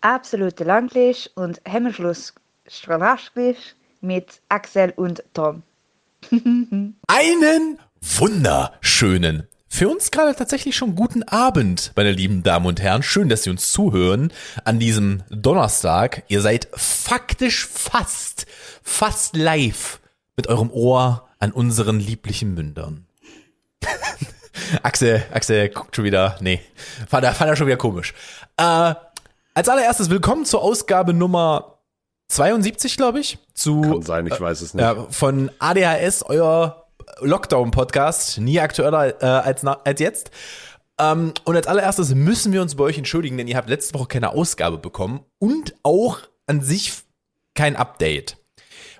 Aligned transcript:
absolute 0.00 0.64
Langlisch 0.64 1.30
und 1.34 1.60
Hemmschluss 1.64 2.34
Strahlaschglisch 2.66 3.74
mit 4.00 4.40
Axel 4.48 4.92
und 4.96 5.22
Tom. 5.34 5.62
Einen 7.06 7.78
wunderschönen 8.00 9.48
für 9.72 9.88
uns 9.88 10.10
gerade 10.10 10.34
tatsächlich 10.34 10.76
schon 10.76 10.96
guten 10.96 11.22
Abend, 11.22 11.92
meine 11.94 12.10
lieben 12.10 12.42
Damen 12.42 12.66
und 12.66 12.82
Herren. 12.82 13.04
Schön, 13.04 13.28
dass 13.28 13.44
Sie 13.44 13.50
uns 13.50 13.70
zuhören 13.70 14.32
an 14.64 14.80
diesem 14.80 15.22
Donnerstag. 15.30 16.24
Ihr 16.26 16.40
seid 16.40 16.68
faktisch 16.74 17.66
fast, 17.66 18.46
fast 18.82 19.36
live 19.36 20.00
mit 20.36 20.48
eurem 20.48 20.70
Ohr 20.72 21.28
an 21.38 21.52
unseren 21.52 22.00
lieblichen 22.00 22.52
Mündern. 22.52 23.06
Axel, 24.82 25.22
Axel 25.32 25.68
guckt 25.68 25.94
schon 25.94 26.04
wieder, 26.04 26.36
nee, 26.40 26.60
fand 27.08 27.24
er, 27.24 27.32
fand 27.32 27.50
er 27.50 27.56
schon 27.56 27.68
wieder 27.68 27.76
komisch. 27.76 28.12
Äh, 28.56 28.94
als 29.54 29.68
allererstes 29.68 30.10
willkommen 30.10 30.44
zur 30.44 30.62
Ausgabe 30.62 31.12
Nummer 31.12 31.78
72, 32.28 32.96
glaube 32.96 33.20
ich. 33.20 33.38
Zu, 33.54 33.80
Kann 33.80 34.02
sein, 34.02 34.26
ich 34.26 34.40
weiß 34.40 34.60
es 34.60 34.74
nicht. 34.74 34.84
Äh, 34.84 34.94
von 35.10 35.50
ADHS, 35.58 36.22
euer 36.22 36.86
Lockdown-Podcast, 37.20 38.38
nie 38.38 38.60
aktueller 38.60 39.20
äh, 39.22 39.26
als, 39.26 39.64
als 39.64 40.00
jetzt. 40.00 40.30
Ähm, 40.98 41.34
und 41.44 41.56
als 41.56 41.66
allererstes 41.66 42.14
müssen 42.14 42.52
wir 42.52 42.62
uns 42.62 42.76
bei 42.76 42.84
euch 42.84 42.98
entschuldigen, 42.98 43.36
denn 43.36 43.48
ihr 43.48 43.56
habt 43.56 43.68
letzte 43.68 43.98
Woche 43.98 44.06
keine 44.06 44.30
Ausgabe 44.30 44.78
bekommen 44.78 45.24
und 45.38 45.74
auch 45.82 46.20
an 46.46 46.60
sich 46.60 46.92
kein 47.54 47.74
Update, 47.74 48.36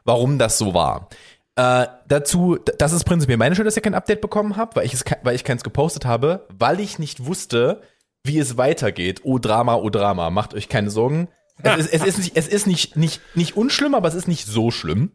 warum 0.05 0.39
das 0.39 0.59
so 0.59 0.75
war. 0.75 1.09
Äh, 1.55 1.87
dazu, 2.09 2.59
das 2.79 2.93
ist 2.93 3.05
prinzipiell 3.05 3.39
meine 3.39 3.55
Schuld, 3.55 3.67
dass 3.67 3.77
ihr 3.77 3.83
kein 3.83 3.95
Update 3.95 4.21
bekommen 4.21 4.57
habt, 4.57 4.77
weil 4.77 4.87
ich, 4.87 4.95
es, 4.95 5.05
weil 5.23 5.37
ich 5.37 5.45
keins 5.45 5.63
gepostet 5.63 6.05
habe, 6.05 6.47
weil 6.59 6.81
ich 6.81 6.99
nicht 6.99 7.27
wusste, 7.27 7.83
wie 8.25 8.39
es 8.39 8.57
weitergeht. 8.57 9.21
Oh 9.25 9.39
Drama, 9.39 9.77
oh 9.77 9.91
Drama, 9.91 10.31
macht 10.31 10.55
euch 10.55 10.69
keine 10.69 10.91
Sorgen. 10.91 11.29
Es 11.63 11.87
ist, 11.87 11.93
es 11.93 12.03
ist, 12.05 12.19
nicht, 12.19 12.37
es 12.37 12.49
ist 12.49 12.67
nicht, 12.67 12.97
nicht, 12.97 13.21
nicht 13.35 13.57
unschlimm, 13.57 13.95
aber 13.95 14.09
es 14.09 14.15
ist 14.15 14.29
nicht 14.29 14.47
so 14.47 14.71
schlimm. 14.71 15.13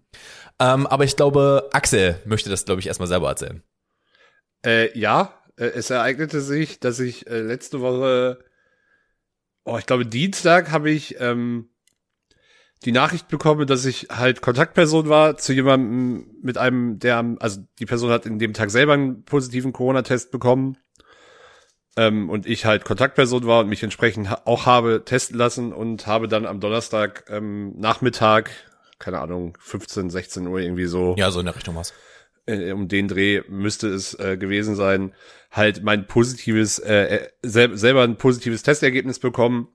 Ähm, 0.60 0.88
aber 0.88 1.04
ich 1.04 1.16
glaube, 1.16 1.70
Axel 1.74 2.22
möchte 2.26 2.50
das, 2.50 2.66
glaube 2.66 2.82
ich, 2.82 2.88
erstmal 2.88 3.08
selber 3.08 3.30
erzählen. 3.30 3.64
Äh, 4.66 4.98
ja, 4.98 5.34
äh, 5.58 5.66
es 5.66 5.90
ereignete 5.90 6.42
sich, 6.42 6.80
dass 6.80 7.00
ich 7.00 7.28
äh, 7.28 7.40
letzte 7.40 7.82
Woche, 7.82 8.40
oh, 9.64 9.78
ich 9.78 9.86
glaube 9.86 10.06
Dienstag 10.06 10.72
habe 10.72 10.92
ich 10.92 11.20
ähm, 11.20 11.70
die 12.84 12.92
Nachricht 12.92 13.28
bekommen, 13.28 13.68
dass 13.68 13.86
ich 13.86 14.08
halt 14.12 14.42
Kontaktperson 14.42 15.10
war 15.10 15.38
zu 15.38 15.54
jemandem 15.54 16.28
mit 16.42 16.58
einem, 16.58 17.00
der, 17.00 17.36
also 17.40 17.62
die 17.80 17.86
Person 17.86 18.12
hat 18.12 18.26
in 18.26 18.40
dem 18.40 18.54
Tag 18.54 18.70
selber 18.70 18.94
einen 18.94 19.24
positiven 19.26 19.74
Corona-Test 19.74 20.32
bekommen 20.32 20.78
ähm, 21.98 22.30
und 22.30 22.46
ich 22.46 22.66
halt 22.66 22.86
Kontaktperson 22.86 23.46
war 23.46 23.62
und 23.62 23.70
mich 23.70 23.84
entsprechend 23.84 24.30
auch 24.46 24.66
habe 24.66 25.04
testen 25.06 25.38
lassen 25.38 25.74
und 25.74 26.08
habe 26.08 26.28
dann 26.28 26.46
am 26.46 26.60
Donnerstag 26.60 27.26
ähm, 27.30 27.74
Nachmittag 27.78 28.52
keine 29.00 29.20
Ahnung, 29.20 29.58
15, 29.60 30.10
16 30.10 30.48
Uhr 30.48 30.60
irgendwie 30.60 30.86
so. 30.86 31.16
Ja, 31.18 31.32
so 31.32 31.40
in 31.40 31.46
der 31.46 31.56
Richtung 31.56 31.76
was. 31.76 31.94
Äh, 32.46 32.72
um 32.72 32.88
den 32.88 33.08
Dreh 33.08 33.42
müsste 33.48 33.88
es 33.88 34.14
äh, 34.20 34.38
gewesen 34.38 34.76
sein, 34.76 35.14
halt 35.52 35.84
mein 35.84 36.08
positives, 36.08 36.80
äh, 36.80 37.16
äh 37.16 37.30
sel 37.42 37.78
selber 37.78 38.04
ein 38.04 38.18
positives 38.18 38.64
Testergebnis 38.64 39.20
bekommen. 39.20 39.68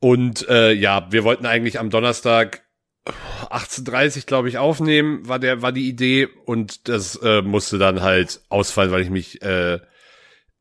Und 0.00 0.48
äh, 0.48 0.72
ja, 0.72 1.08
wir 1.10 1.24
wollten 1.24 1.46
eigentlich 1.46 1.78
am 1.78 1.90
Donnerstag 1.90 2.62
18.30 3.50 4.26
glaube 4.26 4.48
ich, 4.48 4.58
aufnehmen, 4.58 5.26
war 5.28 5.38
der, 5.38 5.62
war 5.62 5.72
die 5.72 5.88
Idee 5.88 6.28
und 6.46 6.88
das 6.88 7.16
äh, 7.16 7.42
musste 7.42 7.78
dann 7.78 8.00
halt 8.00 8.40
ausfallen, 8.48 8.92
weil 8.92 9.02
ich 9.02 9.10
mich 9.10 9.42
äh, 9.42 9.80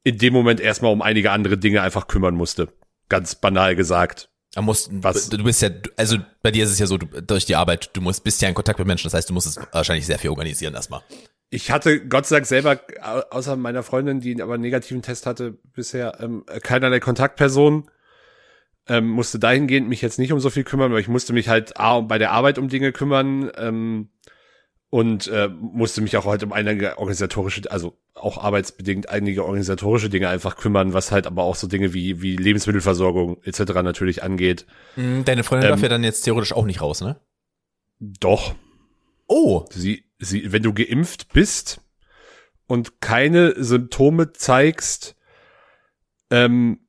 in 0.03 0.17
dem 0.17 0.33
Moment 0.33 0.59
erstmal 0.59 0.91
um 0.91 1.01
einige 1.01 1.31
andere 1.31 1.57
Dinge 1.57 1.81
einfach 1.81 2.07
kümmern 2.07 2.35
musste. 2.35 2.69
Ganz 3.09 3.35
banal 3.35 3.75
gesagt. 3.75 4.29
Er 4.55 4.63
muss, 4.63 4.89
Was? 4.91 5.29
du 5.29 5.43
bist 5.43 5.61
ja, 5.61 5.69
also 5.95 6.17
bei 6.41 6.49
dir 6.51 6.63
ist 6.63 6.71
es 6.71 6.79
ja 6.79 6.87
so, 6.87 6.97
du, 6.97 7.05
durch 7.21 7.45
die 7.45 7.55
Arbeit, 7.55 7.91
du 7.93 8.01
musst, 8.01 8.23
bist 8.23 8.41
ja 8.41 8.49
in 8.49 8.55
Kontakt 8.55 8.79
mit 8.79 8.87
Menschen, 8.87 9.05
das 9.05 9.13
heißt, 9.13 9.29
du 9.29 9.33
musst 9.33 9.45
es 9.45 9.59
wahrscheinlich 9.71 10.07
sehr 10.07 10.17
viel 10.17 10.31
organisieren 10.31 10.73
erstmal. 10.73 11.01
Ich 11.51 11.69
hatte 11.71 12.07
Gott 12.07 12.25
sei 12.25 12.37
Dank 12.37 12.47
selber, 12.47 12.79
außer 13.31 13.55
meiner 13.55 13.83
Freundin, 13.83 14.21
die 14.21 14.41
aber 14.41 14.55
einen 14.55 14.61
negativen 14.61 15.01
Test 15.01 15.25
hatte, 15.25 15.57
bisher 15.73 16.19
ähm, 16.19 16.45
keinerlei 16.63 16.99
Kontaktperson. 16.99 17.89
Ähm, 18.87 19.07
musste 19.07 19.37
dahingehend 19.37 19.87
mich 19.87 20.01
jetzt 20.01 20.17
nicht 20.17 20.31
um 20.31 20.39
so 20.39 20.49
viel 20.49 20.63
kümmern, 20.63 20.91
weil 20.91 21.01
ich 21.01 21.07
musste 21.07 21.33
mich 21.33 21.47
halt 21.47 21.79
A, 21.79 22.01
bei 22.01 22.17
der 22.17 22.31
Arbeit 22.31 22.57
um 22.57 22.69
Dinge 22.69 22.91
kümmern, 22.91 23.51
ähm, 23.55 24.09
und 24.89 25.27
äh, 25.27 25.49
musste 25.49 26.01
mich 26.01 26.17
auch 26.17 26.25
heute 26.25 26.45
um 26.45 26.53
einige 26.53 26.97
organisatorische, 26.97 27.69
also 27.71 27.97
auch 28.15 28.37
arbeitsbedingt 28.37 29.09
einige 29.09 29.45
organisatorische 29.45 30.09
Dinge 30.09 30.29
einfach 30.29 30.55
kümmern, 30.55 30.93
was 30.93 31.11
halt 31.11 31.27
aber 31.27 31.43
auch 31.43 31.55
so 31.55 31.67
Dinge 31.67 31.93
wie 31.93 32.21
wie 32.21 32.35
Lebensmittelversorgung 32.35 33.41
etc. 33.43 33.59
natürlich 33.83 34.23
angeht. 34.23 34.65
Mhm, 34.95 35.25
deine 35.25 35.43
Freundin 35.43 35.67
ähm, 35.67 35.73
darf 35.73 35.83
ja 35.83 35.89
dann 35.89 36.03
jetzt 36.03 36.21
theoretisch 36.21 36.53
auch 36.53 36.65
nicht 36.65 36.81
raus, 36.81 37.01
ne? 37.01 37.19
Doch. 37.99 38.55
Oh. 39.27 39.65
Sie, 39.69 40.05
sie, 40.17 40.51
wenn 40.51 40.63
du 40.63 40.73
geimpft 40.73 41.33
bist 41.33 41.81
und 42.65 43.01
keine 43.01 43.61
Symptome 43.63 44.33
zeigst, 44.33 45.15
ähm, 46.31 46.87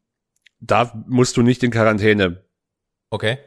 da 0.60 0.92
musst 1.06 1.36
du 1.36 1.42
nicht 1.42 1.62
in 1.62 1.70
Quarantäne. 1.70 2.44
Okay. 3.10 3.38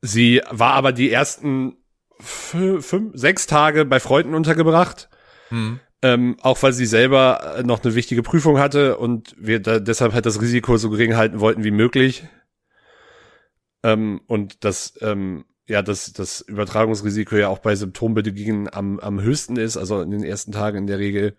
Sie 0.00 0.40
war 0.50 0.72
aber 0.72 0.92
die 0.92 1.10
ersten 1.10 1.76
fünf, 2.20 3.12
sechs 3.14 3.46
Tage 3.46 3.84
bei 3.84 4.00
Freunden 4.00 4.34
untergebracht. 4.34 5.08
Mhm. 5.50 5.80
Ähm, 6.02 6.36
auch 6.40 6.62
weil 6.62 6.72
sie 6.72 6.86
selber 6.86 7.56
äh, 7.58 7.62
noch 7.62 7.84
eine 7.84 7.94
wichtige 7.94 8.22
Prüfung 8.22 8.58
hatte 8.58 8.96
und 8.96 9.34
wir 9.38 9.60
da 9.60 9.80
deshalb 9.80 10.14
halt 10.14 10.24
das 10.24 10.40
Risiko 10.40 10.78
so 10.78 10.88
gering 10.88 11.16
halten 11.16 11.40
wollten 11.40 11.62
wie 11.62 11.70
möglich. 11.70 12.24
Ähm, 13.82 14.20
und 14.26 14.64
das, 14.64 14.94
ähm, 15.02 15.44
ja, 15.68 15.82
das, 15.82 16.12
das 16.12 16.40
Übertragungsrisiko 16.40 17.36
ja 17.36 17.48
auch 17.48 17.58
bei 17.58 17.76
Symptombedingungen 17.76 18.72
am, 18.72 18.98
am 18.98 19.20
höchsten 19.20 19.56
ist, 19.56 19.76
also 19.76 20.00
in 20.00 20.10
den 20.10 20.24
ersten 20.24 20.52
Tagen 20.52 20.78
in 20.78 20.86
der 20.86 20.98
Regel. 20.98 21.36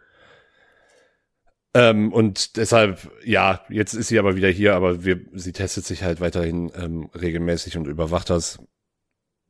Ähm, 1.74 2.12
und 2.12 2.58
deshalb, 2.58 3.12
ja, 3.24 3.62
jetzt 3.69 3.94
ist 3.94 4.09
sie 4.09 4.19
aber 4.19 4.36
wieder 4.36 4.50
hier, 4.50 4.75
aber 4.75 5.06
wir, 5.06 5.22
sie 5.34 5.53
testet 5.53 5.86
sich 5.86 6.03
halt 6.03 6.19
weiterhin 6.19 6.72
ähm, 6.75 7.09
regelmäßig 7.16 7.78
und 7.78 7.88
überwacht 7.88 8.30
das. 8.30 8.59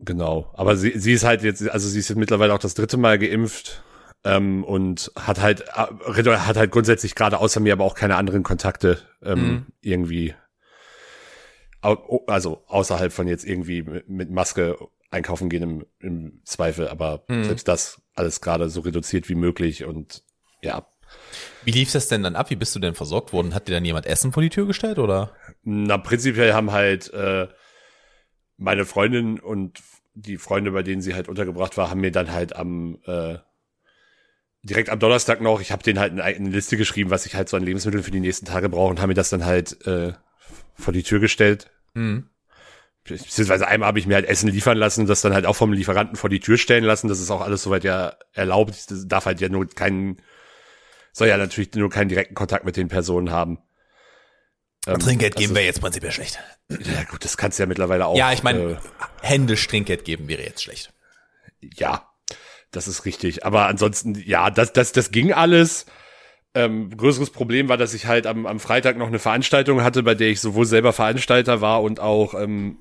Genau. 0.03 0.51
Aber 0.53 0.75
sie, 0.75 0.97
sie 0.97 1.13
ist 1.13 1.23
halt 1.23 1.43
jetzt, 1.43 1.69
also 1.69 1.87
sie 1.87 1.99
ist 1.99 2.09
jetzt 2.09 2.17
mittlerweile 2.17 2.53
auch 2.53 2.59
das 2.59 2.73
dritte 2.73 2.97
Mal 2.97 3.19
geimpft 3.19 3.83
ähm, 4.23 4.63
und 4.63 5.11
hat 5.15 5.39
halt 5.41 5.61
äh, 5.61 6.37
hat 6.37 6.57
halt 6.57 6.71
grundsätzlich 6.71 7.15
gerade 7.15 7.39
außer 7.39 7.59
mir 7.59 7.73
aber 7.73 7.85
auch 7.85 7.95
keine 7.95 8.15
anderen 8.15 8.43
Kontakte 8.43 8.99
ähm, 9.23 9.39
mhm. 9.39 9.65
irgendwie. 9.81 10.33
Also 12.27 12.63
außerhalb 12.67 13.11
von 13.11 13.27
jetzt 13.27 13.43
irgendwie 13.43 13.81
mit 13.81 14.29
Maske 14.29 14.77
einkaufen 15.09 15.49
gehen 15.49 15.63
im, 15.63 15.85
im 15.99 16.41
Zweifel, 16.45 16.87
aber 16.87 17.23
mhm. 17.27 17.43
selbst 17.43 17.67
das 17.67 18.01
alles 18.15 18.41
gerade 18.41 18.69
so 18.69 18.81
reduziert 18.81 19.29
wie 19.29 19.35
möglich 19.35 19.83
und 19.83 20.23
ja. 20.61 20.85
Wie 21.63 21.71
lief 21.71 21.91
das 21.91 22.07
denn 22.07 22.23
dann 22.23 22.35
ab? 22.35 22.49
Wie 22.49 22.55
bist 22.55 22.75
du 22.75 22.79
denn 22.79 22.93
versorgt 22.93 23.33
worden? 23.33 23.53
Hat 23.53 23.67
dir 23.67 23.73
dann 23.73 23.83
jemand 23.83 24.05
Essen 24.05 24.31
vor 24.31 24.43
die 24.43 24.49
Tür 24.49 24.67
gestellt 24.67 24.99
oder? 24.99 25.35
Na, 25.63 25.97
prinzipiell 25.97 26.53
haben 26.53 26.71
halt 26.71 27.11
äh, 27.13 27.47
meine 28.61 28.85
Freundin 28.85 29.39
und 29.39 29.81
die 30.13 30.37
Freunde, 30.37 30.71
bei 30.71 30.83
denen 30.83 31.01
sie 31.01 31.15
halt 31.15 31.27
untergebracht 31.27 31.77
war, 31.77 31.89
haben 31.89 32.01
mir 32.01 32.11
dann 32.11 32.31
halt 32.31 32.55
am 32.55 32.99
äh, 33.05 33.37
direkt 34.61 34.89
am 34.89 34.99
Donnerstag 34.99 35.41
noch, 35.41 35.61
ich 35.61 35.71
habe 35.71 35.83
denen 35.83 35.99
halt 35.99 36.11
eine, 36.11 36.23
eine 36.23 36.49
Liste 36.49 36.77
geschrieben, 36.77 37.09
was 37.09 37.25
ich 37.25 37.35
halt 37.35 37.49
so 37.49 37.57
an 37.57 37.63
Lebensmitteln 37.63 38.03
für 38.03 38.11
die 38.11 38.19
nächsten 38.19 38.45
Tage 38.45 38.69
brauche 38.69 38.91
und 38.91 39.01
haben 39.01 39.09
mir 39.09 39.15
das 39.15 39.29
dann 39.29 39.45
halt 39.45 39.85
äh, 39.87 40.13
vor 40.75 40.93
die 40.93 41.03
Tür 41.03 41.19
gestellt. 41.19 41.71
Mhm. 41.95 42.27
Beziehungsweise 43.03 43.67
einmal 43.67 43.87
habe 43.87 43.97
ich 43.97 44.05
mir 44.05 44.13
halt 44.13 44.27
Essen 44.27 44.49
liefern 44.49 44.77
lassen, 44.77 45.07
das 45.07 45.21
dann 45.21 45.33
halt 45.33 45.47
auch 45.47 45.55
vom 45.55 45.73
Lieferanten 45.73 46.15
vor 46.15 46.29
die 46.29 46.39
Tür 46.39 46.57
stellen 46.57 46.83
lassen. 46.83 47.07
Das 47.07 47.19
ist 47.19 47.31
auch 47.31 47.41
alles 47.41 47.63
soweit 47.63 47.83
ja 47.83 48.13
erlaubt. 48.33 48.91
Das 48.91 49.07
darf 49.07 49.25
halt 49.25 49.41
ja 49.41 49.49
nur 49.49 49.67
keinen, 49.67 50.21
soll 51.11 51.27
ja 51.27 51.37
natürlich 51.37 51.73
nur 51.73 51.89
keinen 51.89 52.09
direkten 52.09 52.35
Kontakt 52.35 52.63
mit 52.63 52.77
den 52.77 52.89
Personen 52.89 53.31
haben. 53.31 53.57
Ähm, 54.87 54.99
Trinkgeld 54.99 55.35
geben 55.35 55.51
also, 55.51 55.55
wäre 55.55 55.65
jetzt 55.65 55.81
prinzipiell 55.81 56.11
schlecht. 56.11 56.39
Ja 56.69 57.03
gut, 57.03 57.23
das 57.23 57.37
kannst 57.37 57.59
du 57.59 57.63
ja 57.63 57.67
mittlerweile 57.67 58.05
auch. 58.05 58.17
Ja, 58.17 58.31
ich 58.31 58.43
meine, 58.43 58.71
äh, 58.71 58.77
händisch 59.21 59.67
Trinkgeld 59.67 60.05
geben 60.05 60.27
wäre 60.27 60.41
jetzt 60.41 60.63
schlecht. 60.63 60.91
Ja, 61.61 62.09
das 62.71 62.87
ist 62.87 63.05
richtig. 63.05 63.45
Aber 63.45 63.67
ansonsten, 63.67 64.15
ja, 64.15 64.49
das, 64.49 64.73
das, 64.73 64.91
das 64.91 65.11
ging 65.11 65.33
alles. 65.33 65.85
Ähm, 66.53 66.95
größeres 66.95 67.29
Problem 67.29 67.69
war, 67.69 67.77
dass 67.77 67.93
ich 67.93 68.07
halt 68.07 68.25
am, 68.27 68.45
am 68.45 68.59
Freitag 68.59 68.97
noch 68.97 69.07
eine 69.07 69.19
Veranstaltung 69.19 69.83
hatte, 69.83 70.03
bei 70.03 70.15
der 70.15 70.29
ich 70.29 70.41
sowohl 70.41 70.65
selber 70.65 70.93
Veranstalter 70.93 71.61
war 71.61 71.81
und 71.81 71.99
auch 71.99 72.33
ähm, 72.33 72.79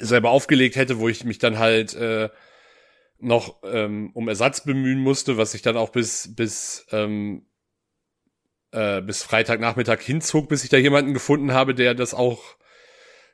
selber 0.00 0.30
aufgelegt 0.30 0.76
hätte, 0.76 0.98
wo 0.98 1.08
ich 1.08 1.24
mich 1.24 1.38
dann 1.38 1.58
halt 1.58 1.94
äh, 1.94 2.28
noch 3.18 3.62
ähm, 3.64 4.10
um 4.14 4.28
Ersatz 4.28 4.64
bemühen 4.64 5.00
musste, 5.00 5.38
was 5.38 5.54
ich 5.54 5.62
dann 5.62 5.76
auch 5.76 5.90
bis 5.90 6.34
bis 6.34 6.86
ähm, 6.92 7.46
äh, 8.72 9.00
bis 9.00 9.22
Freitagnachmittag 9.22 10.00
hinzog, 10.00 10.48
bis 10.48 10.64
ich 10.64 10.70
da 10.70 10.76
jemanden 10.76 11.14
gefunden 11.14 11.52
habe, 11.52 11.74
der 11.74 11.94
das 11.94 12.14
auch, 12.14 12.42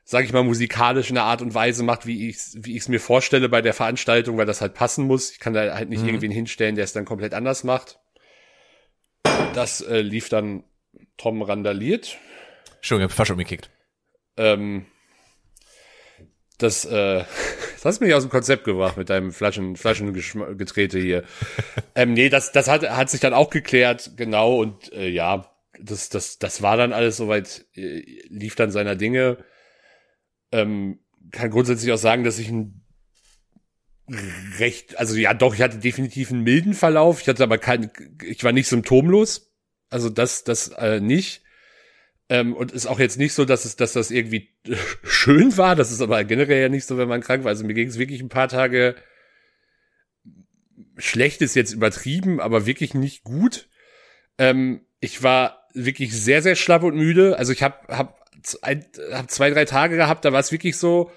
sag 0.05 0.25
ich 0.25 0.33
mal, 0.33 0.45
musikalisch 0.45 1.11
in 1.11 1.19
einer 1.19 1.27
Art 1.27 1.43
und 1.43 1.55
Weise 1.55 1.83
macht, 1.83 2.07
wie 2.07 2.29
ich 2.29 2.39
wie 2.55 2.73
ich 2.73 2.83
es 2.83 2.89
mir 2.89 3.01
vorstelle 3.01 3.49
bei 3.49 3.63
der 3.63 3.75
Veranstaltung, 3.75 4.37
weil 4.37 4.47
das 4.47 4.61
halt 4.61 4.75
passen 4.75 5.07
muss. 5.07 5.31
Ich 5.31 5.41
kann 5.41 5.55
da 5.55 5.75
halt 5.75 5.89
nicht 5.89 6.03
mhm. 6.03 6.09
irgendwen 6.09 6.31
hinstellen, 6.33 6.75
der 6.75 6.85
es 6.85 6.93
dann 6.93 7.05
komplett 7.05 7.35
anders 7.35 7.65
macht. 7.65 7.99
Das 9.55 9.81
äh, 9.81 10.01
lief 10.01 10.29
dann 10.29 10.65
Tom 11.17 11.43
randaliert. 11.43 12.19
Entschuldigung, 12.77 13.09
ich 13.09 13.13
hab 13.13 13.17
fast 13.17 13.31
umgekickt. 13.31 13.71
Ähm, 14.37 14.87
das, 16.59 16.85
äh, 16.85 17.25
das 17.75 17.85
hast 17.85 18.01
mich 18.01 18.15
aus 18.15 18.25
dem 18.25 18.31
Konzept 18.31 18.65
gebracht 18.65 18.97
mit 18.97 19.11
deinem 19.11 19.33
Flaschen, 19.33 19.77
Flaschengetrete 19.77 20.99
hier. 20.99 21.25
ähm, 21.95 22.13
nee, 22.13 22.29
das, 22.29 22.53
das 22.53 22.69
hat, 22.69 22.89
hat 22.89 23.11
sich 23.11 23.21
dann 23.21 23.35
auch 23.35 23.51
geklärt, 23.51 24.13
genau, 24.17 24.61
und 24.61 24.93
äh, 24.93 25.09
ja, 25.09 25.51
das, 25.81 26.09
das, 26.09 26.39
das 26.39 26.63
war 26.63 26.77
dann 26.77 26.93
alles 26.93 27.17
soweit, 27.17 27.67
äh, 27.75 28.03
lief 28.29 28.55
dann 28.55 28.71
seiner 28.71 28.97
Dinge. 28.97 29.39
Ähm, 30.51 31.01
kann 31.31 31.51
grundsätzlich 31.51 31.93
auch 31.93 31.99
sagen, 31.99 32.25
dass 32.25 32.39
ich 32.39 32.49
ein 32.49 32.85
recht, 34.59 34.99
also 34.99 35.17
ja 35.17 35.35
doch, 35.35 35.55
ich 35.55 35.63
hatte 35.63 35.79
definitiv 35.79 36.31
einen 36.31 36.43
milden 36.43 36.75
Verlauf, 36.75 37.21
ich 37.21 37.29
hatte 37.29 37.43
aber 37.43 37.59
kein, 37.59 37.91
ich 38.23 38.43
war 38.43 38.53
nicht 38.53 38.69
symptomlos, 38.69 39.53
also 39.91 40.09
das, 40.09 40.45
das 40.45 40.69
äh, 40.69 41.01
nicht. 41.01 41.43
Ähm, 42.31 42.55
und 42.55 42.73
ist 42.73 42.87
auch 42.87 43.01
jetzt 43.01 43.19
nicht 43.19 43.33
so, 43.33 43.45
dass 43.45 43.65
es, 43.65 43.77
dass 43.77 43.95
das 43.95 44.11
irgendwie 44.11 44.51
schön 45.03 45.57
war. 45.57 45.77
Das 45.77 45.91
ist 45.91 46.03
aber 46.03 46.23
generell 46.25 46.61
ja 46.61 46.69
nicht 46.69 46.87
so, 46.87 46.99
wenn 46.99 47.09
man 47.09 47.23
krank 47.23 47.45
war. 47.45 47.51
Also 47.51 47.65
mir 47.65 47.75
ging 47.75 47.89
es 47.89 47.99
wirklich 47.99 48.21
ein 48.21 48.29
paar 48.29 48.49
Tage 48.49 48.97
schlecht 50.99 51.43
ist 51.43 51.55
jetzt 51.55 51.73
übertrieben, 51.73 52.41
aber 52.41 52.67
wirklich 52.67 52.93
nicht 52.93 53.25
gut. 53.25 53.69
Ähm, 54.37 54.85
ich 55.01 55.23
war 55.23 55.67
wirklich 55.73 56.13
sehr, 56.13 56.43
sehr 56.43 56.57
schlapp 56.57 56.83
und 56.83 56.97
müde. 56.97 57.39
Also 57.39 57.53
ich 57.53 57.63
habe 57.63 57.77
hab, 57.89 58.21
hab 58.63 59.31
zwei, 59.31 59.51
drei 59.51 59.65
Tage 59.65 59.97
gehabt, 59.97 60.25
da 60.25 60.33
war 60.33 60.41
es 60.41 60.53
wirklich 60.53 60.77
so, 60.77 61.11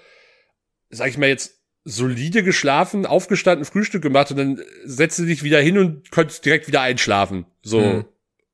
sag 0.88 1.08
ich 1.08 1.18
mal 1.18 1.28
jetzt, 1.28 1.58
solide 1.84 2.44
geschlafen, 2.44 3.06
aufgestanden, 3.06 3.64
Frühstück 3.64 4.02
gemacht 4.02 4.30
und 4.30 4.36
dann 4.36 4.60
setzte 4.84 5.26
dich 5.26 5.42
wieder 5.42 5.60
hin 5.60 5.78
und 5.78 6.12
konntest 6.12 6.44
direkt 6.44 6.68
wieder 6.68 6.80
einschlafen. 6.80 7.44
So. 7.62 7.80
Mhm 7.80 8.04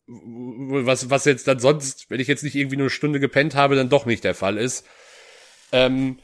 was, 0.08 1.10
was 1.10 1.24
jetzt 1.26 1.46
dann 1.46 1.58
sonst, 1.58 2.10
wenn 2.10 2.20
ich 2.20 2.28
jetzt 2.28 2.42
nicht 2.42 2.54
irgendwie 2.54 2.76
nur 2.76 2.84
eine 2.84 2.90
Stunde 2.90 3.20
gepennt 3.20 3.54
habe, 3.54 3.76
dann 3.76 3.90
doch 3.90 4.06
nicht 4.06 4.24
der 4.24 4.34
Fall 4.34 4.56
ist. 4.56 4.86
Ähm, 5.70 6.18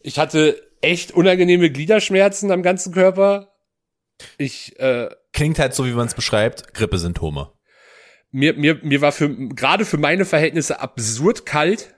ich 0.00 0.18
hatte 0.18 0.62
echt 0.82 1.12
unangenehme 1.12 1.70
Gliederschmerzen 1.70 2.52
am 2.52 2.62
ganzen 2.62 2.92
Körper. 2.92 3.54
Ich 4.36 4.78
äh, 4.78 5.08
klingt 5.32 5.58
halt 5.58 5.74
so, 5.74 5.86
wie 5.86 5.92
man 5.92 6.06
es 6.06 6.14
beschreibt, 6.14 6.74
Grippesymptome. 6.74 7.52
Mir 8.30 8.54
mir 8.54 8.78
mir 8.82 9.00
war 9.00 9.12
für 9.12 9.34
gerade 9.54 9.86
für 9.86 9.96
meine 9.96 10.24
Verhältnisse 10.24 10.80
absurd 10.80 11.46
kalt. 11.46 11.94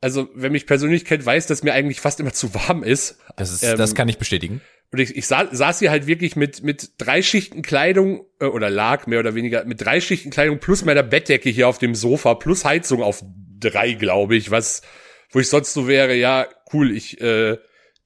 Also, 0.00 0.30
wer 0.34 0.48
mich 0.48 0.66
persönlich 0.66 1.04
kennt, 1.04 1.26
weiß, 1.26 1.46
dass 1.46 1.62
mir 1.62 1.74
eigentlich 1.74 2.00
fast 2.00 2.20
immer 2.20 2.32
zu 2.32 2.54
warm 2.54 2.82
ist. 2.82 3.18
Das 3.36 3.52
ist 3.52 3.62
ähm, 3.62 3.76
das 3.76 3.94
kann 3.94 4.08
ich 4.08 4.16
bestätigen. 4.16 4.62
Und 4.92 4.98
ich, 4.98 5.16
ich 5.16 5.26
sah, 5.26 5.48
saß 5.50 5.78
hier 5.78 5.90
halt 5.90 6.06
wirklich 6.06 6.34
mit, 6.34 6.64
mit 6.64 6.92
drei 6.98 7.22
Schichten 7.22 7.62
Kleidung, 7.62 8.26
äh, 8.40 8.46
oder 8.46 8.70
lag 8.70 9.06
mehr 9.06 9.20
oder 9.20 9.34
weniger, 9.34 9.64
mit 9.64 9.80
drei 9.80 10.00
Schichten 10.00 10.30
Kleidung 10.30 10.58
plus 10.58 10.84
meiner 10.84 11.04
Bettdecke 11.04 11.48
hier 11.48 11.68
auf 11.68 11.78
dem 11.78 11.94
Sofa, 11.94 12.34
plus 12.34 12.64
Heizung 12.64 13.02
auf 13.02 13.22
drei, 13.60 13.92
glaube 13.92 14.36
ich, 14.36 14.50
was, 14.50 14.82
wo 15.30 15.38
ich 15.38 15.48
sonst 15.48 15.74
so 15.74 15.86
wäre, 15.86 16.14
ja, 16.14 16.46
cool, 16.72 16.94
ich 16.94 17.20
äh, 17.20 17.58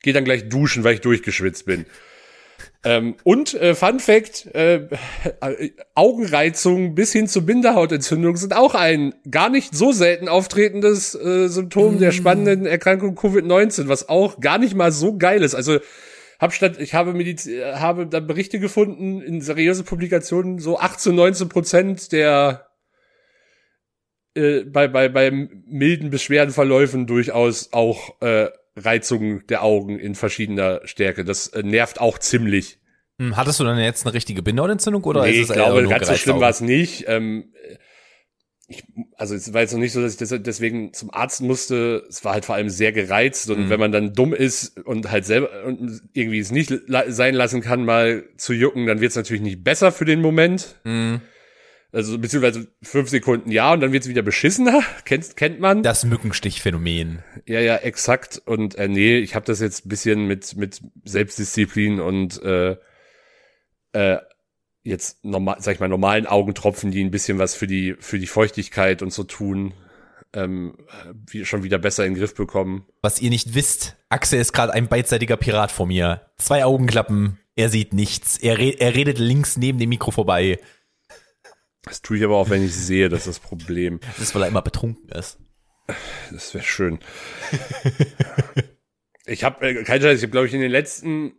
gehe 0.03 0.13
dann 0.13 0.25
gleich 0.25 0.49
duschen, 0.49 0.85
weil 0.85 0.95
ich 0.95 1.01
durchgeschwitzt 1.01 1.65
bin. 1.65 1.87
Ähm, 2.87 3.15
und 3.25 3.55
äh, 3.55 3.75
Fun 3.75 3.99
Fact, 3.99 4.55
äh, 4.55 4.89
Augenreizung 5.95 6.95
bis 6.95 7.13
hin 7.13 7.27
zur 7.29 7.47
Bindehautentzündung 7.47 8.37
sind 8.37 8.55
auch 8.55 8.75
ein 8.75 9.15
gar 9.31 9.49
nicht 9.49 9.75
so 9.75 9.93
selten 9.93 10.29
auftretendes 10.29 11.15
äh, 11.15 11.49
Symptom 11.49 11.97
mm. 11.97 11.99
der 12.01 12.13
spannenden 12.13 12.67
Erkrankung 12.67 13.17
Covid-19, 13.17 13.89
was 13.89 14.11
auch 14.11 14.39
gar 14.39 14.59
nicht 14.59 14.75
mal 14.75 14.93
so 14.93 15.17
geil 15.17 15.43
ist. 15.43 15.55
Also 15.55 15.79
hab 16.39 16.53
statt, 16.53 16.79
ich 16.79 16.95
habe 16.95 17.13
Mediz 17.15 17.47
habe 17.47 18.07
da 18.07 18.21
Berichte 18.21 18.59
gefunden 18.59 19.21
in 19.21 19.41
seriöse 19.41 19.85
Publikationen, 19.85 20.59
so 20.59 20.79
18, 20.79 21.15
19 21.15 21.49
Prozent 21.49 22.13
der 22.13 22.67
äh, 24.35 24.65
bei, 24.65 24.89
bei, 24.89 25.09
bei 25.09 25.31
milden 25.31 26.11
Beschwerdenverläufen 26.11 27.07
durchaus 27.07 27.73
auch 27.73 28.21
äh, 28.21 28.49
Reizungen 28.77 29.47
der 29.49 29.63
Augen 29.63 29.99
in 29.99 30.15
verschiedener 30.15 30.81
Stärke. 30.85 31.25
Das 31.25 31.49
äh, 31.49 31.63
nervt 31.63 32.01
auch 32.01 32.19
ziemlich. 32.19 32.79
Hm, 33.19 33.37
hattest 33.37 33.61
du 33.61 33.65
dann 33.65 33.79
jetzt 33.79 34.05
eine 34.05 34.15
richtige 34.15 34.43
Bindehautentzündung 34.43 35.05
oder 35.05 35.23
nee, 35.23 35.41
ist 35.41 35.51
es 35.51 35.51
ich 35.51 35.55
glaube, 35.55 35.87
ganz 35.87 36.09
so 36.09 36.15
schlimm 36.15 36.41
war 36.41 36.51
es 36.51 36.61
nicht. 36.61 37.05
Ähm, 37.07 37.53
ich, 38.67 38.85
also 39.17 39.35
es 39.35 39.53
war 39.53 39.61
jetzt 39.61 39.73
noch 39.73 39.81
nicht 39.81 39.93
so, 39.93 40.01
dass 40.01 40.21
ich 40.21 40.43
deswegen 40.43 40.93
zum 40.93 41.13
Arzt 41.13 41.43
musste. 41.43 42.05
Es 42.09 42.25
war 42.25 42.33
halt 42.33 42.45
vor 42.45 42.55
allem 42.55 42.71
sehr 42.71 42.93
gereizt 42.93 43.51
und 43.51 43.67
mhm. 43.67 43.71
wenn 43.71 43.81
man 43.81 43.93
dann 43.93 44.15
dumm 44.15 44.33
ist 44.33 44.79
und 44.81 45.11
halt 45.11 45.27
selber 45.27 45.65
und 45.65 46.03
irgendwie 46.13 46.39
es 46.39 46.51
nicht 46.51 46.73
sein 47.09 47.35
lassen 47.35 47.61
kann, 47.61 47.85
mal 47.85 48.25
zu 48.37 48.53
jucken, 48.53 48.87
dann 48.87 49.01
wird 49.01 49.11
es 49.11 49.17
natürlich 49.17 49.43
nicht 49.43 49.65
besser 49.65 49.93
für 49.93 50.05
den 50.05 50.21
Moment. 50.21 50.77
Mhm. 50.85 51.21
Also 51.93 52.19
beziehungsweise 52.19 52.67
fünf 52.83 53.09
Sekunden 53.09 53.53
ja 53.53 53.73
und 53.73 53.81
dann 53.81 53.93
wird 53.93 54.03
es 54.03 54.09
wieder 54.09 54.23
beschissener. 54.23 54.83
Kennt, 55.05 55.37
kennt 55.37 55.61
man. 55.61 55.83
Das 55.83 56.05
Mückenstichphänomen. 56.05 57.23
Ja, 57.47 57.61
ja, 57.61 57.77
exakt. 57.77 58.43
Und 58.45 58.75
äh, 58.77 58.89
nee, 58.89 59.19
ich 59.19 59.35
habe 59.37 59.47
das 59.47 59.61
jetzt 59.61 59.87
ein 59.87 59.89
bisschen 59.91 60.27
mit, 60.27 60.57
mit 60.57 60.81
Selbstdisziplin 61.05 62.01
und 62.01 62.43
äh, 62.43 62.77
äh, 63.93 64.19
jetzt 64.85 65.25
normal, 65.25 65.57
sag 65.61 65.75
ich 65.75 65.81
mal, 65.81 65.89
normalen 65.89 66.27
Augentropfen, 66.27 66.91
die 66.91 67.03
ein 67.03 67.11
bisschen 67.11 67.39
was 67.39 67.55
für 67.55 67.67
die, 67.67 67.97
für 67.99 68.19
die 68.19 68.27
Feuchtigkeit 68.27 69.03
und 69.03 69.13
so 69.13 69.25
tun, 69.25 69.75
ähm, 70.35 70.77
wie, 71.27 71.45
schon 71.45 71.63
wieder 71.63 71.79
besser 71.79 72.05
in 72.05 72.13
den 72.15 72.21
Griff 72.21 72.35
bekommen. 72.35 72.87
Was 73.03 73.21
ihr 73.21 73.31
nicht 73.31 73.55
wisst, 73.55 73.97
Axel 74.11 74.41
ist 74.41 74.53
gerade 74.53 74.73
ein 74.73 74.89
beidseitiger 74.89 75.37
Pirat 75.37 75.73
vor 75.73 75.87
mir. 75.87 76.31
Zwei 76.39 76.65
Augenklappen, 76.65 77.39
er 77.57 77.71
sieht 77.71 77.93
nichts. 77.93 78.37
Er, 78.39 78.59
re 78.59 78.71
er 78.79 78.95
redet 78.95 79.19
links 79.19 79.57
neben 79.57 79.79
dem 79.79 79.89
Mikro 79.89 80.11
vorbei. 80.11 80.59
Das 81.83 82.03
tue 82.03 82.19
ich 82.19 82.25
aber 82.25 82.37
auch, 82.37 82.51
wenn 82.51 82.65
ich 82.65 82.75
sehe, 82.75 83.09
das 83.09 83.27
ist 83.27 83.27
das 83.27 83.39
Problem. 83.41 84.01
Das 84.01 84.19
ist, 84.19 84.35
weil 84.35 84.43
er 84.43 84.49
immer 84.49 84.63
betrunken 84.63 85.09
ist. 85.11 85.39
Das 86.31 86.55
wäre 86.55 86.65
schön. 86.65 86.99
ich 89.27 89.45
habe, 89.45 89.67
äh, 89.67 89.85
kein 89.85 90.01
Scheiß, 90.01 90.19
ich 90.19 90.23
habe, 90.23 90.33
glaube 90.33 90.47
ich, 90.47 90.55
in 90.55 90.61
den 90.61 90.71
letzten 90.71 91.35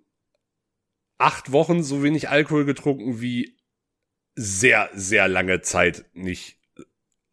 acht 1.18 1.52
Wochen 1.52 1.84
so 1.84 2.04
wenig 2.04 2.30
Alkohol 2.30 2.66
getrunken 2.66 3.22
wie 3.22 3.58
sehr, 4.36 4.90
sehr 4.94 5.28
lange 5.28 5.62
Zeit 5.62 6.06
nicht. 6.14 6.58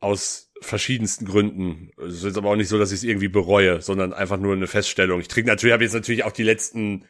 Aus 0.00 0.52
verschiedensten 0.60 1.26
Gründen. 1.26 1.90
Es 1.96 2.14
ist 2.14 2.24
jetzt 2.24 2.38
aber 2.38 2.50
auch 2.50 2.56
nicht 2.56 2.68
so, 2.68 2.78
dass 2.78 2.92
ich 2.92 2.98
es 2.98 3.04
irgendwie 3.04 3.28
bereue, 3.28 3.82
sondern 3.82 4.12
einfach 4.12 4.38
nur 4.38 4.54
eine 4.54 4.66
Feststellung. 4.66 5.20
Ich 5.20 5.28
trinke 5.28 5.50
natürlich, 5.50 5.72
habe 5.72 5.84
jetzt 5.84 5.94
natürlich 5.94 6.24
auch 6.24 6.32
die 6.32 6.42
letzten, 6.42 7.06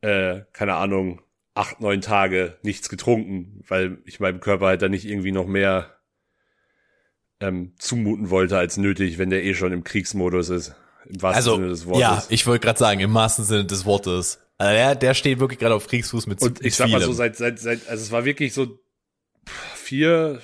äh, 0.00 0.42
keine 0.52 0.74
Ahnung, 0.74 1.22
acht, 1.54 1.80
neun 1.80 2.00
Tage 2.00 2.58
nichts 2.62 2.88
getrunken, 2.88 3.62
weil 3.66 3.98
ich 4.04 4.20
meinem 4.20 4.40
Körper 4.40 4.66
halt 4.66 4.82
dann 4.82 4.90
nicht 4.90 5.06
irgendwie 5.06 5.32
noch 5.32 5.46
mehr 5.46 5.98
ähm, 7.40 7.74
zumuten 7.78 8.30
wollte 8.30 8.58
als 8.58 8.76
nötig, 8.76 9.18
wenn 9.18 9.30
der 9.30 9.44
eh 9.44 9.54
schon 9.54 9.72
im 9.72 9.84
Kriegsmodus 9.84 10.50
ist. 10.50 10.74
Im 11.06 11.22
wahrsten 11.22 11.36
also, 11.36 11.54
Sinne 11.56 11.68
des 11.68 11.86
Wortes. 11.86 12.00
Ja, 12.00 12.24
ich 12.28 12.46
wollte 12.46 12.64
gerade 12.64 12.78
sagen, 12.78 13.00
im 13.00 13.14
wahrsten 13.14 13.44
Sinne 13.44 13.64
des 13.64 13.84
Wortes. 13.84 14.40
Also 14.58 14.72
der, 14.72 14.94
der 14.96 15.14
steht 15.14 15.38
wirklich 15.38 15.60
gerade 15.60 15.74
auf 15.74 15.86
Kriegsfuß 15.86 16.26
mit 16.26 16.42
Und 16.42 16.64
ich 16.64 16.74
sag 16.74 16.90
mal 16.90 17.00
so, 17.00 17.12
seit, 17.12 17.36
seit, 17.36 17.60
seit, 17.60 17.88
also 17.88 18.02
es 18.02 18.10
war 18.10 18.24
wirklich 18.24 18.52
so 18.52 18.80
vier, 19.74 20.40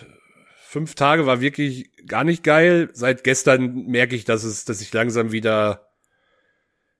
fünf 0.68 0.94
Tage 0.94 1.26
war 1.26 1.40
wirklich 1.40 1.90
gar 2.06 2.22
nicht 2.22 2.44
geil. 2.44 2.90
Seit 2.92 3.24
gestern 3.24 3.86
merke 3.86 4.14
ich, 4.14 4.24
dass 4.24 4.44
es, 4.44 4.64
dass 4.64 4.80
ich 4.80 4.92
langsam 4.92 5.32
wieder 5.32 5.88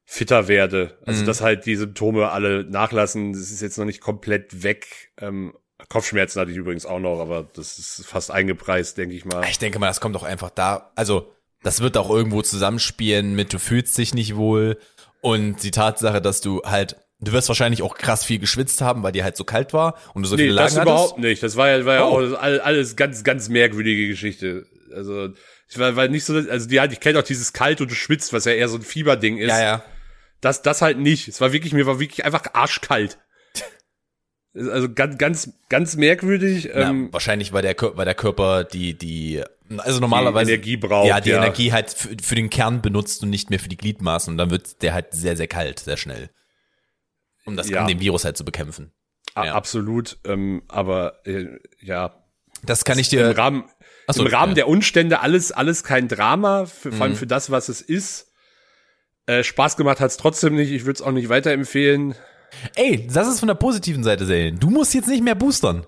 fitter 0.05 0.49
werde. 0.49 0.99
Also, 1.07 1.23
mhm. 1.23 1.27
dass 1.27 1.41
halt 1.41 1.67
die 1.67 1.77
Symptome 1.77 2.31
alle 2.31 2.65
nachlassen. 2.65 3.33
Das 3.33 3.51
ist 3.51 3.63
jetzt 3.63 3.79
noch 3.79 3.85
nicht 3.85 4.01
komplett 4.01 4.63
weg. 4.65 5.13
Ähm, 5.19 5.55
Kopfschmerzen 5.89 6.41
hatte 6.41 6.51
ich 6.51 6.57
übrigens 6.57 6.85
auch 6.87 6.99
noch, 6.99 7.21
aber 7.21 7.49
das 7.55 7.79
ist 7.79 8.07
fast 8.07 8.31
eingepreist, 8.31 8.99
denke 8.99 9.15
ich 9.15 9.25
mal. 9.25 9.45
Ich 9.49 9.59
denke 9.59 9.79
mal, 9.79 9.87
das 9.87 10.01
kommt 10.01 10.17
auch 10.17 10.23
einfach 10.23 10.51
da. 10.51 10.93
Also, 10.95 11.33
das 11.63 11.81
wird 11.81 11.97
auch 11.97 12.11
irgendwo 12.11 12.43
zusammenspielen 12.43 13.35
mit, 13.35 13.53
du 13.53 13.59
fühlst 13.59 13.97
dich 13.97 14.15
nicht 14.15 14.37
wohl 14.37 14.79
und 15.21 15.63
die 15.63 15.71
Tatsache, 15.71 16.21
dass 16.21 16.43
du 16.43 16.63
halt 16.65 16.97
Du 17.25 17.33
wirst 17.33 17.49
wahrscheinlich 17.49 17.83
auch 17.83 17.97
krass 17.97 18.25
viel 18.25 18.39
geschwitzt 18.39 18.81
haben, 18.81 19.03
weil 19.03 19.13
dir 19.13 19.25
halt 19.25 19.37
so 19.37 19.45
kalt 19.45 19.73
war 19.73 19.97
und 20.15 20.23
du 20.23 20.29
so 20.29 20.37
nee, 20.37 20.43
viele 20.43 20.55
Lagen 20.55 20.67
das 20.67 20.77
hattest. 20.77 20.87
überhaupt 20.87 21.19
nicht. 21.19 21.43
Das 21.43 21.57
war 21.57 21.69
ja, 21.69 21.85
war 21.85 21.95
ja 21.95 22.05
oh. 22.05 22.35
auch 22.35 22.41
alles 22.41 22.97
ganz, 22.97 23.25
ganz 23.25 23.49
merkwürdige 23.49 24.09
Geschichte. 24.09 24.67
Also, 24.95 25.31
ich 25.69 25.79
war, 25.79 25.97
war 25.97 26.09
nicht 26.09 26.25
so, 26.25 26.35
also 26.35 26.69
die, 26.69 26.77
ich 26.77 27.01
kenne 27.01 27.19
auch 27.19 27.25
dieses 27.25 27.53
kalt 27.53 27.81
und 27.81 27.91
du 27.91 27.95
schwitzt, 27.95 28.33
was 28.33 28.45
ja 28.45 28.53
eher 28.53 28.69
so 28.69 28.77
ein 28.77 28.83
Fieberding 28.83 29.39
ist. 29.39 29.49
Ja, 29.49 29.63
ja. 29.63 29.85
Das, 30.41 30.63
das 30.63 30.83
halt 30.83 30.99
nicht. 30.99 31.29
Es 31.29 31.41
war 31.41 31.53
wirklich, 31.53 31.73
mir 31.73 31.87
war 31.87 32.01
wirklich 32.01 32.25
einfach 32.25 32.43
arschkalt. 32.53 33.19
Also 34.57 34.89
ganz, 34.89 35.19
ganz, 35.19 35.53
ganz 35.69 35.97
merkwürdig. 35.97 36.67
Ja, 36.67 36.89
ähm, 36.89 37.09
wahrscheinlich, 37.11 37.53
weil 37.53 37.63
der, 37.63 37.75
weil 37.97 38.05
der 38.05 38.15
Körper 38.15 38.63
die, 38.63 38.95
die, 38.95 39.43
also 39.79 39.99
normalerweise. 39.99 40.47
Die 40.47 40.53
Energie 40.53 40.77
braucht. 40.77 41.09
Ja, 41.09 41.21
die 41.21 41.31
ja. 41.31 41.39
Energie 41.39 41.73
halt 41.73 41.91
für, 41.91 42.11
für 42.23 42.37
den 42.37 42.51
Kern 42.51 42.81
benutzt 42.81 43.25
und 43.25 43.31
nicht 43.31 43.51
mehr 43.51 43.59
für 43.59 43.69
die 43.69 43.77
Gliedmaßen 43.77 44.33
und 44.33 44.39
dann 44.39 44.51
wird 44.51 44.81
der 44.83 44.95
halt 44.95 45.07
sehr, 45.11 45.37
sehr 45.37 45.49
kalt, 45.49 45.81
sehr 45.81 45.97
schnell. 45.97 46.31
Um 47.45 47.57
das, 47.57 47.69
ja. 47.69 47.83
um 47.83 47.89
den 47.89 48.01
Virus 48.01 48.25
halt 48.25 48.37
zu 48.37 48.45
bekämpfen. 48.45 48.93
Ja. 49.37 49.55
Absolut, 49.55 50.19
ähm, 50.25 50.63
aber 50.69 51.27
äh, 51.27 51.47
ja. 51.81 52.23
Das 52.63 52.85
kann 52.85 52.99
ich 52.99 53.09
dir. 53.09 53.31
Im 53.31 53.37
Rahmen, 53.37 53.65
so, 54.09 54.25
im 54.25 54.33
Rahmen 54.33 54.53
ja. 54.53 54.55
der 54.55 54.69
Umstände 54.69 55.21
alles, 55.21 55.53
alles 55.53 55.83
kein 55.83 56.09
Drama, 56.09 56.67
für, 56.67 56.93
vor 56.93 57.03
allem 57.03 57.13
mhm. 57.13 57.19
für 57.19 57.27
das, 57.27 57.51
was 57.51 57.69
es 57.69 57.81
ist. 57.81 58.33
Äh, 59.27 59.43
Spaß 59.43 59.77
gemacht 59.77 60.01
hat's 60.01 60.17
trotzdem 60.17 60.55
nicht, 60.55 60.71
ich 60.71 60.85
würde 60.85 60.99
es 60.99 61.03
auch 61.03 61.13
nicht 61.13 61.29
weiterempfehlen. 61.29 62.15
Ey, 62.77 63.07
das 63.09 63.27
ist 63.27 63.41
von 63.41 63.49
der 63.49 63.55
positiven 63.55 64.05
Seite 64.05 64.27
sehen. 64.27 64.61
Du 64.61 64.71
musst 64.71 64.95
jetzt 64.95 65.09
nicht 65.09 65.25
mehr 65.25 65.35
boostern. 65.35 65.87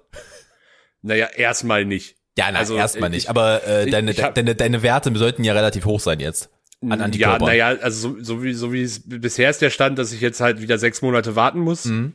Naja, 1.03 1.27
erstmal 1.27 1.85
nicht. 1.85 2.17
Ja, 2.37 2.51
na, 2.51 2.59
also 2.59 2.77
erstmal 2.77 3.11
nicht. 3.11 3.31
Aber 3.31 3.65
äh, 3.67 3.89
deine, 3.89 4.11
ich 4.11 4.23
hab, 4.23 4.35
deine, 4.35 4.55
deine 4.55 4.83
Werte 4.83 5.15
sollten 5.17 5.45
ja 5.45 5.53
relativ 5.53 5.85
hoch 5.85 6.01
sein 6.01 6.21
jetzt. 6.21 6.51
An 6.93 6.99
Ja, 6.99 7.05
Antikörpern. 7.07 7.49
naja, 7.49 7.67
also 7.69 8.17
so, 8.17 8.23
so 8.23 8.43
wie 8.43 8.53
so 8.55 8.73
wie 8.73 8.83
es 8.83 9.03
bisher 9.07 9.51
ist 9.51 9.63
der 9.63 9.71
Stand, 9.71 9.99
dass 9.99 10.13
ich 10.13 10.21
jetzt 10.21 10.41
halt 10.41 10.61
wieder 10.61 10.79
sechs 10.79 11.03
Monate 11.03 11.37
warten 11.37 11.61
muss, 11.61 11.85
Mhm. 11.87 12.15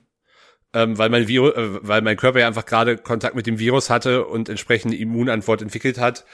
ähm, 0.73 0.97
weil 0.97 1.09
mein 1.09 1.27
Virus, 1.27 1.53
äh, 1.55 1.79
weil 1.87 2.01
mein 2.01 2.17
Körper 2.17 2.39
ja 2.39 2.47
einfach 2.47 2.65
gerade 2.65 2.97
Kontakt 2.97 3.35
mit 3.35 3.47
dem 3.47 3.59
Virus 3.59 3.89
hatte 3.89 4.25
und 4.25 4.49
entsprechende 4.49 4.95
Immunantwort 4.97 5.61
entwickelt 5.61 5.97
hat. 5.99 6.25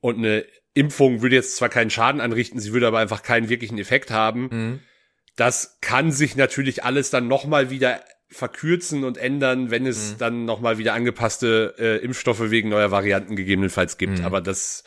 Und 0.00 0.18
eine 0.18 0.44
Impfung 0.74 1.22
würde 1.22 1.36
jetzt 1.36 1.56
zwar 1.56 1.68
keinen 1.68 1.90
Schaden 1.90 2.20
anrichten, 2.20 2.58
sie 2.60 2.72
würde 2.72 2.86
aber 2.88 2.98
einfach 2.98 3.22
keinen 3.22 3.48
wirklichen 3.48 3.78
Effekt 3.78 4.10
haben. 4.10 4.48
Mhm. 4.50 4.80
Das 5.36 5.78
kann 5.80 6.12
sich 6.12 6.36
natürlich 6.36 6.84
alles 6.84 7.10
dann 7.10 7.28
nochmal 7.28 7.70
wieder 7.70 8.00
verkürzen 8.30 9.04
und 9.04 9.16
ändern, 9.16 9.70
wenn 9.70 9.86
es 9.86 10.12
Mhm. 10.14 10.18
dann 10.18 10.44
nochmal 10.44 10.78
wieder 10.78 10.94
angepasste 10.94 11.74
äh, 11.78 11.96
Impfstoffe 12.04 12.50
wegen 12.50 12.68
neuer 12.68 12.90
Varianten 12.90 13.36
gegebenenfalls 13.36 13.96
gibt. 13.98 14.18
Mhm. 14.18 14.24
Aber 14.24 14.40
das 14.40 14.82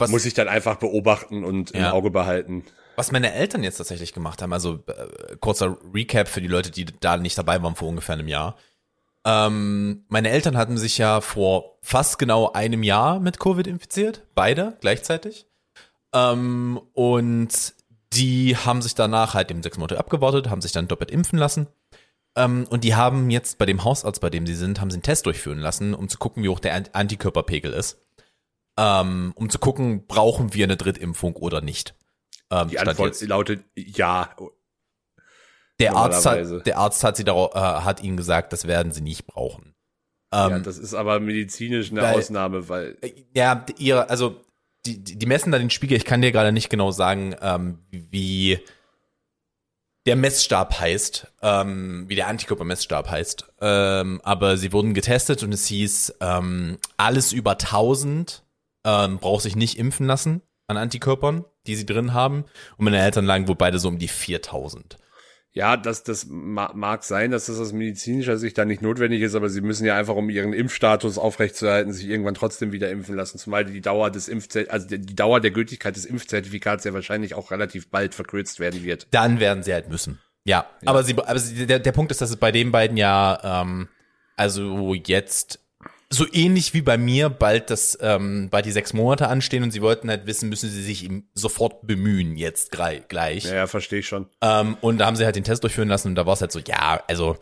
Was- 0.00 0.10
muss 0.10 0.24
ich 0.24 0.34
dann 0.34 0.48
einfach 0.48 0.76
beobachten 0.76 1.44
und 1.44 1.70
im 1.72 1.80
Ja. 1.82 1.92
Auge 1.92 2.10
behalten. 2.10 2.64
Was 2.96 3.12
meine 3.12 3.32
Eltern 3.32 3.62
jetzt 3.62 3.76
tatsächlich 3.78 4.12
gemacht 4.12 4.42
haben, 4.42 4.52
also 4.52 4.80
äh, 4.86 5.36
kurzer 5.40 5.78
Recap 5.94 6.28
für 6.28 6.40
die 6.40 6.48
Leute, 6.48 6.70
die 6.70 6.84
da 6.84 7.16
nicht 7.16 7.38
dabei 7.38 7.62
waren 7.62 7.74
vor 7.76 7.88
ungefähr 7.88 8.14
einem 8.14 8.28
Jahr. 8.28 8.56
Ähm, 9.24 10.04
meine 10.08 10.30
Eltern 10.30 10.56
hatten 10.56 10.78
sich 10.78 10.98
ja 10.98 11.20
vor 11.20 11.78
fast 11.82 12.18
genau 12.18 12.52
einem 12.52 12.82
Jahr 12.82 13.20
mit 13.20 13.38
Covid 13.38 13.66
infiziert, 13.66 14.22
beide 14.34 14.76
gleichzeitig. 14.80 15.46
Ähm, 16.14 16.80
und 16.94 17.74
die 18.12 18.56
haben 18.56 18.82
sich 18.82 18.94
danach 18.94 19.34
halt 19.34 19.50
eben 19.50 19.62
sechs 19.62 19.78
Monate 19.78 19.98
abgewartet, 19.98 20.50
haben 20.50 20.60
sich 20.62 20.72
dann 20.72 20.88
doppelt 20.88 21.10
impfen 21.10 21.38
lassen. 21.38 21.68
Ähm, 22.36 22.66
und 22.70 22.82
die 22.84 22.94
haben 22.94 23.30
jetzt 23.30 23.58
bei 23.58 23.66
dem 23.66 23.84
Hausarzt, 23.84 24.20
bei 24.20 24.30
dem 24.30 24.46
sie 24.46 24.54
sind, 24.54 24.80
haben 24.80 24.90
sie 24.90 24.96
einen 24.96 25.02
Test 25.02 25.26
durchführen 25.26 25.58
lassen, 25.58 25.94
um 25.94 26.08
zu 26.08 26.18
gucken, 26.18 26.42
wie 26.42 26.48
hoch 26.48 26.60
der 26.60 26.74
Ant- 26.74 26.90
Antikörperpegel 26.94 27.72
ist. 27.72 27.98
Ähm, 28.82 29.32
um 29.34 29.50
zu 29.50 29.58
gucken, 29.58 30.06
brauchen 30.06 30.54
wir 30.54 30.64
eine 30.64 30.76
Drittimpfung 30.78 31.36
oder 31.36 31.60
nicht. 31.60 31.94
Ähm, 32.50 32.68
Die 32.68 32.78
Antwort 32.78 33.08
jetzt. 33.10 33.22
lautet 33.28 33.62
ja. 33.76 34.34
Der 35.78 35.94
Arzt, 35.96 36.24
hat, 36.26 36.66
der 36.66 36.78
Arzt 36.78 37.04
hat, 37.04 37.16
sie 37.16 37.24
darauf, 37.24 37.54
äh, 37.54 37.58
hat 37.58 38.02
ihnen 38.02 38.16
gesagt, 38.16 38.52
das 38.54 38.66
werden 38.66 38.92
sie 38.92 39.00
nicht 39.02 39.26
brauchen. 39.26 39.74
ja, 40.32 40.48
Ähm, 40.56 40.62
das 40.62 40.78
ist 40.78 40.94
aber 40.94 41.20
medizinisch 41.20 41.90
eine 41.90 42.02
weil- 42.02 42.14
Ausnahme, 42.16 42.68
weil 42.68 42.96
ja, 43.34 43.64
ihre, 43.78 44.08
also 44.10 44.40
die, 44.86 45.02
die 45.02 45.16
die 45.18 45.26
messen 45.26 45.52
da 45.52 45.58
den 45.58 45.68
Spiegel. 45.70 45.96
Ich 45.98 46.04
kann 46.06 46.22
dir 46.22 46.32
gerade 46.32 46.52
nicht 46.52 46.70
genau 46.70 46.90
sagen, 46.90 47.34
ähm, 47.42 47.78
wie 47.90 48.60
der 50.06 50.16
Messstab 50.16 50.80
heißt, 50.80 51.26
ähm, 51.42 52.04
wie 52.08 52.14
der 52.14 52.28
Antikörpermessstab 52.28 53.10
heißt. 53.10 53.44
Ähm, 53.60 54.20
aber 54.24 54.56
sie 54.56 54.72
wurden 54.72 54.94
getestet 54.94 55.42
und 55.42 55.52
es 55.52 55.66
hieß, 55.66 56.14
ähm, 56.20 56.78
alles 56.96 57.32
über 57.32 57.58
1000 57.58 58.42
ähm, 58.84 59.18
braucht 59.18 59.42
sich 59.42 59.56
nicht 59.56 59.78
impfen 59.78 60.06
lassen 60.06 60.42
an 60.66 60.76
Antikörpern, 60.76 61.44
die 61.66 61.74
sie 61.74 61.86
drin 61.86 62.14
haben. 62.14 62.44
Und 62.76 62.84
meine 62.84 63.00
Eltern 63.00 63.26
lagen 63.26 63.48
wohl 63.48 63.56
beide 63.56 63.78
so 63.78 63.88
um 63.88 63.98
die 63.98 64.08
4000. 64.08 64.98
ja, 65.52 65.76
das, 65.76 66.04
das 66.04 66.26
ma 66.28 66.70
mag 66.74 67.02
sein, 67.02 67.32
dass 67.32 67.46
das 67.46 67.58
aus 67.58 67.72
medizinischer 67.72 68.36
Sicht 68.36 68.56
dann 68.56 68.68
nicht 68.68 68.82
notwendig 68.82 69.20
ist, 69.22 69.34
aber 69.34 69.48
sie 69.48 69.62
müssen 69.62 69.84
ja 69.84 69.96
einfach, 69.96 70.14
um 70.14 70.30
ihren 70.30 70.52
Impfstatus 70.52 71.18
aufrechtzuerhalten, 71.18 71.92
sich 71.92 72.08
irgendwann 72.08 72.34
trotzdem 72.34 72.70
wieder 72.70 72.88
impfen 72.90 73.16
lassen, 73.16 73.38
zumal 73.38 73.64
die 73.64 73.80
Dauer 73.80 74.10
des 74.10 74.28
Impfzert 74.28 74.70
also 74.70 74.86
die 74.86 75.16
Dauer 75.16 75.40
der 75.40 75.50
Gültigkeit 75.50 75.96
des 75.96 76.04
Impfzertifikats 76.04 76.84
ja 76.84 76.94
wahrscheinlich 76.94 77.34
auch 77.34 77.50
relativ 77.50 77.90
bald 77.90 78.14
verkürzt 78.14 78.60
werden 78.60 78.84
wird. 78.84 79.08
Dann 79.10 79.40
werden 79.40 79.64
sie 79.64 79.72
halt 79.72 79.88
müssen. 79.88 80.20
Ja, 80.44 80.66
aber 80.86 81.02
sie, 81.02 81.18
aber 81.18 81.38
sie, 81.38 81.66
der, 81.66 81.80
der 81.80 81.92
Punkt 81.92 82.12
ist, 82.12 82.20
dass 82.20 82.30
es 82.30 82.36
bei 82.36 82.52
den 82.52 82.72
beiden 82.72 82.96
ja, 82.96 83.62
ähm, 83.62 83.88
also 84.36 84.94
jetzt 84.94 85.60
so 86.12 86.26
ähnlich 86.32 86.74
wie 86.74 86.82
bei 86.82 86.98
mir 86.98 87.28
bald 87.28 87.70
das, 87.70 87.96
ähm, 88.00 88.48
bald 88.50 88.66
die 88.66 88.72
sechs 88.72 88.92
Monate 88.92 89.28
anstehen 89.28 89.62
und 89.62 89.70
sie 89.70 89.80
wollten 89.80 90.10
halt 90.10 90.26
wissen, 90.26 90.48
müssen 90.48 90.68
sie 90.68 90.82
sich 90.82 91.04
ihm 91.04 91.28
sofort 91.34 91.86
bemühen, 91.86 92.36
jetzt 92.36 92.72
gleich. 92.72 93.44
Ja, 93.44 93.54
ja 93.54 93.66
verstehe 93.68 94.00
ich 94.00 94.08
schon. 94.08 94.26
Ähm, 94.42 94.76
und 94.80 94.98
da 94.98 95.06
haben 95.06 95.14
sie 95.16 95.24
halt 95.24 95.36
den 95.36 95.44
Test 95.44 95.62
durchführen 95.62 95.88
lassen 95.88 96.08
und 96.08 96.14
da 96.16 96.26
war 96.26 96.32
es 96.34 96.40
halt 96.40 96.50
so, 96.50 96.58
ja, 96.58 97.02
also 97.06 97.36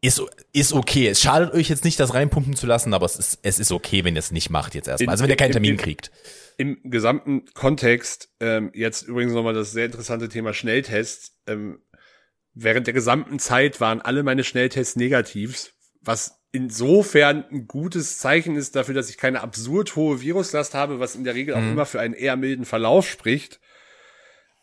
ist, 0.00 0.22
ist 0.52 0.72
okay. 0.72 1.08
Es 1.08 1.20
schadet 1.20 1.52
euch 1.54 1.68
jetzt 1.68 1.84
nicht, 1.84 1.98
das 2.00 2.12
reinpumpen 2.14 2.56
zu 2.56 2.66
lassen, 2.66 2.92
aber 2.94 3.06
es 3.06 3.16
ist, 3.16 3.38
es 3.42 3.58
ist 3.58 3.72
okay, 3.72 4.04
wenn 4.04 4.14
ihr 4.16 4.20
es 4.20 4.30
nicht 4.32 4.50
macht 4.50 4.74
jetzt 4.74 4.88
erstmal. 4.88 5.04
In- 5.04 5.10
Also 5.10 5.24
wenn 5.24 5.30
ihr 5.30 5.36
keinen 5.36 5.48
in- 5.48 5.52
Termin 5.52 5.70
in- 5.72 5.76
kriegt. 5.78 6.10
Im 6.56 6.78
gesamten 6.84 7.46
Kontext, 7.54 8.28
ähm, 8.40 8.70
jetzt 8.74 9.02
übrigens 9.02 9.32
nochmal 9.32 9.54
das 9.54 9.72
sehr 9.72 9.86
interessante 9.86 10.28
Thema 10.28 10.52
Schnelltests. 10.54 11.36
Ähm, 11.46 11.78
während 12.54 12.86
der 12.86 12.94
gesamten 12.94 13.38
Zeit 13.38 13.80
waren 13.80 14.00
alle 14.00 14.22
meine 14.22 14.44
Schnelltests 14.44 14.94
negativ, 14.96 15.72
was 16.00 16.38
insofern 16.54 17.44
ein 17.50 17.66
gutes 17.66 18.18
Zeichen 18.18 18.56
ist 18.56 18.76
dafür, 18.76 18.94
dass 18.94 19.10
ich 19.10 19.18
keine 19.18 19.40
absurd 19.42 19.96
hohe 19.96 20.20
Viruslast 20.22 20.74
habe, 20.74 21.00
was 21.00 21.16
in 21.16 21.24
der 21.24 21.34
Regel 21.34 21.54
auch 21.54 21.60
Mhm. 21.60 21.72
immer 21.72 21.86
für 21.86 22.00
einen 22.00 22.14
eher 22.14 22.36
milden 22.36 22.64
Verlauf 22.64 23.08
spricht. 23.08 23.60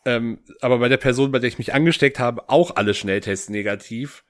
Ähm, 0.06 0.40
aber 0.62 0.80
bei 0.80 0.90
der 0.90 0.98
Person, 0.98 1.32
bei 1.32 1.40
der 1.40 1.50
ich 1.50 1.58
mich 1.60 1.74
angesteckt 1.74 2.18
habe, 2.18 2.50
auch 2.50 2.76
alle 2.76 2.94
Schnelltests 2.94 3.50
negativ. 3.50 4.24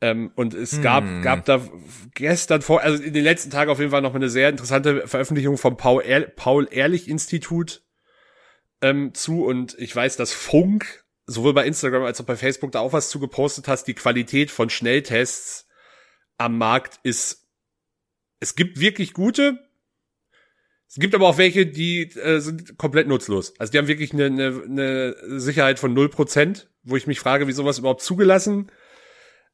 Ähm, 0.00 0.32
und 0.36 0.54
es 0.54 0.80
gab, 0.80 1.04
Hm. 1.04 1.20
gab 1.22 1.44
da 1.44 1.60
gestern 2.14 2.62
vor, 2.62 2.80
also 2.80 3.02
in 3.02 3.12
den 3.12 3.24
letzten 3.24 3.50
Tagen 3.50 3.70
auf 3.70 3.78
jeden 3.80 3.90
Fall 3.90 4.00
noch 4.00 4.12
mal 4.12 4.16
eine 4.20 4.30
sehr 4.30 4.48
interessante 4.48 5.06
Veröffentlichung 5.06 5.58
vom 5.58 5.76
Paul, 5.76 6.02
Ehr 6.02 6.22
Paul 6.22 6.66
Ehrlich 6.70 7.08
Institut 7.08 7.82
ähm, 8.80 9.12
zu. 9.12 9.44
Und 9.44 9.76
ich 9.78 9.94
weiß, 9.94 10.16
dass 10.16 10.32
Funk 10.32 11.04
sowohl 11.26 11.52
bei 11.52 11.66
Instagram 11.66 12.04
als 12.04 12.18
auch 12.20 12.24
bei 12.24 12.36
Facebook 12.36 12.72
da 12.72 12.80
auch 12.80 12.94
was 12.94 13.10
zu 13.10 13.20
gepostet 13.20 13.68
hast. 13.68 13.84
Die 13.84 13.94
Qualität 13.94 14.50
von 14.50 14.70
Schnelltests 14.70 15.66
am 16.40 16.56
Markt 16.56 16.98
ist, 17.02 17.46
es 18.40 18.56
gibt 18.56 18.80
wirklich 18.80 19.12
gute. 19.12 19.58
Es 20.88 20.96
gibt 20.96 21.14
aber 21.14 21.28
auch 21.28 21.38
welche, 21.38 21.66
die 21.66 22.02
äh, 22.02 22.40
sind 22.40 22.78
komplett 22.78 23.06
nutzlos. 23.06 23.54
Also 23.60 23.70
die 23.70 23.78
haben 23.78 23.86
wirklich 23.86 24.12
eine, 24.12 24.26
eine, 24.26 24.64
eine 24.64 25.38
Sicherheit 25.38 25.78
von 25.78 25.94
0%, 25.94 26.66
wo 26.82 26.96
ich 26.96 27.06
mich 27.06 27.20
frage, 27.20 27.46
wie 27.46 27.52
sowas 27.52 27.78
überhaupt 27.78 28.00
zugelassen 28.02 28.72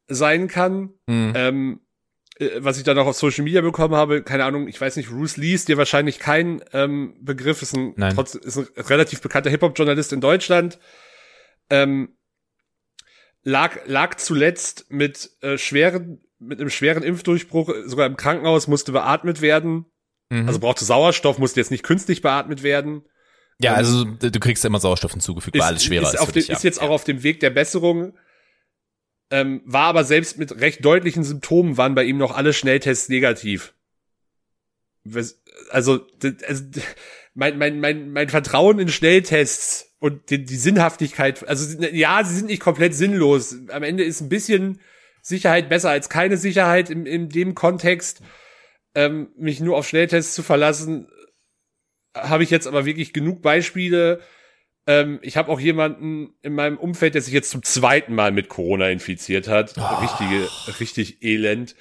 sein 0.07 0.47
kann. 0.47 0.95
Mhm. 1.07 1.33
Ähm, 1.35 1.81
äh, 2.39 2.51
was 2.59 2.79
ich 2.79 2.85
dann 2.85 2.99
auch 2.99 3.07
auf 3.07 3.17
Social 3.17 3.45
Media 3.45 3.61
bekommen 3.61 3.97
habe, 3.97 4.23
keine 4.23 4.45
Ahnung, 4.45 4.69
ich 4.69 4.81
weiß 4.81 4.97
nicht, 4.97 5.11
Bruce 5.11 5.37
Lee 5.37 5.55
ist 5.55 5.69
dir 5.69 5.77
wahrscheinlich 5.77 6.21
kein 6.21 6.63
ähm, 6.73 7.17
Begriff, 7.21 7.63
ist 7.63 7.77
ein, 7.77 7.95
Nein. 7.97 8.15
trotz, 8.15 8.37
ist 8.37 8.59
ein 8.59 8.69
relativ 8.85 9.21
bekannter 9.21 9.51
Hip-Hop-Journalist 9.51 10.13
in 10.13 10.21
Deutschland. 10.21 10.79
Ähm, 11.69 12.17
lag, 13.43 13.77
lag 13.87 14.15
zuletzt 14.17 14.87
mit 14.89 15.33
äh, 15.41 15.59
schweren, 15.59 16.21
mit 16.39 16.61
einem 16.61 16.71
schweren 16.71 17.03
Impfdurchbruch, 17.03 17.73
sogar 17.87 18.07
im 18.07 18.17
Krankenhaus, 18.17 18.69
musste 18.69 18.93
beatmet 18.93 19.41
werden. 19.41 19.87
Mhm. 20.31 20.47
Also 20.47 20.59
brauchte 20.59 20.85
Sauerstoff, 20.85 21.39
musste 21.39 21.61
jetzt 21.61 21.71
nicht 21.71 21.83
künstlich 21.83 22.23
beatmet 22.23 22.63
werden. 22.63 23.03
ja, 23.59 23.75
also 23.75 24.05
du 24.05 24.41
kriegst 24.41 24.65
ja 24.65 24.69
immer 24.69 24.81
Sauerstoff 24.81 25.13
hinzugefügt, 25.13 25.57
weil 25.57 25.63
alles 25.63 25.85
schwerer 25.85 26.03
ist. 26.03 26.15
ist, 26.15 26.27
dem, 26.27 26.33
dich, 26.33 26.49
ja. 26.49 26.57
ist 26.57 26.65
jetzt 26.65 26.81
auch 26.81 26.91
auf 26.91 27.05
dem 27.05 27.23
Weg 27.23 27.41
der 27.41 27.51
Besserung. 27.51 28.17
Ähm, 29.31 29.63
war 29.65 29.87
aber 29.87 30.05
selbst 30.05 30.39
mit 30.39 30.61
recht 30.61 30.85
deutlichen 30.85 31.25
Symptomen 31.25 31.77
waren 31.77 31.97
bei 31.97 32.05
ihm 32.05 32.17
noch 32.17 32.37
alle 32.37 32.53
Schnelltests 32.53 33.09
negativ. 33.09 33.75
Also, 35.71 36.01
also 36.43 36.63
mein, 37.35 37.59
mein, 37.59 37.81
mein, 37.81 38.11
mein 38.13 38.29
Vertrauen 38.29 38.79
in 38.79 38.89
Schnelltests 38.89 39.95
und 39.99 40.31
die, 40.31 40.45
die 40.45 40.57
Sinnhaftigkeit, 40.57 41.47
also 41.49 41.81
ja, 41.81 42.23
sie 42.25 42.37
sind 42.37 42.47
nicht 42.47 42.61
komplett 42.61 42.95
sinnlos. 42.95 43.57
Am 43.69 43.83
Ende 43.83 44.05
ist 44.05 44.21
ein 44.21 44.29
bisschen 44.29 44.81
Sicherheit 45.27 45.69
besser 45.69 45.91
als 45.91 46.09
keine 46.09 46.37
Sicherheit 46.37 46.89
in, 46.89 47.05
in 47.05 47.29
dem 47.29 47.57
Kontext. 47.57 48.21
Ähm, 48.95 49.31
mich 49.37 49.61
nur 49.61 49.77
auf 49.77 49.89
Schnelltests 49.89 50.35
zu 50.35 50.45
verlassen, 50.45 51.09
habe 52.17 52.45
ich 52.45 52.51
jetzt 52.51 52.69
aber 52.69 52.87
wirklich 52.87 53.13
genug 53.13 53.43
Beispiele. 53.43 54.21
Ähm, 54.87 55.19
ich 55.23 55.37
habe 55.37 55.51
auch 55.51 55.59
jemanden 55.59 56.35
in 56.43 56.55
meinem 56.55 56.79
Umfeld, 56.79 57.15
der 57.15 57.23
sich 57.23 57.35
jetzt 57.35 57.51
zum 57.51 57.65
zweiten 57.65 58.15
Mal 58.15 58.31
mit 58.31 58.49
Corona 58.49 58.89
infiziert 58.89 59.49
hat. 59.49 59.75
Richtige, 60.01 60.49
richtig 60.81 61.23
elend. 61.25 61.75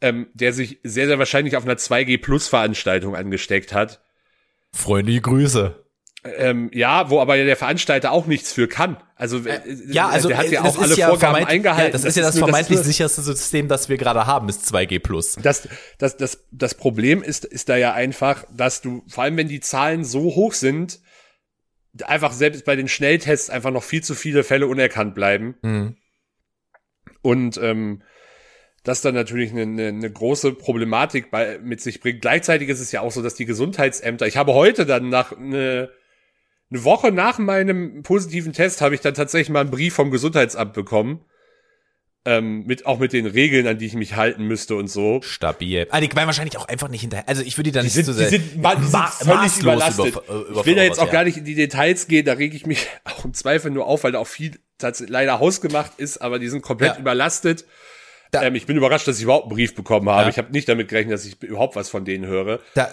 Ähm, 0.00 0.28
der 0.32 0.52
sich 0.52 0.80
sehr, 0.82 1.06
sehr 1.06 1.18
wahrscheinlich 1.18 1.56
auf 1.56 1.64
einer 1.64 1.76
2G-Plus-Veranstaltung 1.76 3.14
angesteckt 3.14 3.72
hat. 3.72 4.00
Freundliche 4.72 5.20
Grüße. 5.20 5.84
Ähm, 6.24 6.70
ja, 6.72 7.10
wo 7.10 7.20
aber 7.20 7.36
der 7.36 7.56
Veranstalter 7.56 8.10
auch 8.10 8.26
nichts 8.26 8.52
für 8.52 8.68
kann. 8.68 8.96
Also, 9.18 9.44
äh, 9.44 9.60
Ja, 9.88 10.08
also 10.08 10.28
der 10.28 10.38
hat 10.38 10.50
ja 10.50 10.62
das 10.62 10.76
auch 10.76 10.82
alle 10.82 10.92
ist 10.92 10.98
ja 10.98 11.08
Vorgaben 11.08 11.44
eingehalten. 11.44 11.86
Ja, 11.86 11.90
das, 11.90 12.04
ist 12.04 12.16
ja 12.16 12.22
das 12.22 12.36
nur 12.36 12.46
vermeintlich 12.46 12.78
nur- 12.78 12.84
sicherste 12.84 13.20
System, 13.20 13.66
das 13.66 13.88
wir 13.88 13.96
gerade 13.96 14.26
haben, 14.26 14.48
ist 14.48 14.72
2G+. 14.72 15.42
das, 15.42 15.68
das, 15.98 16.16
das, 16.16 16.44
das 16.52 16.74
Problem 16.76 17.22
ist, 17.24 17.44
ist 17.44 17.68
da 17.68 17.76
ja 17.76 17.92
einfach, 17.92 18.44
dass 18.56 18.80
du, 18.80 19.02
vor 19.08 19.24
allem 19.24 19.36
wenn 19.36 19.48
die 19.48 19.58
Zahlen 19.58 20.04
so 20.04 20.20
hoch 20.36 20.54
sind, 20.54 21.00
einfach 22.04 22.32
selbst 22.32 22.64
bei 22.64 22.76
den 22.76 22.86
Schnelltests 22.86 23.50
einfach 23.50 23.72
noch 23.72 23.82
viel 23.82 24.04
zu 24.04 24.14
viele 24.14 24.44
Fälle 24.44 24.68
unerkannt 24.68 25.16
bleiben. 25.16 25.56
Mhm. 25.62 25.96
Und 27.20 27.58
ähm, 27.60 28.02
das 28.84 29.00
dann 29.00 29.14
natürlich 29.14 29.50
eine, 29.50 29.62
eine, 29.62 29.88
eine 29.88 30.10
große 30.12 30.52
Problematik 30.52 31.32
bei, 31.32 31.58
mit 31.58 31.80
sich 31.80 32.00
bringt. 32.00 32.20
Gleichzeitig 32.20 32.68
ist 32.68 32.78
es 32.78 32.92
ja 32.92 33.00
auch 33.00 33.10
so, 33.10 33.20
dass 33.20 33.34
die 33.34 33.46
Gesundheitsämter, 33.46 34.28
ich 34.28 34.36
habe 34.36 34.54
heute 34.54 34.86
dann 34.86 35.08
nach 35.08 35.32
eine, 35.36 35.90
eine 36.70 36.84
Woche 36.84 37.10
nach 37.12 37.38
meinem 37.38 38.02
positiven 38.02 38.52
Test 38.52 38.80
habe 38.80 38.94
ich 38.94 39.00
dann 39.00 39.14
tatsächlich 39.14 39.48
mal 39.50 39.60
einen 39.60 39.70
Brief 39.70 39.94
vom 39.94 40.10
Gesundheitsamt 40.10 40.74
bekommen, 40.74 41.24
Ähm, 42.24 42.64
mit, 42.66 42.84
auch 42.84 42.98
mit 42.98 43.14
den 43.14 43.24
Regeln, 43.26 43.66
an 43.66 43.78
die 43.78 43.86
ich 43.86 43.94
mich 43.94 44.16
halten 44.16 44.44
müsste 44.44 44.74
und 44.74 44.88
so. 44.88 45.22
Stabil. 45.22 45.86
Ah, 45.90 46.00
die 46.00 46.14
waren 46.14 46.26
wahrscheinlich 46.26 46.58
auch 46.58 46.68
einfach 46.68 46.88
nicht 46.88 47.00
hinterher. 47.00 47.26
Also 47.26 47.42
ich 47.42 47.56
würde 47.56 47.70
die 47.70 47.72
da 47.74 47.80
Die 47.80 47.86
nicht 47.86 47.94
sind, 47.94 48.04
so 48.04 48.12
die 48.12 48.18
sehr 48.18 48.28
sind, 48.28 48.60
ma- 48.60 48.74
die 48.74 48.82
sind 48.82 48.92
ma- 48.92 49.06
völlig 49.06 49.58
überlastet. 49.60 50.06
über- 50.08 50.60
ich 50.60 50.66
will 50.66 50.74
da 50.74 50.82
jetzt 50.82 50.98
auch 50.98 51.10
gar 51.10 51.22
ja. 51.22 51.24
nicht 51.24 51.38
in 51.38 51.44
die 51.44 51.54
Details 51.54 52.06
gehen, 52.06 52.26
da 52.26 52.34
rege 52.34 52.54
ich 52.54 52.66
mich 52.66 52.86
auch 53.04 53.24
im 53.24 53.32
Zweifel 53.32 53.70
nur 53.70 53.86
auf, 53.86 54.04
weil 54.04 54.12
da 54.12 54.18
auch 54.18 54.26
viel 54.26 54.58
tatsächlich 54.76 55.10
leider 55.12 55.38
hausgemacht 55.40 55.92
ist, 55.98 56.18
aber 56.18 56.38
die 56.38 56.48
sind 56.48 56.60
komplett 56.60 56.94
Ja. 56.94 56.98
überlastet. 57.00 57.64
Da- 58.30 58.42
ähm, 58.42 58.54
ich 58.54 58.66
bin 58.66 58.76
überrascht, 58.76 59.08
dass 59.08 59.16
ich 59.16 59.22
überhaupt 59.24 59.44
einen 59.46 59.54
Brief 59.54 59.74
bekommen 59.74 60.08
habe. 60.08 60.24
Ja. 60.24 60.28
Ich 60.28 60.38
habe 60.38 60.52
nicht 60.52 60.68
damit 60.68 60.88
gerechnet, 60.88 61.14
dass 61.14 61.24
ich 61.24 61.42
überhaupt 61.42 61.76
was 61.76 61.88
von 61.88 62.04
denen 62.04 62.26
höre. 62.26 62.60
Da, 62.74 62.88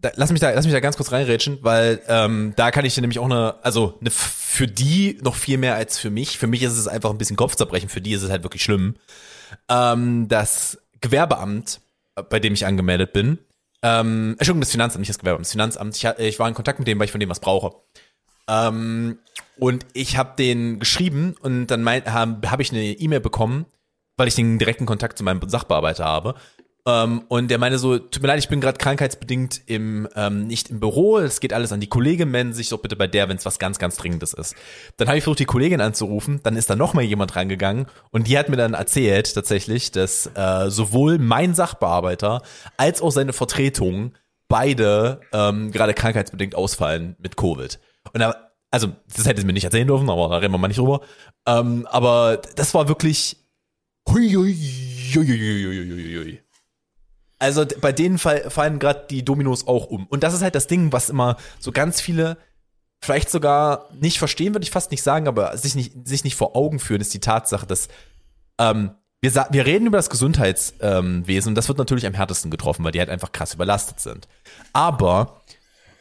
da, 0.00 0.10
lass 0.16 0.30
mich 0.30 0.40
da, 0.40 0.50
lass 0.50 0.64
mich 0.64 0.74
da 0.74 0.80
ganz 0.80 0.96
kurz 0.96 1.10
reinrätschen, 1.12 1.58
weil 1.62 2.00
ähm, 2.08 2.52
da 2.56 2.70
kann 2.70 2.84
ich 2.84 2.94
dir 2.94 3.00
nämlich 3.00 3.18
auch 3.18 3.24
eine, 3.24 3.56
also 3.62 3.96
eine, 4.00 4.10
für 4.10 4.66
die 4.66 5.18
noch 5.22 5.36
viel 5.36 5.58
mehr 5.58 5.74
als 5.74 5.98
für 5.98 6.10
mich. 6.10 6.38
Für 6.38 6.46
mich 6.46 6.62
ist 6.62 6.76
es 6.76 6.88
einfach 6.88 7.10
ein 7.10 7.18
bisschen 7.18 7.36
Kopfzerbrechen. 7.36 7.88
Für 7.88 8.00
die 8.00 8.12
ist 8.12 8.22
es 8.22 8.30
halt 8.30 8.42
wirklich 8.42 8.62
schlimm. 8.62 8.96
Ähm, 9.68 10.28
das 10.28 10.78
Gewerbeamt, 11.00 11.80
äh, 12.16 12.22
bei 12.22 12.40
dem 12.40 12.52
ich 12.52 12.66
angemeldet 12.66 13.12
bin, 13.12 13.38
ähm, 13.82 14.30
Entschuldigung, 14.32 14.60
das 14.60 14.72
Finanzamt, 14.72 15.00
nicht 15.00 15.08
das 15.10 15.18
Gewerbeamt, 15.18 15.46
das 15.46 15.52
Finanzamt. 15.52 15.96
Ich, 15.96 16.04
ich 16.04 16.38
war 16.38 16.48
in 16.48 16.54
Kontakt 16.54 16.78
mit 16.78 16.88
dem, 16.88 16.98
weil 16.98 17.04
ich 17.06 17.12
von 17.12 17.20
dem 17.20 17.30
was 17.30 17.40
brauche. 17.40 17.76
Ähm, 18.48 19.18
und 19.58 19.86
ich 19.92 20.16
habe 20.16 20.34
den 20.36 20.78
geschrieben 20.80 21.34
und 21.42 21.66
dann 21.68 21.84
habe 21.88 22.50
hab 22.50 22.60
ich 22.60 22.72
eine 22.72 22.82
E-Mail 22.84 23.20
bekommen, 23.20 23.66
weil 24.18 24.28
ich 24.28 24.34
den 24.34 24.58
direkten 24.58 24.84
Kontakt 24.84 25.16
zu 25.16 25.24
meinem 25.24 25.40
Sachbearbeiter 25.48 26.04
habe. 26.04 26.34
Ähm, 26.86 27.22
und 27.28 27.50
der 27.50 27.58
meinte 27.58 27.78
so, 27.78 27.98
tut 27.98 28.22
mir 28.22 28.28
leid, 28.28 28.38
ich 28.38 28.48
bin 28.48 28.60
gerade 28.60 28.78
krankheitsbedingt 28.78 29.62
im 29.66 30.08
ähm, 30.16 30.46
nicht 30.46 30.70
im 30.70 30.80
Büro, 30.80 31.18
es 31.18 31.40
geht 31.40 31.52
alles 31.52 31.72
an 31.72 31.80
die 31.80 31.86
Kollegin, 31.88 32.30
melden 32.30 32.52
sich 32.52 32.68
doch 32.68 32.78
bitte 32.78 32.96
bei 32.96 33.06
der, 33.06 33.28
wenn 33.28 33.36
es 33.36 33.44
was 33.44 33.58
ganz, 33.58 33.78
ganz 33.78 33.96
Dringendes 33.96 34.32
ist. 34.32 34.54
Dann 34.96 35.08
habe 35.08 35.18
ich 35.18 35.24
versucht, 35.24 35.40
die 35.40 35.44
Kollegin 35.44 35.80
anzurufen, 35.80 36.40
dann 36.42 36.56
ist 36.56 36.70
da 36.70 36.76
noch 36.76 36.94
mal 36.94 37.02
jemand 37.02 37.36
rangegangen 37.36 37.86
und 38.10 38.26
die 38.26 38.38
hat 38.38 38.48
mir 38.48 38.56
dann 38.56 38.74
erzählt 38.74 39.34
tatsächlich, 39.34 39.92
dass 39.92 40.30
äh, 40.34 40.70
sowohl 40.70 41.18
mein 41.18 41.54
Sachbearbeiter 41.54 42.42
als 42.76 43.02
auch 43.02 43.12
seine 43.12 43.32
Vertretung 43.32 44.12
beide 44.48 45.20
ähm, 45.32 45.70
gerade 45.72 45.94
krankheitsbedingt 45.94 46.54
ausfallen 46.54 47.16
mit 47.18 47.36
Covid. 47.36 47.78
Und 48.14 48.20
da, 48.20 48.34
also, 48.70 48.88
das 49.14 49.26
hätte 49.26 49.40
sie 49.40 49.46
mir 49.46 49.52
nicht 49.52 49.64
erzählen 49.64 49.86
dürfen, 49.86 50.08
aber 50.10 50.28
da 50.28 50.36
reden 50.38 50.52
wir 50.52 50.58
mal 50.58 50.68
nicht 50.68 50.78
drüber. 50.78 51.00
Ähm, 51.46 51.86
aber 51.90 52.40
das 52.56 52.74
war 52.74 52.88
wirklich. 52.88 53.37
Hui, 54.10 54.32
hui, 54.32 54.54
hui, 55.14 55.26
hui, 55.26 55.38
hui, 55.38 55.90
hui, 55.90 56.24
hui. 56.24 56.40
Also 57.38 57.64
bei 57.80 57.92
denen 57.92 58.18
fall, 58.18 58.50
fallen 58.50 58.78
gerade 58.78 59.06
die 59.10 59.24
Dominos 59.24 59.66
auch 59.66 59.86
um. 59.86 60.06
Und 60.06 60.22
das 60.22 60.34
ist 60.34 60.42
halt 60.42 60.54
das 60.54 60.66
Ding, 60.66 60.92
was 60.92 61.10
immer 61.10 61.36
so 61.60 61.72
ganz 61.72 62.00
viele 62.00 62.36
vielleicht 63.00 63.30
sogar 63.30 63.88
nicht 64.00 64.18
verstehen, 64.18 64.54
würde 64.54 64.64
ich 64.64 64.70
fast 64.70 64.90
nicht 64.90 65.02
sagen, 65.02 65.28
aber 65.28 65.56
sich 65.56 65.74
nicht, 65.74 66.08
sich 66.08 66.24
nicht 66.24 66.36
vor 66.36 66.56
Augen 66.56 66.80
führen, 66.80 67.00
ist 67.00 67.14
die 67.14 67.20
Tatsache, 67.20 67.66
dass 67.66 67.88
ähm, 68.58 68.90
wir, 69.20 69.32
wir 69.50 69.66
reden 69.66 69.86
über 69.86 69.98
das 69.98 70.10
Gesundheitswesen 70.10 70.80
ähm, 70.80 71.24
und 71.46 71.54
das 71.54 71.68
wird 71.68 71.78
natürlich 71.78 72.06
am 72.06 72.14
härtesten 72.14 72.50
getroffen, 72.50 72.84
weil 72.84 72.92
die 72.92 72.98
halt 72.98 73.10
einfach 73.10 73.32
krass 73.32 73.54
überlastet 73.54 74.00
sind. 74.00 74.26
Aber 74.72 75.42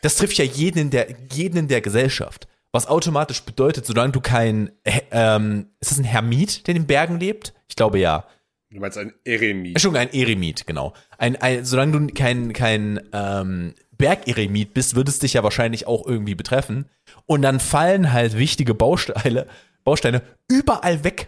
das 0.02 0.16
trifft 0.16 0.38
ja 0.38 0.46
jeden 0.46 0.80
in 0.80 0.90
der, 0.90 1.08
jeden 1.32 1.58
in 1.58 1.68
der 1.68 1.82
Gesellschaft. 1.82 2.48
Was 2.72 2.88
automatisch 2.88 3.44
bedeutet, 3.44 3.86
solange 3.86 4.12
du 4.12 4.22
kein, 4.22 4.72
äh, 4.84 5.02
ähm, 5.12 5.68
ist 5.80 5.92
das 5.92 6.00
ein 6.00 6.04
Hermit, 6.04 6.68
der 6.68 6.76
in 6.76 6.84
den 6.84 6.88
Bergen 6.88 7.20
lebt? 7.20 7.54
Ich 7.78 7.80
glaube 7.80 8.00
ja. 8.00 8.24
Du 8.72 8.80
meinst 8.80 8.98
ein 8.98 9.14
Eremit. 9.24 9.76
Entschuldigung, 9.76 10.08
ein 10.08 10.14
Eremit, 10.14 10.66
genau. 10.66 10.94
Ein, 11.20 11.36
ein, 11.36 11.64
solange 11.64 11.92
du 11.92 12.12
kein, 12.12 12.54
kein 12.54 13.00
ähm, 13.14 13.76
Bergeremit 14.00 14.74
bist, 14.74 14.96
wird 14.96 15.08
es 15.08 15.20
dich 15.20 15.34
ja 15.34 15.44
wahrscheinlich 15.44 15.86
auch 15.86 16.08
irgendwie 16.08 16.34
betreffen. 16.34 16.90
Und 17.28 17.44
dann 17.44 17.60
fallen 17.60 18.12
halt 18.12 18.36
wichtige 18.36 18.74
Bausteine, 18.74 19.46
Bausteine 19.84 20.24
überall 20.48 21.04
weg. 21.04 21.28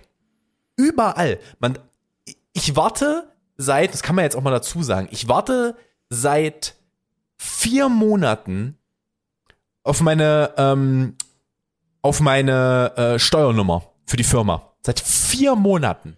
Überall. 0.76 1.38
Man, 1.60 1.78
ich 2.54 2.76
warte 2.76 3.32
seit, 3.58 3.94
das 3.94 4.02
kann 4.02 4.16
man 4.16 4.26
jetzt 4.26 4.36
auch 4.36 4.42
mal 4.42 4.50
dazu 4.50 4.82
sagen, 4.82 5.08
ich 5.12 5.28
warte 5.28 5.76
seit 6.10 6.74
vier 7.38 7.90
Monaten 7.90 8.76
auf 9.84 10.02
meine, 10.02 10.52
ähm, 10.58 11.16
auf 12.02 12.22
meine 12.22 12.94
äh, 12.98 13.20
Steuernummer 13.20 13.84
für 14.08 14.18
die 14.18 14.24
Firma. 14.24 14.74
Seit 14.82 15.00
vier 15.00 15.56
Monaten. 15.56 16.18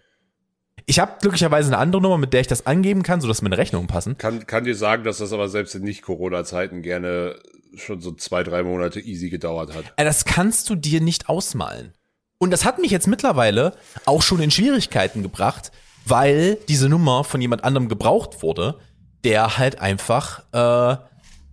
Ich 0.86 0.98
habe 0.98 1.12
glücklicherweise 1.20 1.68
eine 1.68 1.78
andere 1.78 2.02
Nummer, 2.02 2.18
mit 2.18 2.32
der 2.32 2.40
ich 2.40 2.46
das 2.46 2.66
angeben 2.66 3.02
kann, 3.02 3.20
sodass 3.20 3.42
meine 3.42 3.58
Rechnungen 3.58 3.88
passen. 3.88 4.18
Kann, 4.18 4.46
kann 4.46 4.64
dir 4.64 4.74
sagen, 4.74 5.04
dass 5.04 5.18
das 5.18 5.32
aber 5.32 5.48
selbst 5.48 5.74
in 5.74 5.82
Nicht-Corona-Zeiten 5.82 6.82
gerne 6.82 7.36
schon 7.74 8.00
so 8.00 8.12
zwei, 8.12 8.42
drei 8.42 8.62
Monate 8.62 9.00
easy 9.00 9.30
gedauert 9.30 9.74
hat. 9.74 9.84
Äh, 9.96 10.04
Das 10.04 10.24
kannst 10.24 10.68
du 10.70 10.74
dir 10.74 11.00
nicht 11.00 11.28
ausmalen. 11.28 11.94
Und 12.38 12.50
das 12.50 12.64
hat 12.64 12.78
mich 12.78 12.90
jetzt 12.90 13.06
mittlerweile 13.06 13.74
auch 14.04 14.22
schon 14.22 14.40
in 14.40 14.50
Schwierigkeiten 14.50 15.22
gebracht, 15.22 15.70
weil 16.04 16.58
diese 16.68 16.88
Nummer 16.88 17.22
von 17.24 17.40
jemand 17.40 17.62
anderem 17.64 17.88
gebraucht 17.88 18.42
wurde, 18.42 18.78
der 19.24 19.58
halt 19.58 19.80
einfach, 19.80 20.40
äh, 20.52 20.96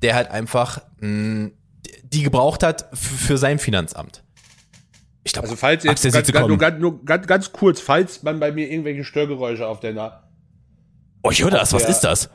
der 0.01 0.15
halt 0.15 0.31
einfach 0.31 0.81
mh, 0.99 1.51
die 2.03 2.23
gebraucht 2.23 2.63
hat 2.63 2.87
für 2.93 3.37
sein 3.37 3.59
Finanzamt. 3.59 4.23
Ich 5.29 5.33
glaube, 5.33 5.47
Also 5.47 5.57
falls 5.57 5.83
jetzt, 5.83 6.01
ganz, 6.11 6.31
ganz, 6.31 6.47
nur, 6.47 6.57
ganz, 6.57 6.79
nur, 6.79 7.05
ganz, 7.05 7.27
ganz 7.27 7.51
kurz, 7.51 7.79
falls 7.79 8.23
man 8.23 8.39
bei 8.39 8.51
mir 8.51 8.67
irgendwelche 8.67 9.03
Störgeräusche 9.03 9.67
auf 9.67 9.79
der 9.79 9.93
Na 9.93 10.23
oh, 11.21 11.29
ich 11.29 11.43
höre 11.43 11.51
das, 11.51 11.71
was 11.71 11.87
ist 11.87 11.99
das? 11.99 12.31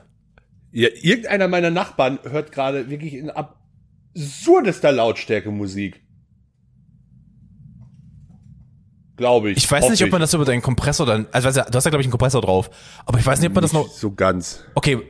Ja, 0.71 0.89
irgendeiner 1.03 1.49
meiner 1.49 1.71
Nachbarn 1.71 2.21
hört 2.23 2.53
gerade 2.53 2.89
wirklich 2.91 3.15
in 3.15 3.31
absurdester 3.31 4.93
Lautstärke 4.93 5.51
Musik. 5.51 6.03
Glaube 9.17 9.51
ich. 9.51 9.57
Ich 9.57 9.69
weiß 9.69 9.89
nicht, 9.91 10.05
ob 10.05 10.13
man 10.13 10.21
das 10.21 10.33
über 10.33 10.45
deinen 10.45 10.63
Kompressor 10.63 11.05
dann, 11.05 11.27
also 11.33 11.51
du, 11.51 11.61
hast 11.61 11.85
ja 11.85 11.91
glaube 11.91 12.01
ich 12.01 12.07
einen 12.07 12.13
Kompressor 12.13 12.43
drauf, 12.43 12.71
aber 13.07 13.19
ich 13.19 13.27
weiß 13.27 13.41
nicht, 13.41 13.49
ob 13.49 13.55
man 13.57 13.63
das 13.63 13.73
noch, 13.73 13.87
Nicht 13.87 13.97
so 13.97 14.13
ganz. 14.13 14.65
okay, 14.77 15.01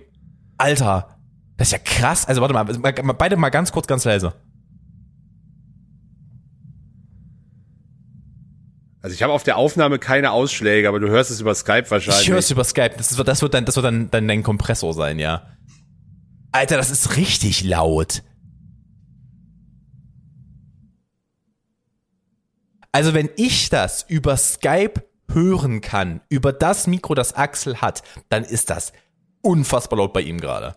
Alter, 0.56 1.18
das 1.58 1.68
ist 1.68 1.72
ja 1.72 1.78
krass, 1.78 2.26
also 2.26 2.40
warte 2.40 2.54
mal- 2.54 3.12
beide 3.12 3.36
mal 3.36 3.50
ganz 3.50 3.72
kurz, 3.72 3.86
ganz 3.86 4.04
leise. 4.06 4.32
Also 9.04 9.12
ich 9.12 9.22
habe 9.22 9.34
auf 9.34 9.42
der 9.42 9.58
Aufnahme 9.58 9.98
keine 9.98 10.30
Ausschläge, 10.30 10.88
aber 10.88 10.98
du 10.98 11.10
hörst 11.10 11.30
es 11.30 11.38
über 11.38 11.54
Skype 11.54 11.90
wahrscheinlich. 11.90 12.22
Ich 12.22 12.30
höre 12.30 12.38
es 12.38 12.50
über 12.50 12.64
Skype. 12.64 12.94
Das, 12.96 13.10
ist, 13.10 13.18
das 13.22 13.42
wird 13.42 13.52
dann, 13.52 13.66
das 13.66 13.76
wird 13.76 13.84
dann, 13.84 14.10
dann 14.10 14.26
dein 14.26 14.42
Kompressor 14.42 14.94
sein, 14.94 15.18
ja. 15.18 15.46
Alter, 16.52 16.78
das 16.78 16.88
ist 16.88 17.18
richtig 17.18 17.62
laut. 17.64 18.22
Also 22.92 23.12
wenn 23.12 23.28
ich 23.36 23.68
das 23.68 24.06
über 24.08 24.38
Skype 24.38 25.02
hören 25.30 25.82
kann, 25.82 26.22
über 26.30 26.54
das 26.54 26.86
Mikro, 26.86 27.14
das 27.14 27.34
Axel 27.34 27.82
hat, 27.82 28.02
dann 28.30 28.42
ist 28.42 28.70
das 28.70 28.94
unfassbar 29.42 29.98
laut 29.98 30.14
bei 30.14 30.22
ihm 30.22 30.40
gerade. 30.40 30.76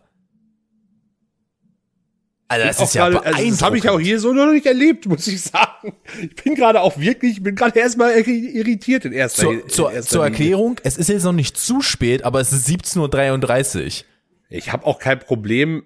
Also 2.49 2.65
das 2.65 2.77
Auch 2.79 2.83
ist 2.83 2.93
ja 2.95 3.10
gerade- 3.10 3.25
also 3.25 3.49
das 3.49 3.62
habe 3.62 3.77
ich 3.77 3.89
auch 3.89 3.99
hier 3.99 4.19
so 4.21 4.31
noch 4.31 4.51
nicht 4.51 4.65
erlebt, 4.65 5.05
muss 5.05 5.27
ich 5.27 5.41
sagen. 5.41 5.93
Ich 6.21 6.36
bin 6.43 6.55
gerade 6.55 6.79
auch 6.81 6.97
wirklich, 6.97 7.33
ich 7.38 7.43
bin 7.43 7.55
gerade 7.55 7.77
erstmal 7.77 8.13
irri- 8.13 8.51
irritiert 8.53 9.03
in 9.03 9.12
erster, 9.12 9.41
Zur, 9.43 9.53
in 9.53 9.69
zur, 9.69 9.91
erster 9.91 10.10
zur 10.12 10.25
Linie. 10.25 10.39
Erklärung, 10.39 10.79
es 10.83 10.97
ist 10.97 11.10
jetzt 11.10 11.23
noch 11.23 11.33
nicht 11.33 11.57
zu 11.57 11.81
spät, 11.81 12.23
aber 12.23 12.39
es 12.39 12.53
ist 12.53 12.67
17.33 12.69 13.86
Uhr. 13.86 14.05
Ich 14.49 14.71
habe 14.71 14.86
auch 14.86 14.99
kein 14.99 15.19
Problem, 15.19 15.83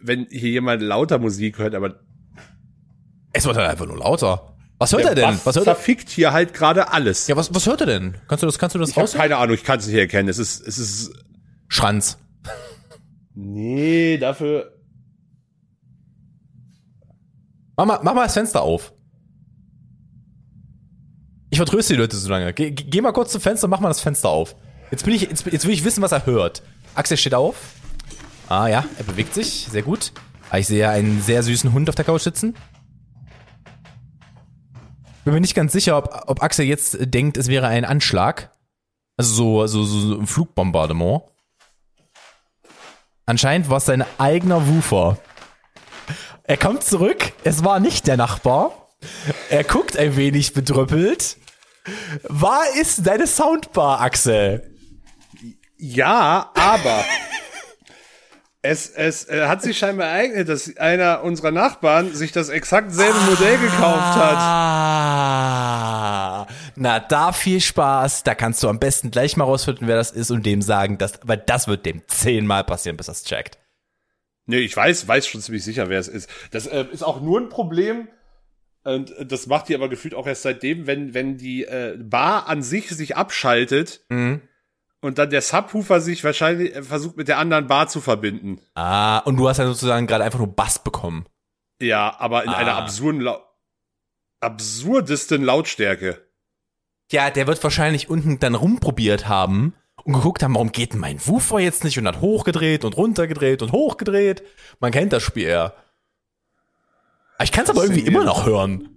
wenn 0.00 0.26
hier 0.30 0.48
jemand 0.50 0.80
lauter 0.82 1.18
Musik 1.18 1.58
hört, 1.58 1.74
aber 1.74 2.00
Es 3.34 3.44
wird 3.44 3.56
halt 3.58 3.68
einfach 3.68 3.86
nur 3.86 3.98
lauter. 3.98 4.54
Was 4.78 4.92
hört 4.92 5.02
der 5.02 5.10
er 5.10 5.14
denn? 5.16 5.24
Bass 5.24 5.44
Was 5.44 5.56
hört 5.56 5.66
er? 5.66 5.74
zerfickt 5.74 6.08
hier 6.08 6.32
halt 6.32 6.54
gerade 6.54 6.90
alles. 6.92 7.26
Ja, 7.26 7.36
was, 7.36 7.52
was 7.54 7.66
hört 7.66 7.80
er 7.82 7.86
denn? 7.86 8.16
Kannst 8.28 8.42
du 8.42 8.46
das, 8.46 8.58
kannst 8.58 8.74
du 8.74 8.78
das 8.78 8.90
ich 8.90 8.96
raus? 8.96 9.12
keine 9.12 9.36
Ahnung, 9.36 9.54
ich 9.56 9.64
kann 9.64 9.78
es 9.78 9.86
nicht 9.86 9.96
erkennen. 9.96 10.28
Es 10.30 10.38
ist, 10.38 10.66
es 10.66 10.78
ist, 10.78 11.12
Schranz. 11.68 12.16
nee, 13.34 14.16
dafür, 14.18 14.72
Mach 17.78 17.86
mal, 17.86 18.00
mach 18.02 18.14
mal 18.14 18.24
das 18.24 18.34
Fenster 18.34 18.62
auf. 18.62 18.92
Ich 21.50 21.58
vertröste 21.58 21.94
die 21.94 22.00
Leute 22.00 22.16
so 22.16 22.28
lange. 22.28 22.52
Geh, 22.52 22.72
geh 22.72 23.00
mal 23.00 23.12
kurz 23.12 23.30
zum 23.30 23.40
Fenster 23.40 23.68
mach 23.68 23.78
mal 23.78 23.88
das 23.88 24.00
Fenster 24.00 24.28
auf. 24.28 24.56
Jetzt 24.90 25.04
bin 25.04 25.14
ich, 25.14 25.22
jetzt, 25.22 25.46
jetzt 25.46 25.64
will 25.64 25.72
ich 25.72 25.84
wissen, 25.84 26.02
was 26.02 26.10
er 26.10 26.26
hört. 26.26 26.62
Axel 26.96 27.16
steht 27.16 27.34
auf. 27.34 27.54
Ah 28.48 28.66
ja, 28.66 28.84
er 28.98 29.04
bewegt 29.04 29.32
sich. 29.32 29.68
Sehr 29.70 29.82
gut. 29.82 30.12
Ah, 30.50 30.58
Ich 30.58 30.66
sehe 30.66 30.88
einen 30.88 31.22
sehr 31.22 31.44
süßen 31.44 31.72
Hund 31.72 31.88
auf 31.88 31.94
der 31.94 32.04
Couch 32.04 32.22
sitzen. 32.22 32.56
Bin 35.24 35.34
mir 35.34 35.40
nicht 35.40 35.54
ganz 35.54 35.72
sicher, 35.72 35.98
ob, 35.98 36.24
ob 36.26 36.42
Axel 36.42 36.64
jetzt 36.64 36.96
denkt, 37.00 37.36
es 37.36 37.46
wäre 37.46 37.68
ein 37.68 37.84
Anschlag. 37.84 38.50
Also 39.16 39.34
so, 39.34 39.66
so, 39.68 39.84
so, 39.84 40.00
so 40.00 40.18
ein 40.18 40.26
Flugbombardement. 40.26 41.22
Anscheinend 43.24 43.70
war 43.70 43.76
es 43.76 43.84
sein 43.84 44.04
eigener 44.18 44.66
Woofer. 44.66 45.18
Er 46.48 46.56
kommt 46.56 46.82
zurück. 46.82 47.32
Es 47.44 47.62
war 47.62 47.78
nicht 47.78 48.06
der 48.06 48.16
Nachbar. 48.16 48.88
Er 49.50 49.64
guckt 49.64 49.98
ein 49.98 50.16
wenig 50.16 50.54
bedrüppelt. 50.54 51.36
War 52.22 52.62
ist 52.80 53.06
deine 53.06 53.26
Soundbar, 53.26 54.00
Axel? 54.00 54.74
ja, 55.76 56.50
aber 56.54 57.04
es, 58.62 58.88
es 58.88 59.28
äh, 59.28 59.46
hat 59.46 59.60
sich 59.62 59.76
scheinbar 59.78 60.08
ereignet, 60.08 60.48
dass 60.48 60.74
einer 60.78 61.22
unserer 61.22 61.50
Nachbarn 61.50 62.14
sich 62.14 62.32
das 62.32 62.48
exakt 62.48 62.92
selbe 62.92 63.18
Modell 63.20 63.58
gekauft 63.58 64.16
hat. 64.16 64.38
Ah, 65.58 66.46
Na, 66.76 66.98
da 66.98 67.32
viel 67.32 67.60
Spaß. 67.60 68.24
Da 68.24 68.34
kannst 68.34 68.62
du 68.62 68.68
am 68.70 68.78
besten 68.78 69.10
gleich 69.10 69.36
mal 69.36 69.44
rausfinden, 69.44 69.86
wer 69.86 69.96
das 69.96 70.10
ist 70.10 70.30
und 70.30 70.46
dem 70.46 70.62
sagen, 70.62 70.96
dass, 70.96 71.20
weil 71.24 71.36
das 71.46 71.68
wird 71.68 71.84
dem 71.84 72.02
zehnmal 72.08 72.64
passieren, 72.64 72.96
bis 72.96 73.06
das 73.06 73.22
checkt. 73.24 73.58
Nee, 74.48 74.58
ich 74.60 74.76
weiß, 74.76 75.06
weiß 75.06 75.26
schon 75.28 75.40
ziemlich 75.42 75.62
sicher, 75.62 75.88
wer 75.88 76.00
es 76.00 76.08
ist. 76.08 76.28
Das 76.50 76.66
äh, 76.66 76.86
ist 76.90 77.02
auch 77.04 77.20
nur 77.20 77.38
ein 77.38 77.48
Problem, 77.50 78.08
und 78.84 79.14
das 79.20 79.46
macht 79.46 79.68
die 79.68 79.74
aber 79.74 79.88
gefühlt 79.90 80.14
auch 80.14 80.26
erst 80.26 80.42
seitdem, 80.42 80.86
wenn, 80.86 81.12
wenn 81.12 81.36
die 81.36 81.64
äh, 81.64 81.96
Bar 82.00 82.48
an 82.48 82.62
sich 82.62 82.88
sich 82.88 83.16
abschaltet 83.16 84.00
Mhm. 84.08 84.40
und 85.02 85.18
dann 85.18 85.28
der 85.30 85.42
Subwoofer 85.42 86.00
sich 86.00 86.24
wahrscheinlich 86.24 86.74
äh, 86.74 86.82
versucht 86.82 87.16
mit 87.18 87.28
der 87.28 87.38
anderen 87.38 87.66
Bar 87.66 87.88
zu 87.88 88.00
verbinden. 88.00 88.60
Ah, 88.74 89.18
und 89.18 89.36
du 89.36 89.48
hast 89.48 89.58
ja 89.58 89.66
sozusagen 89.66 90.06
gerade 90.06 90.24
einfach 90.24 90.38
nur 90.38 90.54
Bass 90.56 90.82
bekommen. 90.82 91.26
Ja, 91.80 92.16
aber 92.18 92.44
in 92.44 92.48
Ah. 92.50 92.56
einer 92.56 92.74
absurden, 92.76 93.20
Lau 93.20 93.40
absurdesten 94.40 95.42
Lautstärke. 95.42 96.22
Ja, 97.10 97.30
der 97.30 97.46
wird 97.46 97.62
wahrscheinlich 97.62 98.08
unten 98.08 98.38
dann 98.38 98.54
rumprobiert 98.54 99.28
haben 99.28 99.74
und 100.08 100.14
geguckt 100.14 100.42
haben, 100.42 100.54
warum 100.54 100.72
geht 100.72 100.94
denn 100.94 101.00
mein 101.00 101.24
Woofer 101.26 101.58
jetzt 101.60 101.84
nicht 101.84 101.98
und 101.98 102.08
hat 102.08 102.22
hochgedreht 102.22 102.86
und 102.86 102.96
runtergedreht 102.96 103.60
und 103.60 103.72
hochgedreht. 103.72 104.42
Man 104.80 104.90
kennt 104.90 105.12
das 105.12 105.22
Spiel 105.22 105.46
eher. 105.46 105.74
Ich 107.42 107.52
kann 107.52 107.64
es 107.64 107.70
aber 107.70 107.82
irgendwie 107.82 108.06
immer 108.06 108.24
noch 108.24 108.46
hören. 108.46 108.88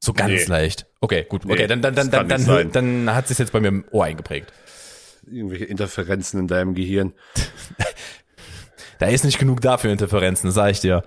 So 0.00 0.12
ganz 0.12 0.32
Nee. 0.32 0.44
leicht. 0.46 0.86
Okay, 1.00 1.24
gut. 1.28 1.44
Nee, 1.44 1.52
Okay, 1.52 1.66
dann, 1.68 1.82
dann, 1.82 1.94
dann, 1.94 2.10
dann, 2.10 2.28
dann, 2.28 2.40
sein. 2.40 2.72
dann 2.72 3.14
hat 3.14 3.28
sich 3.28 3.38
jetzt 3.38 3.52
bei 3.52 3.60
mir 3.60 3.68
im 3.68 3.84
Ohr 3.92 4.06
eingeprägt. 4.06 4.52
Irgendwelche 5.30 5.66
Interferenzen 5.66 6.40
in 6.40 6.48
deinem 6.48 6.74
Gehirn. 6.74 7.14
Da 8.98 9.06
ist 9.06 9.24
nicht 9.24 9.38
genug 9.38 9.62
da 9.62 9.78
für 9.78 9.88
Interferenzen, 9.88 10.48
das 10.48 10.54
sag 10.56 10.72
ich 10.72 10.80
dir. 10.80 11.02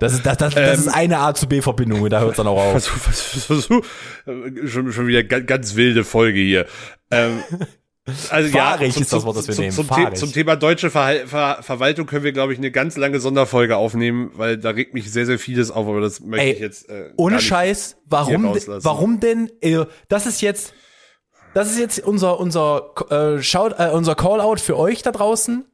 Das 0.00 0.12
ist, 0.14 0.26
das, 0.26 0.36
das, 0.38 0.54
das 0.54 0.78
Ähm. 0.78 0.86
ist 0.86 0.88
eine 0.88 1.18
A 1.18 1.34
zu 1.34 1.46
B 1.48 1.60
Verbindung 1.62 2.02
und 2.02 2.10
da 2.10 2.20
hört 2.20 2.32
es 2.32 2.36
dann 2.36 2.46
auch 2.46 2.56
auf. 2.58 2.72
Versuch, 2.84 2.96
versuch, 2.96 3.42
versuch, 3.46 3.84
äh, 4.26 4.66
schon, 4.68 4.92
schon 4.92 5.06
wieder 5.06 5.22
ganz, 5.24 5.46
ganz 5.46 5.74
wilde 5.76 6.04
Folge 6.04 6.40
hier. 6.40 6.66
Ähm, 7.10 7.42
also 8.30 8.48
Fahrig 8.50 8.94
zum- 8.94 9.02
ist 9.02 9.12
das 9.12 9.24
Wort, 9.24 9.36
das 9.36 9.48
wir 9.48 9.54
zum, 9.54 9.62
nehmen. 9.62 9.74
Zum, 9.74 9.86
The 9.86 10.14
zum 10.14 10.32
Thema 10.32 10.56
deutsche 10.56 10.90
Verhal 10.90 11.26
Ver 11.26 11.58
Verwaltung 11.62 12.06
können 12.06 12.24
wir, 12.24 12.32
glaube 12.32 12.52
ich, 12.52 12.58
eine 12.58 12.70
ganz 12.70 12.96
lange 12.96 13.20
Sonderfolge 13.20 13.76
aufnehmen, 13.76 14.30
weil 14.34 14.58
da 14.58 14.70
regt 14.70 14.94
mich 14.94 15.10
sehr, 15.12 15.26
sehr 15.26 15.38
vieles 15.38 15.70
auf, 15.70 15.86
aber 15.86 16.00
das 16.00 16.20
möchte 16.20 16.46
Ey, 16.46 16.52
ich 16.52 16.60
jetzt 16.60 16.88
äh, 16.88 17.10
Ohne 17.16 17.40
Scheiß, 17.40 17.96
warum, 18.06 18.54
warum 18.66 19.20
denn, 19.20 19.50
äh, 19.60 19.84
das 20.08 20.26
ist 20.26 20.40
jetzt, 20.42 20.72
das 21.54 21.70
ist 21.70 21.78
jetzt 21.78 22.00
unser, 22.00 22.38
unser, 22.40 22.92
äh, 23.10 23.42
Shout, 23.42 23.70
äh, 23.78 23.90
unser 23.90 24.14
Callout 24.14 24.56
für 24.58 24.76
euch 24.76 25.02
da 25.02 25.10
draußen. 25.12 25.64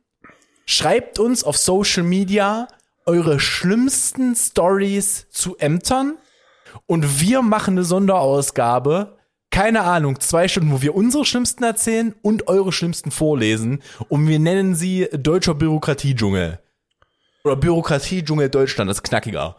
Schreibt 0.64 1.18
uns 1.18 1.42
auf 1.44 1.57
Social 1.57 2.05
Media 2.05 2.68
eure 3.07 3.41
schlimmsten 3.41 4.35
Stories 4.35 5.29
zu 5.31 5.57
Ämtern 5.59 6.19
und 6.87 7.21
wir 7.21 7.43
machen 7.43 7.75
eine 7.75 7.85
Sonderausgabe. 7.85 9.19
Keine 9.51 9.83
Ahnung, 9.83 10.19
zwei 10.21 10.49
Stunden, 10.49 10.73
wo 10.73 10.81
wir 10.81 10.95
unsere 10.95 11.25
schlimmsten 11.25 11.62
erzählen 11.62 12.15
und 12.23 12.49
eure 12.49 12.73
schlimmsten 12.73 13.11
vorlesen 13.11 13.83
und 14.09 14.27
wir 14.27 14.38
nennen 14.38 14.75
sie 14.75 15.09
deutscher 15.12 15.55
Bürokratiedschungel. 15.55 16.59
Oder 17.45 17.57
Bürokratiedschungel 17.57 18.49
Deutschland, 18.49 18.88
das 18.88 18.99
ist 18.99 19.03
knackiger. 19.03 19.57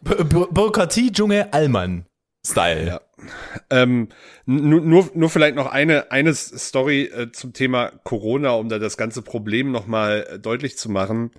Bü 0.00 0.24
Bü 0.24 0.46
Bürokratiedschungel 0.50 1.48
Allmann. 1.50 2.06
Style. 2.46 2.86
Ja. 2.86 3.00
Ähm, 3.70 4.08
nur, 4.44 5.10
nur, 5.14 5.30
vielleicht 5.30 5.56
noch 5.56 5.66
eine, 5.66 6.12
eine 6.12 6.34
Story 6.34 7.04
äh, 7.04 7.32
zum 7.32 7.52
Thema 7.52 7.90
Corona, 8.04 8.50
um 8.50 8.68
da 8.68 8.78
das 8.78 8.96
ganze 8.96 9.22
Problem 9.22 9.72
nochmal 9.72 10.26
äh, 10.30 10.38
deutlich 10.38 10.78
zu 10.78 10.90
machen. 10.90 11.32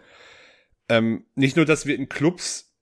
Ähm, 0.89 1.25
nicht 1.35 1.55
nur, 1.55 1.65
dass 1.65 1.85
wir 1.85 1.95
in 1.95 2.09
Clubs 2.09 2.73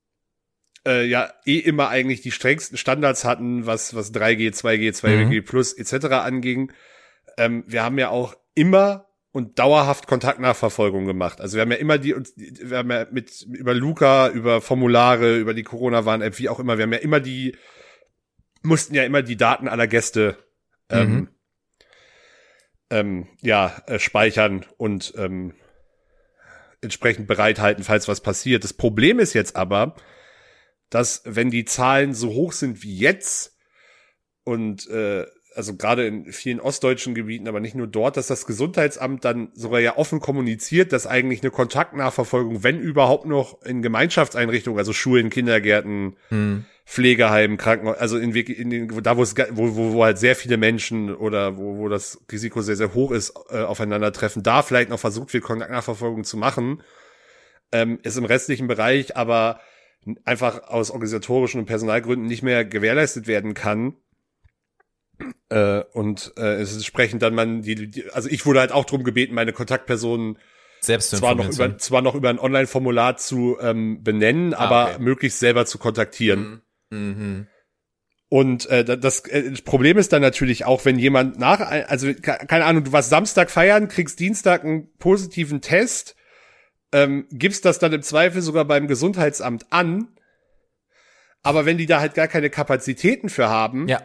äh, 0.86 1.06
ja 1.06 1.34
eh 1.46 1.58
immer 1.58 1.90
eigentlich 1.90 2.22
die 2.22 2.32
strengsten 2.32 2.78
Standards 2.78 3.26
hatten, 3.26 3.66
was, 3.66 3.96
was 3.96 4.14
3G, 4.14 4.54
2G, 4.54 4.92
2G 4.92 5.42
Plus 5.42 5.74
etc. 5.74 6.06
anging. 6.08 6.72
Ähm, 7.38 7.64
wir 7.68 7.84
haben 7.84 7.98
ja 7.98 8.10
auch 8.10 8.36
immer 8.54 9.08
und 9.32 9.60
dauerhaft 9.60 10.08
Kontaktnachverfolgung 10.08 11.06
gemacht. 11.06 11.42
Also 11.42 11.56
wir 11.56 11.64
haben 11.64 11.72
ja 11.72 11.78
immer 11.78 11.98
die, 11.98 12.16
wir 12.38 12.78
haben 12.78 12.92
ja 12.92 13.06
mit 13.12 13.42
über 13.42 13.74
Luca, 13.74 14.30
über 14.30 14.62
Formulare, 14.62 15.38
über 15.38 15.54
die 15.54 15.64
Corona-Warn-App, 15.64 16.40
wie 16.40 16.48
auch 16.48 16.60
immer, 16.60 16.78
wir 16.78 16.84
haben 16.84 16.94
ja 16.94 17.00
immer 17.00 17.20
die 17.20 17.58
mussten 18.62 18.96
ja 18.96 19.04
immer 19.04 19.22
die 19.22 19.38
Daten 19.38 19.68
aller 19.68 19.88
Gäste 19.88 20.38
ähm, 20.90 21.14
Mhm. 21.14 21.28
ähm, 22.90 23.28
ja 23.42 23.76
äh, 23.88 24.00
speichern 24.00 24.66
und 24.78 25.14
ähm, 25.18 25.54
entsprechend 26.86 27.28
bereithalten, 27.28 27.84
falls 27.84 28.08
was 28.08 28.22
passiert. 28.22 28.64
Das 28.64 28.74
Problem 28.74 29.20
ist 29.20 29.34
jetzt 29.34 29.58
aber, 29.58 29.96
dass 30.90 31.22
wenn 31.26 31.52
die 31.52 31.66
Zahlen 31.66 32.14
so 32.14 32.30
hoch 32.30 32.54
sind 32.54 32.84
wie 32.84 32.98
jetzt 32.98 33.58
und 34.44 34.88
äh, 34.88 35.26
also 35.56 35.76
gerade 35.76 36.06
in 36.06 36.32
vielen 36.32 36.60
ostdeutschen 36.60 37.16
Gebieten, 37.16 37.48
aber 37.48 37.60
nicht 37.60 37.76
nur 37.76 37.88
dort, 37.88 38.18
dass 38.18 38.28
das 38.28 38.46
Gesundheitsamt 38.46 39.24
dann 39.26 39.50
sogar 39.54 39.80
ja 39.80 39.98
offen 39.98 40.20
kommuniziert, 40.20 40.92
dass 40.94 41.08
eigentlich 41.08 41.42
eine 41.42 41.52
Kontaktnachverfolgung, 41.52 42.64
wenn 42.64 42.80
überhaupt 42.80 43.26
noch 43.26 43.62
in 43.64 43.82
Gemeinschaftseinrichtungen, 43.82 44.78
also 44.78 44.94
Schulen, 44.94 45.30
Kindergärten, 45.30 46.16
Hm. 46.30 46.66
Pflegeheimen, 46.86 47.58
Krankenhäusern, 47.58 48.00
also 48.00 48.18
in, 48.18 48.32
in 48.36 48.70
den, 48.70 49.04
da 49.04 49.18
wo 49.18 49.24
es, 49.24 49.36
wo, 49.52 49.76
wo, 49.76 49.94
wo 49.94 50.04
halt 50.04 50.20
sehr 50.20 50.36
viele 50.36 50.58
Menschen 50.58 51.14
oder 51.14 51.58
wo, 51.58 51.78
wo 51.78 51.90
das 51.90 52.22
Risiko 52.32 52.62
sehr, 52.62 52.76
sehr 52.76 52.94
hoch 52.94 53.12
ist, 53.12 53.34
äh, 53.50 53.62
aufeinandertreffen, 53.62 54.44
da 54.44 54.62
vielleicht 54.62 54.90
noch 54.90 55.00
versucht 55.00 55.34
wird, 55.34 55.44
Kontaktnachverfolgung 55.44 56.24
zu 56.24 56.38
machen, 56.38 56.84
ähm, 57.72 57.98
ist 58.04 58.18
im 58.18 58.26
restlichen 58.26 58.68
Bereich 58.68 59.18
aber 59.18 59.60
einfach 60.24 60.68
aus 60.68 60.92
organisatorischen 60.92 61.60
und 61.62 61.66
Personalgründen 61.66 62.28
nicht 62.28 62.44
mehr 62.44 62.64
gewährleistet 62.64 63.26
werden 63.26 63.56
kann. 63.56 63.96
Äh, 65.50 65.82
und 65.94 66.34
äh, 66.38 66.56
es 66.56 66.72
ist 66.72 66.78
entsprechend 66.78 67.22
dann 67.22 67.36
man 67.36 67.62
die, 67.62 67.90
die, 67.90 68.10
also 68.12 68.30
ich 68.30 68.46
wurde 68.46 68.60
halt 68.60 68.72
auch 68.72 68.86
drum 68.86 69.04
gebeten, 69.04 69.34
meine 69.36 69.54
Kontaktpersonen 69.54 70.38
Selbst 70.82 71.10
zu 71.12 71.18
zwar 71.18 71.36
noch 71.36 71.50
über 71.50 71.78
zwar 71.78 72.02
noch 72.02 72.16
über 72.16 72.30
ein 72.30 72.40
Online-Formular 72.40 73.18
zu 73.18 73.58
ähm, 73.62 74.04
benennen, 74.04 74.54
aber 74.54 74.92
okay. 74.96 75.02
möglichst 75.04 75.40
selber 75.40 75.66
zu 75.66 75.78
kontaktieren. 75.78 76.62
Mhm. 76.90 77.48
Und 78.28 78.66
äh, 78.70 78.84
da- 78.84 78.96
das, 78.96 79.20
äh, 79.28 79.52
das 79.52 79.62
Problem 79.62 79.98
ist 79.98 80.12
dann 80.12 80.22
natürlich 80.22 80.66
auch, 80.66 80.84
wenn 80.84 80.98
jemand 80.98 81.38
nach, 81.40 81.60
also 81.62 82.08
ke- 82.14 82.46
keine 82.48 82.66
Ahnung, 82.66 82.84
du 82.84 82.92
warst 82.92 83.10
Samstag 83.10 83.52
feiern, 83.52 83.88
kriegst 83.88 84.20
Dienstag 84.20 84.64
einen 84.64 84.92
positiven 84.98 85.62
Test, 85.62 86.16
ähm, 86.92 87.28
gibst 87.32 87.66
das 87.66 87.78
dann 87.80 87.94
im 87.94 88.02
Zweifel 88.02 88.42
sogar 88.42 88.66
beim 88.66 88.88
Gesundheitsamt 88.88 89.68
an, 89.72 90.08
aber 91.44 91.66
wenn 91.68 91.78
die 91.78 91.86
da 91.86 92.00
halt 92.00 92.16
gar 92.16 92.28
keine 92.28 92.50
Kapazitäten 92.50 93.30
für 93.30 93.48
haben 93.48 93.88
Ja. 93.88 94.02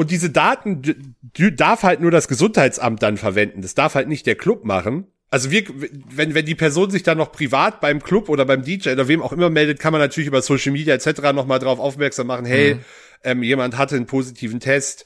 Und 0.00 0.10
diese 0.10 0.30
Daten 0.30 0.80
d- 0.82 0.94
d- 1.20 1.50
darf 1.52 1.82
halt 1.82 2.00
nur 2.00 2.10
das 2.10 2.26
Gesundheitsamt 2.26 3.02
dann 3.02 3.18
verwenden, 3.18 3.60
das 3.60 3.74
darf 3.74 3.94
halt 3.94 4.08
nicht 4.08 4.26
der 4.26 4.34
Club 4.34 4.64
machen. 4.64 5.06
Also 5.28 5.50
wir, 5.50 5.62
wenn, 6.10 6.34
wenn 6.34 6.46
die 6.46 6.54
Person 6.54 6.90
sich 6.90 7.02
dann 7.02 7.18
noch 7.18 7.30
privat 7.32 7.80
beim 7.82 8.02
Club 8.02 8.28
oder 8.30 8.44
beim 8.46 8.62
DJ 8.62 8.90
oder 8.92 9.08
wem 9.08 9.20
auch 9.22 9.32
immer 9.32 9.50
meldet, 9.50 9.78
kann 9.78 9.92
man 9.92 10.00
natürlich 10.00 10.26
über 10.28 10.40
Social 10.42 10.72
Media 10.72 10.94
etc. 10.94 11.20
nochmal 11.34 11.58
drauf 11.58 11.78
aufmerksam 11.78 12.26
machen, 12.28 12.46
hey, 12.46 12.76
Mhm. 12.76 12.80
ähm, 13.24 13.42
jemand 13.42 13.76
hatte 13.76 13.94
einen 13.96 14.06
positiven 14.06 14.58
Test, 14.58 15.04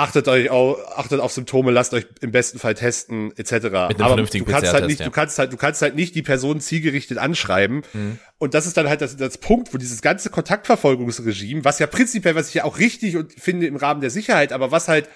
achtet 0.00 0.28
euch 0.28 0.48
auf, 0.48 0.78
achtet 0.96 1.20
auf 1.20 1.32
Symptome, 1.32 1.70
lasst 1.70 1.92
euch 1.92 2.06
im 2.22 2.32
besten 2.32 2.58
Fall 2.58 2.74
testen, 2.74 3.36
etc. 3.36 3.66
Aber 3.66 3.94
vernünftigen 3.96 4.46
du 4.46 4.50
kannst 4.50 4.72
halt 4.72 4.86
nicht, 4.86 5.00
ja. 5.00 5.06
du 5.06 5.12
kannst 5.12 5.38
halt, 5.38 5.52
du 5.52 5.56
kannst 5.56 5.82
halt 5.82 5.94
nicht 5.94 6.14
die 6.14 6.22
Person 6.22 6.60
zielgerichtet 6.60 7.18
anschreiben. 7.18 7.82
Mhm. 7.92 8.18
Und 8.38 8.54
das 8.54 8.66
ist 8.66 8.76
dann 8.76 8.88
halt 8.88 9.02
das, 9.02 9.16
das 9.16 9.38
Punkt, 9.38 9.74
wo 9.74 9.78
dieses 9.78 10.00
ganze 10.00 10.30
Kontaktverfolgungsregime, 10.30 11.64
was 11.64 11.78
ja 11.78 11.86
prinzipiell, 11.86 12.34
was 12.34 12.48
ich 12.48 12.54
ja 12.54 12.64
auch 12.64 12.78
richtig 12.78 13.16
und 13.18 13.32
finde 13.34 13.66
im 13.66 13.76
Rahmen 13.76 14.00
der 14.00 14.10
Sicherheit, 14.10 14.52
aber 14.52 14.70
was 14.70 14.88
halt, 14.88 15.08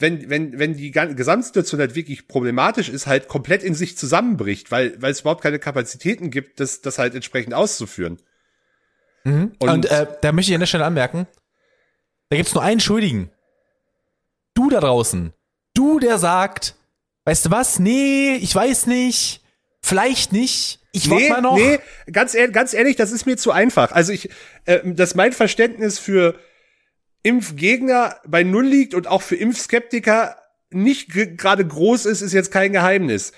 wenn, 0.00 0.28
wenn, 0.28 0.58
wenn 0.58 0.76
die 0.76 0.90
Gesamtsituation 0.90 1.80
halt 1.80 1.94
wirklich 1.94 2.26
problematisch 2.26 2.88
ist, 2.88 3.06
halt 3.06 3.28
komplett 3.28 3.62
in 3.62 3.74
sich 3.76 3.96
zusammenbricht, 3.96 4.72
weil, 4.72 5.00
weil 5.00 5.12
es 5.12 5.20
überhaupt 5.20 5.42
keine 5.42 5.60
Kapazitäten 5.60 6.30
gibt, 6.32 6.58
das, 6.58 6.80
das 6.80 6.98
halt 6.98 7.14
entsprechend 7.14 7.54
auszuführen. 7.54 8.18
Mhm. 9.22 9.52
Und, 9.60 9.68
Und- 9.68 9.86
äh, 9.86 10.06
da 10.20 10.32
möchte 10.32 10.50
ich 10.50 10.56
an 10.56 10.60
der 10.60 10.66
Stelle 10.66 10.84
anmerken, 10.84 11.28
da 12.30 12.36
gibt's 12.36 12.54
nur 12.54 12.64
einen 12.64 12.80
Schuldigen. 12.80 13.30
Du 14.54 14.70
da 14.70 14.80
draußen. 14.80 15.32
Du, 15.74 15.98
der 15.98 16.18
sagt, 16.18 16.74
weißt 17.24 17.46
du 17.46 17.50
was? 17.50 17.78
Nee, 17.78 18.34
ich 18.36 18.54
weiß 18.54 18.86
nicht. 18.86 19.42
Vielleicht 19.82 20.32
nicht. 20.32 20.80
Ich 20.92 21.08
warte 21.10 21.28
mal 21.30 21.40
noch. 21.40 21.56
Nee, 21.56 21.78
ganz, 22.12 22.34
ehrlich, 22.34 22.54
ganz 22.54 22.74
ehrlich, 22.74 22.96
das 22.96 23.12
ist 23.12 23.24
mir 23.26 23.36
zu 23.36 23.50
einfach. 23.50 23.92
Also 23.92 24.12
ich, 24.12 24.28
äh, 24.66 24.80
dass 24.84 25.14
mein 25.14 25.32
Verständnis 25.32 25.98
für 25.98 26.38
Impfgegner 27.22 28.20
bei 28.26 28.42
Null 28.42 28.66
liegt 28.66 28.94
und 28.94 29.06
auch 29.06 29.22
für 29.22 29.36
Impfskeptiker 29.36 30.36
nicht 30.70 31.10
gerade 31.10 31.66
groß 31.66 32.06
ist, 32.06 32.20
ist 32.20 32.32
jetzt 32.32 32.50
kein 32.50 32.72
Geheimnis. 32.72 33.32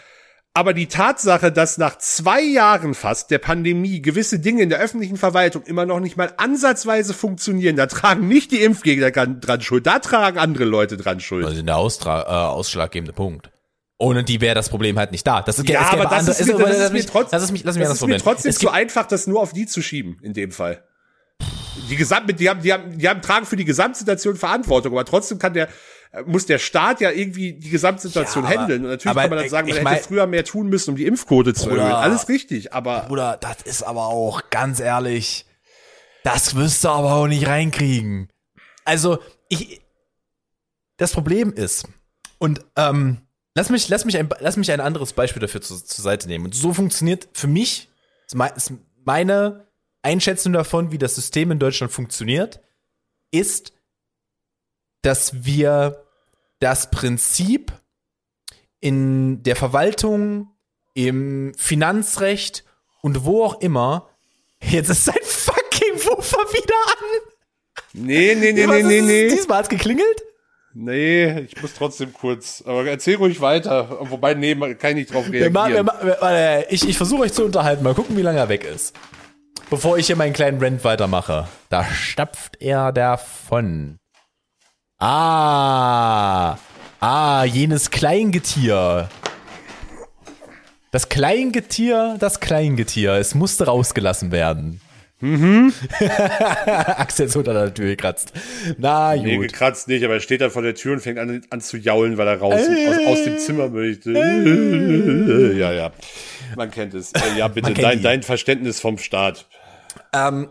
Aber 0.56 0.72
die 0.72 0.86
Tatsache, 0.86 1.50
dass 1.50 1.78
nach 1.78 1.98
zwei 1.98 2.40
Jahren 2.40 2.94
fast 2.94 3.32
der 3.32 3.38
Pandemie 3.38 4.00
gewisse 4.00 4.38
Dinge 4.38 4.62
in 4.62 4.68
der 4.68 4.78
öffentlichen 4.78 5.16
Verwaltung 5.16 5.64
immer 5.64 5.84
noch 5.84 5.98
nicht 5.98 6.16
mal 6.16 6.32
ansatzweise 6.36 7.12
funktionieren, 7.12 7.74
da 7.74 7.86
tragen 7.86 8.28
nicht 8.28 8.52
die 8.52 8.62
Impfgegner 8.62 9.10
dran 9.10 9.60
schuld, 9.62 9.84
da 9.84 9.98
tragen 9.98 10.38
andere 10.38 10.64
Leute 10.64 10.96
dran 10.96 11.18
schuld. 11.18 11.44
Das 11.44 11.54
ist 11.56 11.66
der 11.66 11.76
Austra 11.76 12.22
äh, 12.22 12.52
ausschlaggebende 12.52 13.12
Punkt. 13.12 13.50
Ohne 13.98 14.22
die 14.22 14.40
wäre 14.40 14.54
das 14.54 14.68
Problem 14.68 14.96
halt 14.96 15.10
nicht 15.10 15.26
da. 15.26 15.42
Das 15.42 15.58
ist, 15.58 15.68
Ja, 15.68 15.80
aber 15.90 16.04
das 16.04 16.12
andere- 16.28 16.30
ist, 16.38 16.46
mir, 16.46 16.58
das 16.58 16.78
ist 16.78 16.92
mir 16.92 17.06
trotzdem, 17.06 17.28
Lass 17.38 17.42
es 17.42 17.52
mich, 17.52 17.64
lass 17.64 17.74
mich 17.74 17.82
das 17.82 17.90
anders 17.90 17.96
ist 17.96 18.00
mir 18.02 18.06
probieren. 18.06 18.20
trotzdem 18.22 18.50
Es 18.50 18.58
zu 18.58 18.70
einfach, 18.70 19.06
das 19.06 19.26
nur 19.26 19.40
auf 19.40 19.52
die 19.52 19.66
zu 19.66 19.82
schieben, 19.82 20.18
in 20.22 20.34
dem 20.34 20.52
Fall. 20.52 20.84
die 21.90 21.96
Gesamt, 21.96 22.38
die 22.38 22.48
haben, 22.48 22.62
die 22.62 22.72
haben, 22.72 22.96
die 22.96 23.08
haben 23.08 23.22
tragen 23.22 23.44
für 23.44 23.56
die 23.56 23.64
Gesamtsituation 23.64 24.36
Verantwortung, 24.36 24.92
aber 24.92 25.04
trotzdem 25.04 25.38
kann 25.40 25.52
der, 25.54 25.68
muss 26.26 26.46
der 26.46 26.58
Staat 26.58 27.00
ja 27.00 27.10
irgendwie 27.10 27.54
die 27.54 27.70
Gesamtsituation 27.70 28.44
Ja, 28.44 28.50
aber- 28.50 28.60
handeln. 28.60 28.84
Und 28.84 28.90
natürlich 28.90 29.16
kann 29.16 29.30
man 29.30 29.38
dann 29.38 29.48
sagen, 29.48 29.66
man 29.68 29.74
hätte 29.76 29.84
mein- 29.84 30.00
früher 30.00 30.26
mehr 30.26 30.44
tun 30.44 30.68
müssen, 30.68 30.90
um 30.90 30.96
die 30.96 31.06
Impfquote 31.06 31.54
zu 31.54 31.68
Bruder. 31.68 31.82
erhöhen. 31.82 31.96
Alles 31.96 32.28
richtig, 32.28 32.72
aber 32.72 33.00
Bruder, 33.08 33.36
das 33.40 33.62
ist 33.64 33.82
aber 33.82 34.06
auch, 34.06 34.50
ganz 34.50 34.80
ehrlich, 34.80 35.46
das 36.22 36.54
wirst 36.54 36.84
du 36.84 36.88
aber 36.88 37.14
auch 37.14 37.26
nicht 37.26 37.46
reinkriegen. 37.46 38.28
Also, 38.84 39.18
ich, 39.48 39.80
das 40.96 41.12
Problem 41.12 41.52
ist, 41.52 41.88
und 42.38 42.64
ähm, 42.76 43.18
lass, 43.54 43.70
mich, 43.70 43.88
lass, 43.88 44.04
mich 44.04 44.16
ein, 44.16 44.28
lass 44.40 44.56
mich 44.56 44.70
ein 44.70 44.80
anderes 44.80 45.12
Beispiel 45.14 45.40
dafür 45.40 45.60
zu, 45.62 45.76
zur 45.82 46.02
Seite 46.02 46.28
nehmen. 46.28 46.44
Und 46.46 46.54
so 46.54 46.72
funktioniert 46.72 47.28
für 47.32 47.46
mich, 47.46 47.88
ist 48.26 48.72
meine 49.04 49.66
Einschätzung 50.02 50.52
davon, 50.52 50.92
wie 50.92 50.98
das 50.98 51.14
System 51.14 51.50
in 51.50 51.58
Deutschland 51.58 51.92
funktioniert, 51.92 52.60
ist, 53.30 53.72
dass 55.02 55.44
wir 55.44 56.03
das 56.60 56.90
Prinzip 56.90 57.72
in 58.80 59.42
der 59.42 59.56
Verwaltung, 59.56 60.48
im 60.94 61.52
Finanzrecht 61.56 62.64
und 63.02 63.24
wo 63.24 63.44
auch 63.44 63.60
immer, 63.60 64.08
jetzt 64.60 64.88
ist 64.90 65.04
sein 65.06 65.14
fucking 65.22 65.94
Woofer 66.06 66.38
wieder 66.52 66.74
an. 66.86 67.32
nee, 67.94 68.34
nee, 68.34 68.52
nee, 68.52 68.66
nee, 68.66 68.82
nee, 68.82 68.98
es? 68.98 69.04
nee. 69.04 69.28
Diesmal 69.28 69.58
hat's 69.58 69.68
geklingelt? 69.68 70.22
Nee, 70.76 71.40
ich 71.40 71.60
muss 71.62 71.74
trotzdem 71.74 72.12
kurz, 72.12 72.62
aber 72.66 72.84
erzähl 72.86 73.14
ruhig 73.16 73.40
weiter. 73.40 73.96
Wobei, 74.10 74.34
nee, 74.34 74.54
kann 74.74 74.90
ich 74.90 74.96
nicht 74.96 75.14
drauf 75.14 75.30
Wir 75.30 75.48
ma- 75.50 75.68
wir 75.68 75.76
reagieren. 75.76 75.86
ma- 75.86 75.98
wir- 76.04 76.16
warte, 76.20 76.66
ich 76.70 76.88
ich 76.88 76.96
versuche 76.96 77.22
euch 77.22 77.32
zu 77.32 77.44
unterhalten. 77.44 77.84
Mal 77.84 77.94
gucken, 77.94 78.16
wie 78.16 78.22
lange 78.22 78.38
er 78.40 78.48
weg 78.48 78.64
ist. 78.64 78.94
Bevor 79.70 79.98
ich 79.98 80.06
hier 80.08 80.16
meinen 80.16 80.32
kleinen 80.32 80.60
Rant 80.62 80.82
weitermache. 80.84 81.46
Da 81.70 81.84
stapft 81.84 82.60
er 82.60 82.90
davon. 82.92 83.98
Ah. 85.06 86.56
Ah, 87.00 87.44
jenes 87.44 87.90
Kleingetier. 87.90 89.10
Das 90.92 91.10
Kleingetier, 91.10 92.16
das 92.18 92.40
Kleingetier. 92.40 93.12
Es 93.12 93.34
musste 93.34 93.66
rausgelassen 93.66 94.32
werden. 94.32 94.80
Mhm. 95.20 95.74
Axel 96.66 97.26
ist 97.26 97.36
unter 97.36 97.52
der 97.52 97.74
Tür 97.74 97.84
gekratzt. 97.86 98.32
Na 98.78 99.14
Nee, 99.14 99.36
gut. 99.36 99.48
gekratzt 99.48 99.88
nicht, 99.88 100.02
aber 100.04 100.14
er 100.14 100.20
steht 100.20 100.40
dann 100.40 100.50
vor 100.50 100.62
der 100.62 100.74
Tür 100.74 100.94
und 100.94 101.00
fängt 101.00 101.18
an, 101.18 101.42
an 101.50 101.60
zu 101.60 101.76
jaulen, 101.76 102.16
weil 102.16 102.26
er 102.26 102.38
raus 102.40 102.54
aus, 102.54 103.06
aus 103.06 103.24
dem 103.24 103.36
Zimmer 103.38 103.68
möchte. 103.68 104.10
Ja, 105.58 105.70
ja. 105.72 105.90
Man 106.56 106.70
kennt 106.70 106.94
es. 106.94 107.12
Äh, 107.12 107.36
Ja, 107.36 107.48
bitte, 107.48 107.74
dein, 107.74 108.02
dein 108.02 108.22
Verständnis 108.22 108.80
vom 108.80 108.96
Staat. 108.96 109.46
Ähm, 110.14 110.48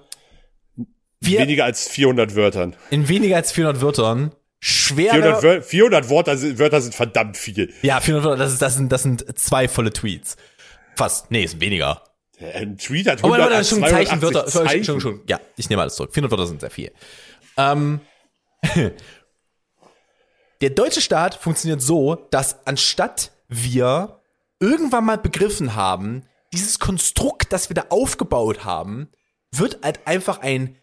Weniger 1.21 1.65
als 1.65 1.87
400 1.87 2.35
Wörtern. 2.35 2.75
in 2.91 3.07
weniger 3.09 3.37
als 3.37 3.51
400 3.51 3.81
Wörtern 3.81 4.31
schwere 4.63 5.15
400, 5.15 5.43
Wör 5.43 5.61
400 5.61 6.09
Wörter, 6.09 6.37
sind, 6.37 6.57
Wörter 6.57 6.81
sind 6.81 6.95
verdammt 6.95 7.35
viel. 7.35 7.73
Ja, 7.81 7.99
400 7.99 8.23
Wörter, 8.23 8.43
das, 8.43 8.53
ist, 8.53 8.61
das, 8.61 8.75
sind, 8.75 8.91
das 8.91 9.03
sind 9.03 9.37
zwei 9.37 9.67
volle 9.67 9.91
Tweets. 9.91 10.37
Fast. 10.95 11.31
Nee, 11.31 11.43
ist 11.43 11.59
weniger. 11.59 12.01
Ein 12.39 12.77
Tweet 12.77 13.07
hat 13.07 13.23
Oh, 13.23 13.29
warte, 13.29 13.43
100, 13.43 13.57
warte, 13.57 13.65
schon 13.67 13.79
82 13.79 14.07
Zeichenwörter. 14.07 14.45
Zeichen. 14.47 14.83
Schon, 14.85 15.01
schon. 15.01 15.21
Ja, 15.27 15.41
ich 15.57 15.69
nehme 15.69 15.81
alles 15.81 15.95
zurück. 15.95 16.13
400 16.13 16.31
Wörter 16.31 16.47
sind 16.47 16.61
sehr 16.61 16.71
viel. 16.71 16.91
Ähm, 17.57 17.99
der 20.61 20.69
deutsche 20.69 21.01
Staat 21.01 21.35
funktioniert 21.35 21.81
so, 21.81 22.15
dass 22.31 22.65
anstatt 22.65 23.31
wir 23.49 24.21
irgendwann 24.61 25.03
mal 25.03 25.17
begriffen 25.17 25.75
haben, 25.75 26.23
dieses 26.53 26.79
Konstrukt, 26.79 27.51
das 27.51 27.69
wir 27.69 27.75
da 27.75 27.87
aufgebaut 27.89 28.63
haben, 28.63 29.09
wird 29.51 29.79
halt 29.83 30.07
einfach 30.07 30.39
ein 30.39 30.77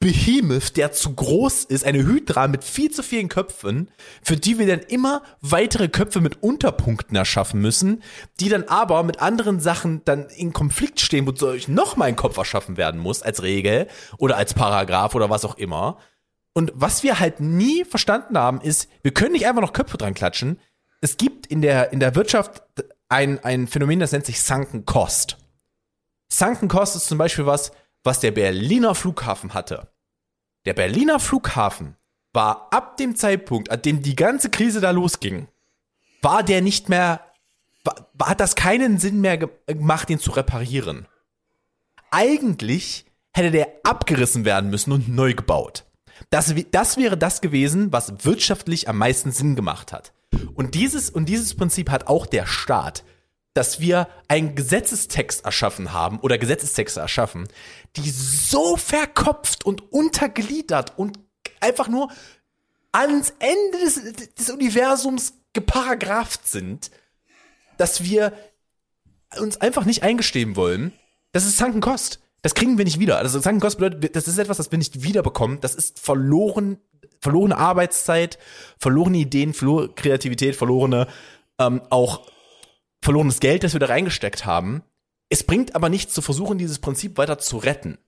Behemoth, 0.00 0.78
der 0.78 0.92
zu 0.92 1.14
groß 1.14 1.64
ist, 1.64 1.84
eine 1.84 1.98
Hydra 1.98 2.48
mit 2.48 2.64
viel 2.64 2.90
zu 2.90 3.02
vielen 3.02 3.28
Köpfen, 3.28 3.90
für 4.22 4.34
die 4.34 4.58
wir 4.58 4.66
dann 4.66 4.80
immer 4.80 5.22
weitere 5.42 5.88
Köpfe 5.88 6.22
mit 6.22 6.42
Unterpunkten 6.42 7.14
erschaffen 7.16 7.60
müssen, 7.60 8.02
die 8.40 8.48
dann 8.48 8.64
aber 8.64 9.02
mit 9.02 9.20
anderen 9.20 9.60
Sachen 9.60 10.02
dann 10.06 10.30
in 10.30 10.54
Konflikt 10.54 11.00
stehen, 11.00 11.26
wodurch 11.26 11.68
nochmal 11.68 12.08
ein 12.08 12.16
Kopf 12.16 12.38
erschaffen 12.38 12.78
werden 12.78 12.98
muss 12.98 13.20
als 13.20 13.42
Regel 13.42 13.88
oder 14.16 14.38
als 14.38 14.54
Paragraph 14.54 15.14
oder 15.14 15.28
was 15.28 15.44
auch 15.44 15.58
immer. 15.58 15.98
Und 16.54 16.72
was 16.74 17.02
wir 17.02 17.20
halt 17.20 17.40
nie 17.40 17.84
verstanden 17.84 18.38
haben, 18.38 18.62
ist, 18.62 18.88
wir 19.02 19.12
können 19.12 19.32
nicht 19.32 19.46
einfach 19.46 19.60
noch 19.60 19.74
Köpfe 19.74 19.98
dran 19.98 20.14
klatschen. 20.14 20.58
Es 21.02 21.18
gibt 21.18 21.46
in 21.46 21.60
der, 21.60 21.92
in 21.92 22.00
der 22.00 22.14
Wirtschaft 22.14 22.62
ein, 23.10 23.38
ein 23.44 23.66
Phänomen, 23.66 24.00
das 24.00 24.12
nennt 24.12 24.24
sich 24.24 24.40
Sunken 24.40 24.86
Cost. 24.86 25.36
Sunken 26.32 26.68
Cost 26.68 26.96
ist 26.96 27.06
zum 27.06 27.18
Beispiel 27.18 27.44
was, 27.44 27.72
was 28.04 28.20
der 28.20 28.30
Berliner 28.30 28.94
Flughafen 28.94 29.54
hatte. 29.54 29.88
Der 30.64 30.74
Berliner 30.74 31.20
Flughafen 31.20 31.96
war 32.32 32.68
ab 32.72 32.96
dem 32.96 33.16
Zeitpunkt, 33.16 33.70
an 33.70 33.82
dem 33.82 34.02
die 34.02 34.16
ganze 34.16 34.50
Krise 34.50 34.80
da 34.80 34.90
losging, 34.90 35.48
war 36.22 36.42
der 36.42 36.60
nicht 36.62 36.88
mehr, 36.88 37.20
war, 37.84 38.28
hat 38.28 38.40
das 38.40 38.54
keinen 38.54 38.98
Sinn 38.98 39.20
mehr 39.20 39.38
ge- 39.38 39.48
gemacht, 39.66 40.08
den 40.08 40.18
zu 40.18 40.30
reparieren. 40.32 41.06
Eigentlich 42.10 43.06
hätte 43.32 43.50
der 43.50 43.68
abgerissen 43.84 44.44
werden 44.44 44.70
müssen 44.70 44.92
und 44.92 45.08
neu 45.08 45.34
gebaut. 45.34 45.84
Das, 46.28 46.54
das 46.70 46.96
wäre 46.96 47.16
das 47.16 47.40
gewesen, 47.40 47.92
was 47.92 48.24
wirtschaftlich 48.24 48.88
am 48.88 48.98
meisten 48.98 49.32
Sinn 49.32 49.56
gemacht 49.56 49.92
hat. 49.92 50.12
Und 50.54 50.74
dieses, 50.74 51.08
und 51.10 51.26
dieses 51.28 51.56
Prinzip 51.56 51.90
hat 51.90 52.06
auch 52.06 52.26
der 52.26 52.46
Staat, 52.46 53.04
dass 53.54 53.80
wir 53.80 54.08
einen 54.28 54.54
Gesetzestext 54.54 55.44
erschaffen 55.44 55.92
haben 55.92 56.20
oder 56.20 56.38
Gesetzestexte 56.38 57.00
erschaffen, 57.00 57.48
die 57.96 58.10
so 58.10 58.76
verkopft 58.76 59.64
und 59.64 59.92
untergliedert 59.92 60.96
und 60.96 61.18
einfach 61.60 61.88
nur 61.88 62.10
ans 62.92 63.32
Ende 63.38 63.78
des, 63.78 64.34
des 64.34 64.50
Universums 64.50 65.34
geparagrapht 65.52 66.46
sind, 66.46 66.90
dass 67.76 68.04
wir 68.04 68.32
uns 69.38 69.60
einfach 69.60 69.84
nicht 69.84 70.02
eingestehen 70.02 70.56
wollen, 70.56 70.92
das 71.32 71.46
ist 71.46 71.58
Sunken 71.58 71.80
Cost. 71.80 72.20
Das 72.42 72.54
kriegen 72.54 72.78
wir 72.78 72.84
nicht 72.84 72.98
wieder. 72.98 73.18
Also 73.18 73.38
Sunken 73.40 73.60
Cost 73.60 73.78
bedeutet, 73.78 74.16
das 74.16 74.26
ist 74.26 74.38
etwas, 74.38 74.56
das 74.56 74.70
wir 74.70 74.78
nicht 74.78 75.02
wiederbekommen. 75.02 75.60
Das 75.60 75.74
ist 75.74 76.00
verloren, 76.00 76.78
verlorene 77.20 77.56
Arbeitszeit, 77.56 78.38
verlorene 78.78 79.18
Ideen, 79.18 79.54
verlorene 79.54 79.90
Kreativität, 79.90 80.56
verlorene 80.56 81.06
ähm, 81.58 81.82
auch 81.90 82.26
verlorenes 83.00 83.40
Geld, 83.40 83.64
das 83.64 83.72
wir 83.72 83.80
da 83.80 83.86
reingesteckt 83.86 84.46
haben. 84.46 84.82
Es 85.28 85.44
bringt 85.44 85.74
aber 85.74 85.88
nichts 85.88 86.12
zu 86.12 86.22
versuchen, 86.22 86.58
dieses 86.58 86.80
Prinzip 86.80 87.18
weiter 87.18 87.38
zu 87.38 87.56
retten. 87.58 87.98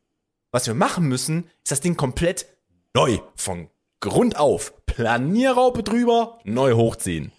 Was 0.51 0.67
wir 0.67 0.75
machen 0.75 1.07
müssen, 1.09 1.45
ist 1.63 1.71
das 1.71 1.81
Ding 1.81 1.97
komplett 1.97 2.47
neu, 2.95 3.19
von 3.37 3.69
Grund 4.01 4.37
auf. 4.37 4.75
Planierraupe 4.87 5.83
drüber, 5.83 6.39
neu 6.45 6.75
hochziehen. 6.75 7.33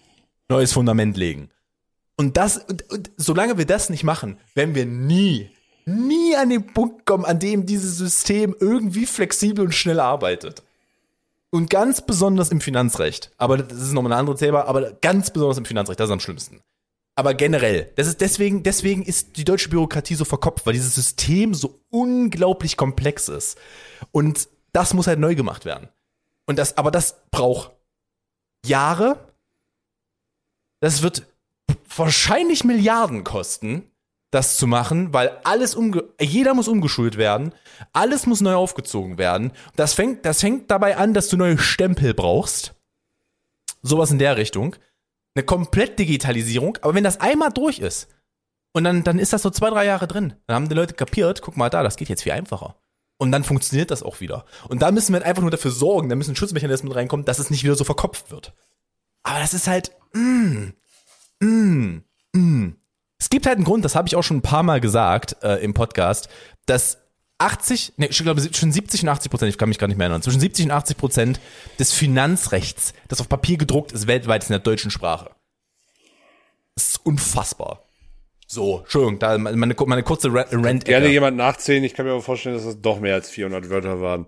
Neues 0.48 0.72
Fundament 0.72 1.16
legen. 1.16 1.50
Und 2.16 2.36
das, 2.36 2.58
und, 2.58 2.90
und 2.90 3.10
solange 3.16 3.58
wir 3.58 3.66
das 3.66 3.90
nicht 3.90 4.04
machen, 4.04 4.38
werden 4.54 4.74
wir 4.74 4.86
nie, 4.86 5.50
nie 5.84 6.36
an 6.36 6.50
den 6.50 6.66
Punkt 6.66 7.06
kommen, 7.06 7.24
an 7.24 7.38
dem 7.38 7.66
dieses 7.66 7.98
System 7.98 8.54
irgendwie 8.58 9.06
flexibel 9.06 9.64
und 9.64 9.72
schnell 9.72 10.00
arbeitet. 10.00 10.62
Und 11.50 11.70
ganz 11.70 12.04
besonders 12.04 12.50
im 12.50 12.60
Finanzrecht. 12.60 13.30
Aber 13.36 13.58
das 13.58 13.80
ist 13.80 13.92
nochmal 13.92 14.12
ein 14.12 14.18
anderes 14.18 14.40
Thema, 14.40 14.66
aber 14.66 14.92
ganz 14.92 15.30
besonders 15.30 15.58
im 15.58 15.64
Finanzrecht, 15.64 16.00
das 16.00 16.08
ist 16.08 16.12
am 16.12 16.20
schlimmsten. 16.20 16.62
Aber 17.16 17.34
generell, 17.34 17.92
das 17.96 18.08
ist 18.08 18.20
deswegen, 18.20 18.62
deswegen 18.64 19.02
ist 19.02 19.36
die 19.36 19.44
deutsche 19.44 19.68
Bürokratie 19.68 20.16
so 20.16 20.24
verkopft, 20.24 20.66
weil 20.66 20.72
dieses 20.72 20.94
System 20.94 21.54
so 21.54 21.80
unglaublich 21.90 22.76
komplex 22.76 23.28
ist. 23.28 23.56
Und 24.10 24.48
das 24.72 24.94
muss 24.94 25.06
halt 25.06 25.20
neu 25.20 25.36
gemacht 25.36 25.64
werden. 25.64 25.88
Und 26.46 26.58
das, 26.58 26.76
aber 26.76 26.90
das 26.90 27.16
braucht 27.30 27.70
Jahre. 28.66 29.32
Das 30.80 31.02
wird 31.02 31.26
wahrscheinlich 31.96 32.64
Milliarden 32.64 33.22
kosten, 33.22 33.90
das 34.30 34.56
zu 34.56 34.66
machen, 34.66 35.12
weil 35.12 35.38
alles 35.44 35.76
umge 35.76 36.04
jeder 36.20 36.54
muss 36.54 36.66
umgeschult 36.66 37.16
werden, 37.16 37.54
alles 37.92 38.26
muss 38.26 38.40
neu 38.40 38.54
aufgezogen 38.54 39.16
werden. 39.16 39.52
Das 39.76 39.94
fängt, 39.94 40.26
das 40.26 40.40
fängt 40.40 40.70
dabei 40.70 40.96
an, 40.96 41.14
dass 41.14 41.28
du 41.28 41.36
neue 41.36 41.58
Stempel 41.58 42.12
brauchst. 42.12 42.74
Sowas 43.82 44.10
in 44.10 44.18
der 44.18 44.36
Richtung. 44.36 44.74
Eine 45.34 45.44
Komplett-Digitalisierung, 45.44 46.78
aber 46.82 46.94
wenn 46.94 47.04
das 47.04 47.20
einmal 47.20 47.50
durch 47.50 47.78
ist, 47.78 48.08
und 48.74 48.84
dann, 48.84 49.04
dann 49.04 49.20
ist 49.20 49.32
das 49.32 49.42
so 49.42 49.50
zwei, 49.50 49.70
drei 49.70 49.86
Jahre 49.86 50.08
drin. 50.08 50.34
Dann 50.46 50.56
haben 50.56 50.68
die 50.68 50.74
Leute 50.74 50.94
kapiert, 50.94 51.42
guck 51.42 51.56
mal 51.56 51.70
da, 51.70 51.84
das 51.84 51.96
geht 51.96 52.08
jetzt 52.08 52.24
viel 52.24 52.32
einfacher. 52.32 52.76
Und 53.18 53.30
dann 53.30 53.44
funktioniert 53.44 53.92
das 53.92 54.02
auch 54.02 54.20
wieder. 54.20 54.44
Und 54.68 54.82
da 54.82 54.90
müssen 54.90 55.12
wir 55.12 55.18
halt 55.18 55.26
einfach 55.26 55.42
nur 55.42 55.52
dafür 55.52 55.70
sorgen, 55.70 56.08
da 56.08 56.16
müssen 56.16 56.34
Schutzmechanismen 56.34 56.92
reinkommen, 56.92 57.24
dass 57.24 57.38
es 57.38 57.50
nicht 57.50 57.62
wieder 57.62 57.76
so 57.76 57.84
verkopft 57.84 58.32
wird. 58.32 58.52
Aber 59.22 59.38
das 59.38 59.54
ist 59.54 59.68
halt, 59.68 59.92
mm, 60.12 60.70
mm, 61.38 62.02
mm. 62.32 62.74
Es 63.20 63.30
gibt 63.30 63.46
halt 63.46 63.56
einen 63.56 63.64
Grund, 63.64 63.84
das 63.84 63.94
habe 63.94 64.08
ich 64.08 64.16
auch 64.16 64.24
schon 64.24 64.38
ein 64.38 64.42
paar 64.42 64.64
Mal 64.64 64.80
gesagt 64.80 65.36
äh, 65.42 65.62
im 65.62 65.72
Podcast, 65.72 66.28
dass 66.66 66.98
80, 67.38 67.94
nee, 67.96 68.06
ich 68.06 68.18
glaube 68.18 68.40
zwischen 68.40 68.72
70 68.72 69.02
und 69.02 69.08
80 69.08 69.30
Prozent, 69.30 69.50
ich 69.50 69.58
kann 69.58 69.68
mich 69.68 69.78
gar 69.78 69.86
nicht 69.88 69.96
mehr 69.96 70.06
erinnern, 70.06 70.22
zwischen 70.22 70.40
70 70.40 70.66
und 70.66 70.70
80 70.70 70.96
Prozent 70.96 71.40
des 71.78 71.92
Finanzrechts, 71.92 72.94
das 73.08 73.20
auf 73.20 73.28
Papier 73.28 73.56
gedruckt 73.56 73.92
ist, 73.92 74.06
weltweit 74.06 74.44
in 74.44 74.48
der 74.50 74.60
deutschen 74.60 74.90
Sprache. 74.90 75.30
Das 76.76 76.88
ist 76.90 77.06
unfassbar. 77.06 77.82
So, 78.46 78.80
Entschuldigung, 78.80 79.18
da 79.18 79.36
meine, 79.38 79.74
meine 79.74 80.02
kurze 80.02 80.32
Ra- 80.32 80.46
rant 80.50 80.84
Gerne 80.84 81.08
jemand 81.08 81.36
nachzählen. 81.36 81.82
Ich 81.82 81.94
kann 81.94 82.06
mir 82.06 82.12
aber 82.12 82.22
vorstellen, 82.22 82.56
dass 82.56 82.64
es 82.64 82.80
doch 82.80 83.00
mehr 83.00 83.14
als 83.14 83.30
400 83.30 83.68
Wörter 83.70 84.00
waren. 84.00 84.26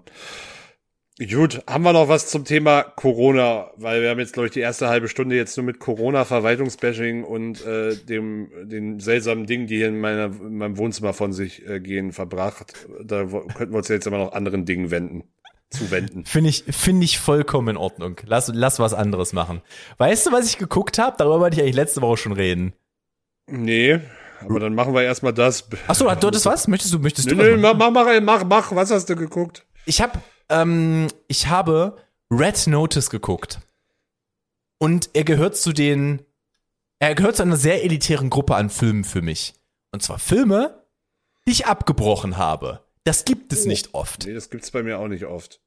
Gut, 1.18 1.62
haben 1.66 1.82
wir 1.82 1.94
noch 1.94 2.08
was 2.08 2.28
zum 2.28 2.44
Thema 2.44 2.82
Corona? 2.82 3.70
Weil 3.76 4.02
wir 4.02 4.10
haben 4.10 4.18
jetzt, 4.18 4.34
glaube 4.34 4.48
ich, 4.48 4.52
die 4.52 4.60
erste 4.60 4.88
halbe 4.88 5.08
Stunde 5.08 5.34
jetzt 5.34 5.56
nur 5.56 5.64
mit 5.64 5.78
Corona-Verwaltungsbashing 5.78 7.24
und 7.24 7.64
äh, 7.64 7.96
dem 7.96 8.50
den 8.64 9.00
seltsamen 9.00 9.46
Dingen, 9.46 9.66
die 9.66 9.76
hier 9.76 9.88
in, 9.88 9.98
meiner, 9.98 10.26
in 10.26 10.58
meinem 10.58 10.76
Wohnzimmer 10.76 11.14
von 11.14 11.32
sich 11.32 11.66
äh, 11.66 11.80
gehen, 11.80 12.12
verbracht. 12.12 12.74
Da 13.02 13.24
könnten 13.24 13.72
wir 13.72 13.78
uns 13.78 13.88
jetzt 13.88 14.06
aber 14.06 14.18
noch 14.18 14.32
anderen 14.32 14.66
Dingen 14.66 14.90
wenden. 14.90 15.24
Zuwenden. 15.70 16.26
Finde 16.26 16.50
ich, 16.50 16.64
finde 16.68 17.04
ich 17.04 17.18
vollkommen 17.18 17.68
in 17.68 17.76
Ordnung. 17.78 18.20
Lass, 18.26 18.50
lass 18.52 18.78
was 18.78 18.92
anderes 18.92 19.32
machen. 19.32 19.62
Weißt 19.96 20.26
du, 20.26 20.32
was 20.32 20.46
ich 20.46 20.58
geguckt 20.58 20.98
habe? 20.98 21.16
Darüber 21.18 21.40
wollte 21.40 21.56
ich 21.56 21.62
eigentlich 21.62 21.76
letzte 21.76 22.02
Woche 22.02 22.18
schon 22.18 22.32
reden. 22.32 22.74
Nee, 23.48 24.00
aber 24.42 24.60
dann 24.60 24.74
machen 24.74 24.94
wir 24.94 25.02
erstmal 25.02 25.32
das. 25.32 25.68
Achso, 25.86 26.04
du 26.04 26.10
hattest 26.10 26.46
was? 26.46 26.68
Möchtest 26.68 26.92
du, 26.92 26.98
möchtest 26.98 27.28
Nö, 27.28 27.36
du 27.36 27.42
nö, 27.42 27.56
mach, 27.56 27.74
mach, 27.74 28.20
mach, 28.20 28.44
mach, 28.44 28.74
was 28.74 28.90
hast 28.90 29.08
du 29.08 29.16
geguckt? 29.16 29.64
Ich 29.86 30.00
habe, 30.00 30.20
ähm, 30.48 31.08
ich 31.28 31.48
habe 31.48 31.96
Red 32.30 32.66
Notice 32.66 33.10
geguckt. 33.10 33.60
Und 34.78 35.10
er 35.14 35.24
gehört 35.24 35.56
zu 35.56 35.72
den, 35.72 36.22
er 36.98 37.14
gehört 37.14 37.36
zu 37.36 37.42
einer 37.42 37.56
sehr 37.56 37.84
elitären 37.84 38.30
Gruppe 38.30 38.56
an 38.56 38.70
Filmen 38.70 39.04
für 39.04 39.22
mich. 39.22 39.54
Und 39.92 40.02
zwar 40.02 40.18
Filme, 40.18 40.84
die 41.46 41.52
ich 41.52 41.66
abgebrochen 41.66 42.36
habe. 42.36 42.84
Das 43.04 43.24
gibt 43.24 43.52
es 43.52 43.64
nicht 43.66 43.94
oft. 43.94 44.26
Nee, 44.26 44.34
das 44.34 44.50
gibt's 44.50 44.70
bei 44.70 44.82
mir 44.82 44.98
auch 44.98 45.08
nicht 45.08 45.24
oft. 45.24 45.60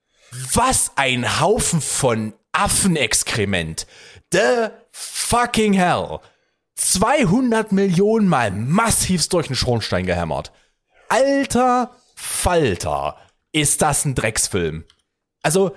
Was 0.54 0.92
ein 0.96 1.40
Haufen 1.40 1.82
von 1.82 2.34
Affenexkrement. 2.52 3.88
The 4.32 4.68
fucking 4.92 5.74
hell. 5.74 6.20
200 6.76 7.72
Millionen 7.72 8.28
Mal 8.28 8.52
massivst 8.52 9.34
durch 9.34 9.48
den 9.48 9.56
Schornstein 9.56 10.06
gehämmert. 10.06 10.52
Alter 11.08 11.96
Falter, 12.16 13.18
ist 13.52 13.82
das 13.82 14.06
ein 14.06 14.16
Drecksfilm. 14.16 14.86
Also, 15.42 15.72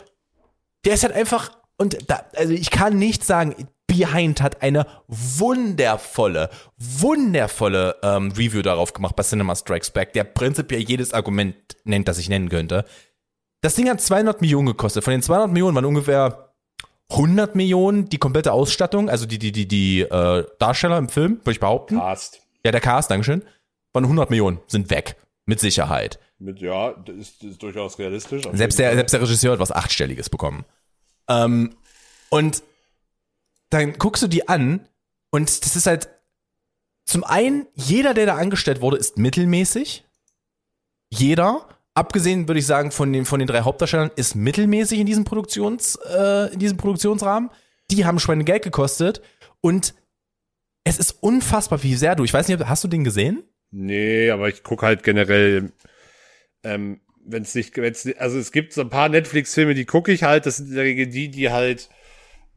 der 0.84 0.94
ist 0.94 1.04
halt 1.04 1.14
einfach, 1.14 1.52
und 1.78 2.10
da, 2.10 2.24
also 2.36 2.52
ich 2.52 2.70
kann 2.70 2.98
nicht 2.98 3.24
sagen, 3.24 3.68
Behind 3.86 4.40
hat 4.40 4.62
eine 4.62 4.86
wundervolle, 5.06 6.48
wundervolle 6.78 7.96
ähm, 8.02 8.32
Review 8.32 8.62
darauf 8.62 8.92
gemacht 8.92 9.14
bei 9.16 9.22
Cinema 9.22 9.54
Strikes 9.54 9.90
Back, 9.90 10.14
der 10.14 10.24
prinzipiell 10.24 10.80
jedes 10.80 11.12
Argument 11.12 11.54
nennt, 11.84 12.08
das 12.08 12.18
ich 12.18 12.28
nennen 12.28 12.48
könnte. 12.48 12.84
Das 13.60 13.74
Ding 13.74 13.88
hat 13.88 14.00
200 14.00 14.40
Millionen 14.40 14.66
gekostet. 14.66 15.04
Von 15.04 15.12
den 15.12 15.22
200 15.22 15.50
Millionen 15.50 15.74
waren 15.74 15.84
ungefähr 15.84 16.54
100 17.10 17.54
Millionen 17.54 18.08
die 18.08 18.18
komplette 18.18 18.52
Ausstattung, 18.52 19.10
also 19.10 19.26
die, 19.26 19.38
die, 19.38 19.52
die, 19.52 19.68
die 19.68 20.00
äh, 20.00 20.46
Darsteller 20.58 20.96
im 20.96 21.08
Film, 21.08 21.38
würde 21.40 21.52
ich 21.52 21.60
behaupten. 21.60 21.98
Cast. 21.98 22.40
Ja, 22.64 22.72
der 22.72 22.80
Cast, 22.80 23.10
Dankeschön. 23.10 23.42
Von 23.92 24.04
100 24.04 24.30
Millionen 24.30 24.60
sind 24.66 24.90
weg. 24.90 25.16
Mit 25.44 25.60
Sicherheit. 25.60 26.18
Mit, 26.42 26.60
ja, 26.60 26.92
das 26.92 27.14
ist, 27.16 27.44
ist 27.44 27.62
durchaus 27.62 27.98
realistisch. 28.00 28.42
Selbst 28.52 28.78
der, 28.78 28.94
selbst 28.94 29.12
der 29.12 29.22
Regisseur 29.22 29.52
hat 29.52 29.60
was 29.60 29.70
Achtstelliges 29.70 30.28
bekommen. 30.28 30.64
Ähm, 31.28 31.76
und 32.30 32.64
dann 33.70 33.92
guckst 33.92 34.24
du 34.24 34.26
die 34.26 34.48
an 34.48 34.88
und 35.30 35.64
das 35.64 35.76
ist 35.76 35.86
halt 35.86 36.08
zum 37.04 37.22
einen, 37.22 37.66
jeder, 37.74 38.12
der 38.12 38.26
da 38.26 38.36
angestellt 38.36 38.80
wurde, 38.80 38.96
ist 38.96 39.18
mittelmäßig. 39.18 40.04
Jeder, 41.10 41.68
abgesehen 41.94 42.48
würde 42.48 42.58
ich 42.58 42.66
sagen 42.66 42.90
von 42.90 43.12
den, 43.12 43.24
von 43.24 43.38
den 43.38 43.46
drei 43.46 43.60
Hauptdarstellern, 43.60 44.10
ist 44.16 44.34
mittelmäßig 44.34 44.98
in 44.98 45.06
diesem 45.06 45.24
Produktions, 45.24 45.96
äh, 46.12 46.52
in 46.52 46.58
diesem 46.58 46.76
Produktionsrahmen. 46.76 47.50
Die 47.90 48.04
haben 48.04 48.18
Schweine 48.18 48.44
Geld 48.44 48.64
gekostet 48.64 49.22
und 49.60 49.94
es 50.82 50.98
ist 50.98 51.22
unfassbar, 51.22 51.82
wie 51.84 51.94
sehr 51.94 52.16
du, 52.16 52.24
ich 52.24 52.34
weiß 52.34 52.48
nicht, 52.48 52.66
hast 52.66 52.82
du 52.82 52.88
den 52.88 53.04
gesehen? 53.04 53.44
Nee, 53.70 54.30
aber 54.30 54.48
ich 54.48 54.64
gucke 54.64 54.84
halt 54.84 55.02
generell, 55.02 55.72
ähm, 56.64 57.00
wenn 57.24 57.42
es 57.42 57.54
nicht, 57.54 57.76
wenn's, 57.76 58.08
also 58.18 58.38
es 58.38 58.50
gibt 58.52 58.72
so 58.72 58.80
ein 58.80 58.90
paar 58.90 59.08
Netflix-Filme, 59.08 59.74
die 59.74 59.84
gucke 59.84 60.10
ich 60.12 60.22
halt. 60.24 60.44
Das 60.46 60.56
sind 60.56 60.68
in 60.70 60.74
der 60.74 60.84
Regel 60.84 61.06
die, 61.06 61.28
die 61.30 61.50
halt 61.50 61.88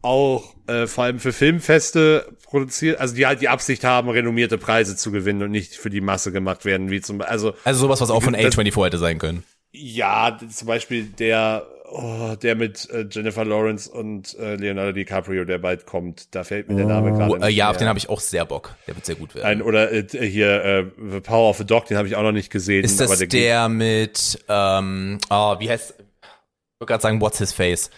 auch 0.01 0.53
äh, 0.67 0.85
vor 0.87 1.03
allem 1.05 1.19
für 1.19 1.33
Filmfeste 1.33 2.35
produziert, 2.43 2.99
also 2.99 3.15
die 3.15 3.25
halt 3.25 3.41
die 3.41 3.49
Absicht 3.49 3.83
haben, 3.83 4.09
renommierte 4.09 4.57
Preise 4.57 4.95
zu 4.95 5.11
gewinnen 5.11 5.41
und 5.43 5.51
nicht 5.51 5.75
für 5.75 5.89
die 5.89 6.01
Masse 6.01 6.31
gemacht 6.31 6.63
werden, 6.65 6.91
wie 6.91 7.01
zum 7.01 7.21
also 7.21 7.53
Also 7.63 7.79
sowas, 7.81 8.01
was 8.01 8.11
auch 8.11 8.21
von 8.21 8.33
Das- 8.33 8.41
A24 8.55 8.85
hätte 8.85 8.97
sein 8.99 9.17
können. 9.17 9.43
ja, 9.71 10.37
zum 10.51 10.67
Beispiel 10.67 11.05
der, 11.05 11.65
oh, 11.97 12.35
der 12.35 12.55
mit 12.55 12.89
äh, 12.89 13.05
Jennifer 13.09 13.45
Lawrence 13.45 13.89
und 13.89 14.37
äh, 14.37 14.55
Leonardo 14.55 14.91
DiCaprio, 14.91 15.45
der 15.45 15.57
bald 15.57 15.85
kommt. 15.85 16.33
Da 16.35 16.43
fällt 16.43 16.69
mir 16.69 16.75
der 16.75 16.85
Name 16.85 17.11
gerade 17.11 17.31
Oh, 17.31 17.35
äh, 17.37 17.49
ja, 17.49 17.69
auf 17.69 17.77
den 17.77 17.87
habe 17.87 17.97
ich 17.99 18.09
auch 18.09 18.19
sehr 18.19 18.45
Bock. 18.45 18.75
Der 18.87 18.95
wird 18.95 19.05
sehr 19.05 19.15
gut 19.15 19.35
werden. 19.35 19.45
Ein, 19.45 19.61
oder 19.61 19.91
äh, 19.91 20.05
hier 20.11 20.63
äh, 20.63 20.85
The 21.11 21.19
Power 21.21 21.49
of 21.49 21.57
the 21.57 21.65
Dog, 21.65 21.85
den 21.85 21.97
habe 21.97 22.07
ich 22.07 22.15
auch 22.15 22.23
noch 22.23 22.31
nicht 22.31 22.51
gesehen. 22.51 22.83
Ist 22.83 22.99
das 22.99 23.17
der, 23.19 23.27
geht- 23.27 23.71
mit, 23.71 24.43
ähm, 24.47 25.17
oh, 25.29 25.55
wie 25.59 25.69
heißt, 25.69 25.95
ich 25.97 26.79
wollte 26.79 26.91
gerade 26.91 27.01
sagen, 27.03 27.21
what's 27.21 27.37
his 27.39 27.53
face? 27.53 27.89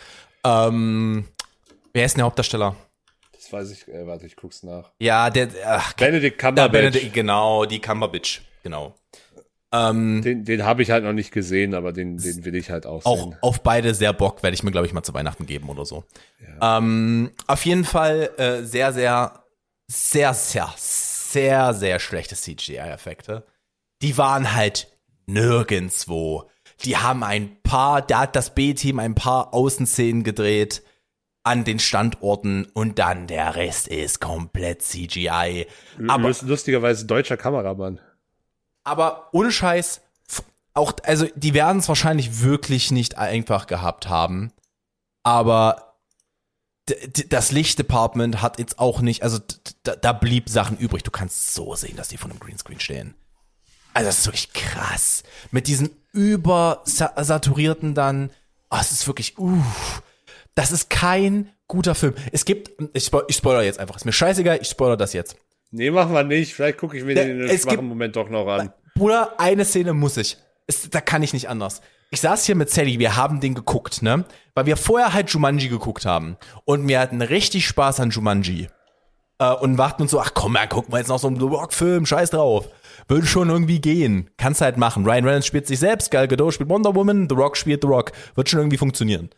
Ähm, 0.46 1.26
wer 1.94 2.06
ist 2.06 2.14
denn 2.14 2.20
der 2.20 2.26
Hauptdarsteller? 2.26 2.76
Das 3.34 3.52
weiß 3.52 3.72
ich, 3.72 3.88
äh, 3.88 4.06
warte, 4.06 4.26
ich 4.26 4.36
guck's 4.36 4.64
nach. 4.64 4.92
Ja, 5.00 5.30
der, 5.30 5.50
ach, 5.66 5.94
Benedict 5.94 6.42
ja, 6.42 6.48
Cumberbatch. 6.50 6.72
Benedict, 6.72 7.14
genau, 7.14 7.66
die 7.66 7.80
Cumberbatch, 7.80 8.42
genau. 8.64 8.96
Ähm, 9.74 10.22
Den, 10.22 10.46
den 10.46 10.64
habe 10.64 10.82
ich 10.82 10.92
halt 10.92 11.04
noch 11.04 11.12
nicht 11.14 11.32
gesehen, 11.32 11.74
aber 11.74 11.92
den, 11.92 12.18
den 12.18 12.46
will 12.46 12.56
ich 12.56 12.70
halt 12.72 12.86
auch, 12.86 13.06
auch 13.06 13.18
sehen. 13.18 13.36
auf 13.42 13.62
beide 13.62 13.94
sehr 13.94 14.14
Bock, 14.14 14.42
werde 14.42 14.54
ich 14.56 14.64
mir, 14.64 14.72
glaube 14.72 14.88
ich, 14.88 14.94
mal 14.94 15.04
zu 15.04 15.14
Weihnachten 15.14 15.46
geben 15.46 15.68
oder 15.70 15.84
so. 15.86 16.06
Ähm, 16.62 17.32
auf 17.48 17.66
jeden 17.66 17.84
Fall 17.84 18.30
äh, 18.38 18.64
sehr, 18.64 18.94
sehr, 18.94 19.44
sehr, 19.88 20.34
sehr, 20.34 20.74
sehr, 20.78 21.74
sehr 21.74 22.00
schlechte 22.00 22.36
CGI-Effekte. 22.36 23.46
Die 24.02 24.18
waren 24.18 24.54
halt 24.56 24.88
nirgendswo. 25.26 26.50
Die 26.86 26.96
haben 26.98 27.24
ein 27.24 27.62
paar, 27.64 28.02
da 28.02 28.20
hat 28.22 28.36
das 28.36 28.54
B-Team 28.54 29.00
ein 29.00 29.16
paar 29.16 29.54
Außenszenen 29.54 30.24
gedreht 30.24 30.84
an 31.44 31.64
den 31.64 31.80
Standorten 31.80 32.66
und 32.74 33.00
dann 33.00 33.26
der 33.28 33.56
Rest 33.56 33.88
ist 33.88 34.20
komplett 34.22 34.82
CGI. 34.82 35.66
Aber 36.08 36.28
Lust- 36.28 36.44
Lustigerweise 36.44 37.06
deutscher 37.06 37.38
Kameramann. 37.38 38.00
Aber 38.88 39.30
ohne 39.34 39.52
Scheiß, 39.52 40.02
auch, 40.74 40.94
also 41.04 41.28
die 41.36 41.54
werden 41.54 41.80
es 41.80 41.90
wahrscheinlich 41.90 42.42
wirklich 42.42 42.92
nicht 42.92 43.18
einfach 43.18 43.68
gehabt 43.68 44.10
haben. 44.10 44.52
Aber 45.24 45.96
das 47.30 47.52
Lichtdepartment 47.52 48.42
hat 48.42 48.60
jetzt 48.60 48.80
auch 48.80 49.02
nicht, 49.02 49.24
also 49.24 49.40
d- 49.40 49.56
d- 49.86 49.98
da 50.02 50.14
blieb 50.14 50.48
Sachen 50.50 50.78
übrig. 50.78 51.04
Du 51.04 51.12
kannst 51.12 51.54
so 51.54 51.76
sehen, 51.76 51.98
dass 51.98 52.08
die 52.08 52.18
von 52.18 52.32
einem 52.32 52.40
Greenscreen 52.40 52.80
stehen. 52.80 53.16
Also 53.94 54.08
das 54.08 54.20
ist 54.20 54.26
wirklich 54.28 54.54
krass. 54.54 55.24
Mit 55.52 55.68
diesen 55.68 55.90
übersaturierten 56.14 57.94
dann, 57.94 58.30
oh, 58.70 58.78
ist 58.80 59.08
wirklich, 59.08 59.38
uff. 59.38 60.02
Das 60.56 60.72
ist 60.72 60.90
kein 60.90 61.52
guter 61.68 61.94
Film. 61.94 62.14
Es 62.32 62.46
gibt, 62.46 62.72
ich, 62.94 63.06
spo 63.06 63.22
ich 63.28 63.36
spoiler 63.36 63.64
jetzt 63.64 63.80
einfach. 63.80 63.98
Ist 63.98 64.06
mir 64.06 64.14
scheißegal, 64.14 64.60
ich 64.62 64.70
spoiler 64.70 64.96
das 64.98 65.14
jetzt. 65.14 65.36
Nee, 65.72 65.92
machen 65.92 66.14
wir 66.14 66.24
nicht. 66.24 66.54
Vielleicht 66.54 66.78
gucke 66.78 66.98
ich 66.98 67.04
mir 67.04 67.16
den 67.16 67.42
in 67.42 67.50
einem 67.50 67.58
schwachen 67.58 67.88
Moment 67.88 68.16
doch 68.16 68.30
noch 68.30 68.48
an. 68.48 68.72
Bruder, 68.96 69.40
eine 69.40 69.66
Szene 69.66 69.94
muss 69.94 70.18
ich. 70.18 70.38
Es, 70.66 70.90
da 70.90 71.02
kann 71.02 71.24
ich 71.24 71.34
nicht 71.34 71.50
anders. 71.50 71.82
Ich 72.10 72.22
saß 72.22 72.46
hier 72.46 72.56
mit 72.56 72.70
Sally, 72.70 73.00
wir 73.00 73.18
haben 73.18 73.42
den 73.42 73.54
geguckt, 73.54 74.02
ne? 74.02 74.24
Weil 74.56 74.66
wir 74.66 74.78
vorher 74.78 75.14
halt 75.14 75.30
Jumanji 75.30 75.68
geguckt 75.68 76.06
haben. 76.06 76.38
Und 76.64 76.88
wir 76.88 77.00
hatten 77.00 77.22
richtig 77.22 77.68
Spaß 77.68 78.00
an 78.00 78.12
Jumanji. 78.12 78.70
Äh, 79.40 79.54
und 79.54 79.78
warten 79.78 80.04
uns 80.04 80.12
so, 80.12 80.20
ach 80.20 80.34
komm, 80.34 80.54
mal 80.54 80.68
gucken 80.68 80.94
wir 80.94 81.00
jetzt 81.00 81.10
noch 81.10 81.20
so 81.20 81.28
einen 81.28 81.40
The 81.40 81.46
Rock-Film, 81.46 82.06
scheiß 82.06 82.32
drauf. 82.32 82.70
Würde 83.08 83.28
schon 83.28 83.50
irgendwie 83.50 83.80
gehen. 83.80 84.30
Kannst 84.38 84.62
halt 84.62 84.78
machen. 84.78 85.06
Ryan 85.06 85.26
Reynolds 85.26 85.48
spielt 85.48 85.68
sich 85.68 85.80
selbst, 85.80 86.12
Gal 86.12 86.28
Gadot 86.28 86.54
spielt 86.54 86.70
Wonder 86.70 86.96
Woman, 86.96 87.28
The 87.30 87.36
Rock 87.36 87.58
spielt 87.58 87.84
The 87.84 87.88
Rock. 87.88 88.14
Wird 88.36 88.50
schon 88.50 88.60
irgendwie 88.60 88.78
funktionieren. 88.78 89.30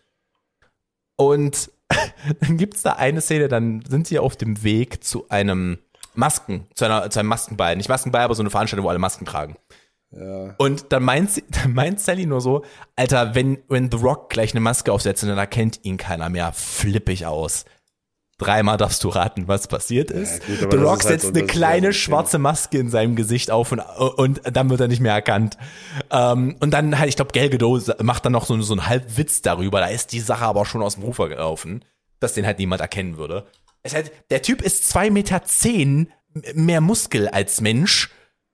Und 1.16 1.72
dann 2.40 2.58
gibt's 2.58 2.84
da 2.84 2.94
eine 2.94 3.22
Szene, 3.22 3.48
dann 3.48 3.84
sind 3.88 4.08
sie 4.08 4.20
auf 4.20 4.38
dem 4.38 4.64
Weg 4.64 5.04
zu 5.04 5.28
einem 5.30 5.80
Masken, 6.20 6.68
zu, 6.76 6.86
einer, 6.86 7.10
zu 7.10 7.20
einem 7.20 7.30
Maskenball. 7.30 7.76
Nicht 7.76 7.90
Maskenball, 7.90 8.22
aber 8.22 8.36
so 8.36 8.44
eine 8.44 8.50
Veranstaltung, 8.50 8.86
wo 8.86 8.90
alle 8.90 9.00
Masken 9.00 9.26
tragen. 9.26 9.56
Und 10.58 10.92
dann 10.92 11.04
meint, 11.04 11.32
sie, 11.32 11.44
dann 11.50 11.74
meint 11.74 12.00
Sally 12.00 12.26
nur 12.26 12.42
so, 12.42 12.64
Alter, 12.96 13.36
wenn, 13.36 13.60
wenn 13.70 13.92
The 13.92 13.98
Rock 13.98 14.30
gleich 14.30 14.52
eine 14.54 14.60
Maske 14.60 14.92
aufsetzt 14.92 15.24
und 15.24 15.30
dann 15.30 15.38
erkennt 15.38 15.80
ihn 15.84 15.98
keiner 15.98 16.30
mehr, 16.30 16.52
flipp 16.54 17.10
ich 17.10 17.26
aus. 17.26 17.66
Dreimal 18.40 18.78
darfst 18.78 19.04
du 19.04 19.10
raten, 19.10 19.50
was 19.50 19.68
passiert 19.68 20.12
ist. 20.12 20.46
gut, 20.48 20.64
aber 20.64 20.72
The 20.72 20.78
das 20.78 20.86
Rock 20.86 20.92
halt 20.92 21.02
setzt 21.02 21.24
so- 21.26 21.30
eine 21.34 21.46
kleine 21.46 21.88
ja 21.88 21.94
schwarze 21.94 22.40
Maske 22.40 22.78
in 22.80 22.90
seinem 22.90 23.18
Gesicht 23.18 23.52
auf 23.52 23.72
und, 23.74 23.82
und 23.82 24.42
dann 24.52 24.70
wird 24.70 24.80
er 24.80 24.88
nicht 24.88 25.02
mehr 25.02 25.14
erkannt. 25.14 25.58
Ähm, 26.10 26.56
und 26.62 26.72
dann 26.72 26.98
halt, 26.98 27.10
ich 27.10 27.18
glaube, 27.18 27.34
Gal 27.34 27.50
Gadot 27.50 28.02
macht 28.02 28.24
dann 28.26 28.32
noch 28.32 28.46
so, 28.46 28.60
so 28.62 28.74
einen 28.74 28.88
Halbwitz 28.88 29.42
darüber. 29.42 29.82
Da 29.82 29.88
ist 29.88 30.14
die 30.14 30.22
Sache 30.22 30.46
aber 30.46 30.66
schon 30.66 30.82
aus 30.82 30.96
dem 30.96 31.04
Rufer 31.04 31.28
gelaufen, 31.28 31.84
dass 32.22 32.34
den 32.34 32.46
halt 32.46 32.60
niemand 32.60 32.80
erkennen 32.82 33.18
würde. 33.18 33.46
Halt, 33.88 34.12
der 34.30 34.42
Typ 34.42 34.62
ist 34.62 34.88
zwei 34.88 35.10
Meter 35.10 35.44
zehn 35.44 36.12
mehr 36.54 36.82
Muskel 36.82 37.28
als 37.28 37.62
Mensch. 37.62 38.10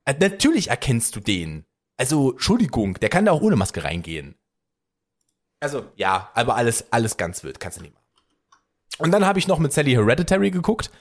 Äh, 0.05 0.15
Natürlich 0.19 0.69
erkennst 0.69 1.15
du 1.15 1.19
den. 1.19 1.65
Also, 1.97 2.31
Entschuldigung, 2.31 2.95
der 2.95 3.09
kann 3.09 3.25
da 3.25 3.31
auch 3.31 3.41
ohne 3.41 3.55
Maske 3.55 3.83
reingehen. 3.83 4.35
Also, 5.59 5.85
ja, 5.95 6.29
aber 6.33 6.55
alles, 6.55 6.91
alles 6.91 7.17
ganz 7.17 7.43
wild, 7.43 7.59
kannst 7.59 7.77
du 7.77 7.81
nicht 7.81 7.93
machen. 7.93 8.05
Und 8.99 9.11
dann 9.11 9.25
habe 9.25 9.39
ich 9.39 9.47
noch 9.47 9.59
mit 9.59 9.73
Sally 9.73 9.91
Hereditary 9.91 10.51
geguckt. 10.51 10.91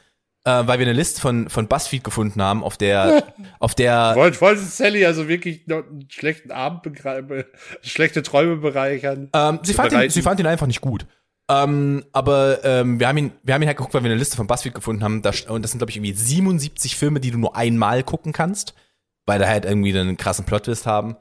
äh, 0.46 0.66
weil 0.66 0.78
wir 0.78 0.86
eine 0.86 0.92
Liste 0.92 1.20
von, 1.20 1.48
von 1.48 1.68
BuzzFeed 1.68 2.04
gefunden 2.04 2.42
haben, 2.42 2.62
auf 2.62 2.76
der, 2.76 3.32
auf 3.60 3.74
der, 3.74 4.14
Wollte, 4.14 4.40
wollte 4.40 4.60
Sally 4.62 5.04
also 5.06 5.26
wirklich 5.28 5.66
noch 5.66 5.86
einen 5.86 6.08
schlechten 6.10 6.50
Abend 6.50 6.82
begreifen, 6.82 7.44
schlechte 7.82 8.22
Träume 8.22 8.56
bereichern? 8.56 9.30
ähm, 9.34 9.60
sie, 9.62 9.74
fand 9.74 9.92
ihn, 9.92 10.10
sie 10.10 10.22
fand 10.22 10.40
ihn 10.40 10.46
einfach 10.46 10.66
nicht 10.66 10.80
gut. 10.80 11.06
Ähm, 11.50 12.04
aber 12.12 12.64
ähm, 12.64 12.98
wir 13.00 13.08
haben 13.08 13.18
ihn, 13.18 13.32
wir 13.42 13.54
haben 13.54 13.62
ihn 13.62 13.68
halt 13.68 13.76
geguckt, 13.76 13.92
weil 13.94 14.02
wir 14.02 14.10
eine 14.10 14.18
Liste 14.18 14.36
von 14.36 14.46
BuzzFeed 14.46 14.74
gefunden 14.74 15.04
haben. 15.04 15.20
Da, 15.22 15.30
und 15.48 15.62
das 15.62 15.72
sind 15.72 15.78
glaube 15.78 15.90
ich 15.90 15.96
irgendwie 15.96 16.14
77 16.14 16.96
Filme, 16.96 17.20
die 17.20 17.30
du 17.30 17.38
nur 17.38 17.54
einmal 17.54 18.02
gucken 18.02 18.32
kannst, 18.32 18.74
weil 19.26 19.38
da 19.38 19.46
halt 19.46 19.64
irgendwie 19.66 19.96
einen 19.98 20.16
krassen 20.16 20.46
Plot-Twist 20.46 20.86
haben. 20.86 21.16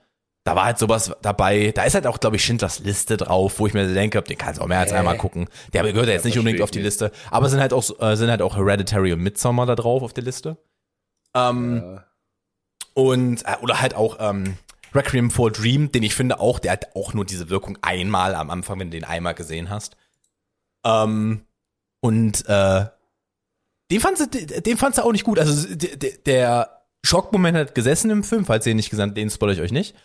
Da 0.46 0.56
war 0.56 0.66
halt 0.66 0.78
sowas 0.78 1.14
dabei. 1.22 1.72
Da 1.74 1.84
ist 1.84 1.94
halt 1.96 2.06
auch, 2.08 2.20
glaube 2.20 2.36
ich, 2.36 2.44
Schindlers 2.44 2.80
Liste 2.80 3.16
drauf, 3.18 3.60
wo 3.60 3.68
ich 3.68 3.74
mir 3.74 3.94
denke, 3.94 4.22
den 4.22 4.38
kannst 4.38 4.60
du 4.60 4.64
auch 4.64 4.68
mehr 4.68 4.80
als 4.80 4.92
Hä? 4.92 4.98
einmal 4.98 5.18
gucken. 5.18 5.48
Der 5.74 5.84
gehört 5.84 6.08
ja 6.08 6.14
jetzt 6.14 6.26
nicht 6.26 6.38
unbedingt 6.38 6.62
auf 6.62 6.72
die. 6.72 6.82
Liste. 6.82 7.12
Aber 7.32 7.48
sind 7.50 7.62
halt 7.62 7.72
auch, 7.74 7.84
äh, 8.02 8.16
sind 8.18 8.30
halt 8.30 8.42
auch 8.42 8.58
Hereditary 8.58 9.14
und 9.14 9.20
Midsommar 9.22 9.66
da 9.66 9.76
drauf 9.76 10.04
auf 10.04 10.12
der 10.14 10.24
Liste. 10.26 10.58
Ähm, 11.34 11.82
Ja. 11.84 12.04
und, 12.94 13.44
äh, 13.46 13.56
oder 13.62 13.82
halt 13.82 13.96
auch, 13.96 14.18
ähm, 14.20 14.58
Requiem 14.94 15.32
for 15.32 15.50
Dream, 15.50 15.92
den 15.92 16.04
ich 16.04 16.14
finde 16.14 16.40
auch, 16.40 16.60
der 16.60 16.74
hat 16.74 16.96
auch 16.96 17.14
nur 17.14 17.26
diese 17.26 17.50
Wirkung 17.50 17.78
einmal 17.82 18.36
am 18.36 18.50
Anfang, 18.52 18.80
wenn 18.80 18.92
du 18.92 18.98
den 18.98 19.06
einmal 19.06 19.34
gesehen 19.34 19.70
hast. 19.72 19.96
Ähm, 20.86 21.46
und, 22.02 22.48
äh, 22.48 22.86
den 23.92 24.00
fandst 24.00 24.34
du, 24.34 24.62
den 24.62 24.78
fandst 24.78 24.98
du 24.98 25.04
auch 25.04 25.12
nicht 25.12 25.24
gut. 25.24 25.40
Also, 25.40 25.76
der 26.26 26.84
Schockmoment 27.06 27.58
hat 27.58 27.76
gesessen 27.76 28.10
im 28.12 28.24
Film, 28.24 28.46
falls 28.46 28.66
ihr 28.66 28.72
ihn 28.72 28.78
nicht 28.78 28.90
gesandt, 28.90 29.18
den 29.18 29.30
spoilere 29.30 29.56
ich 29.56 29.62
euch 29.62 29.72
nicht. 29.72 29.96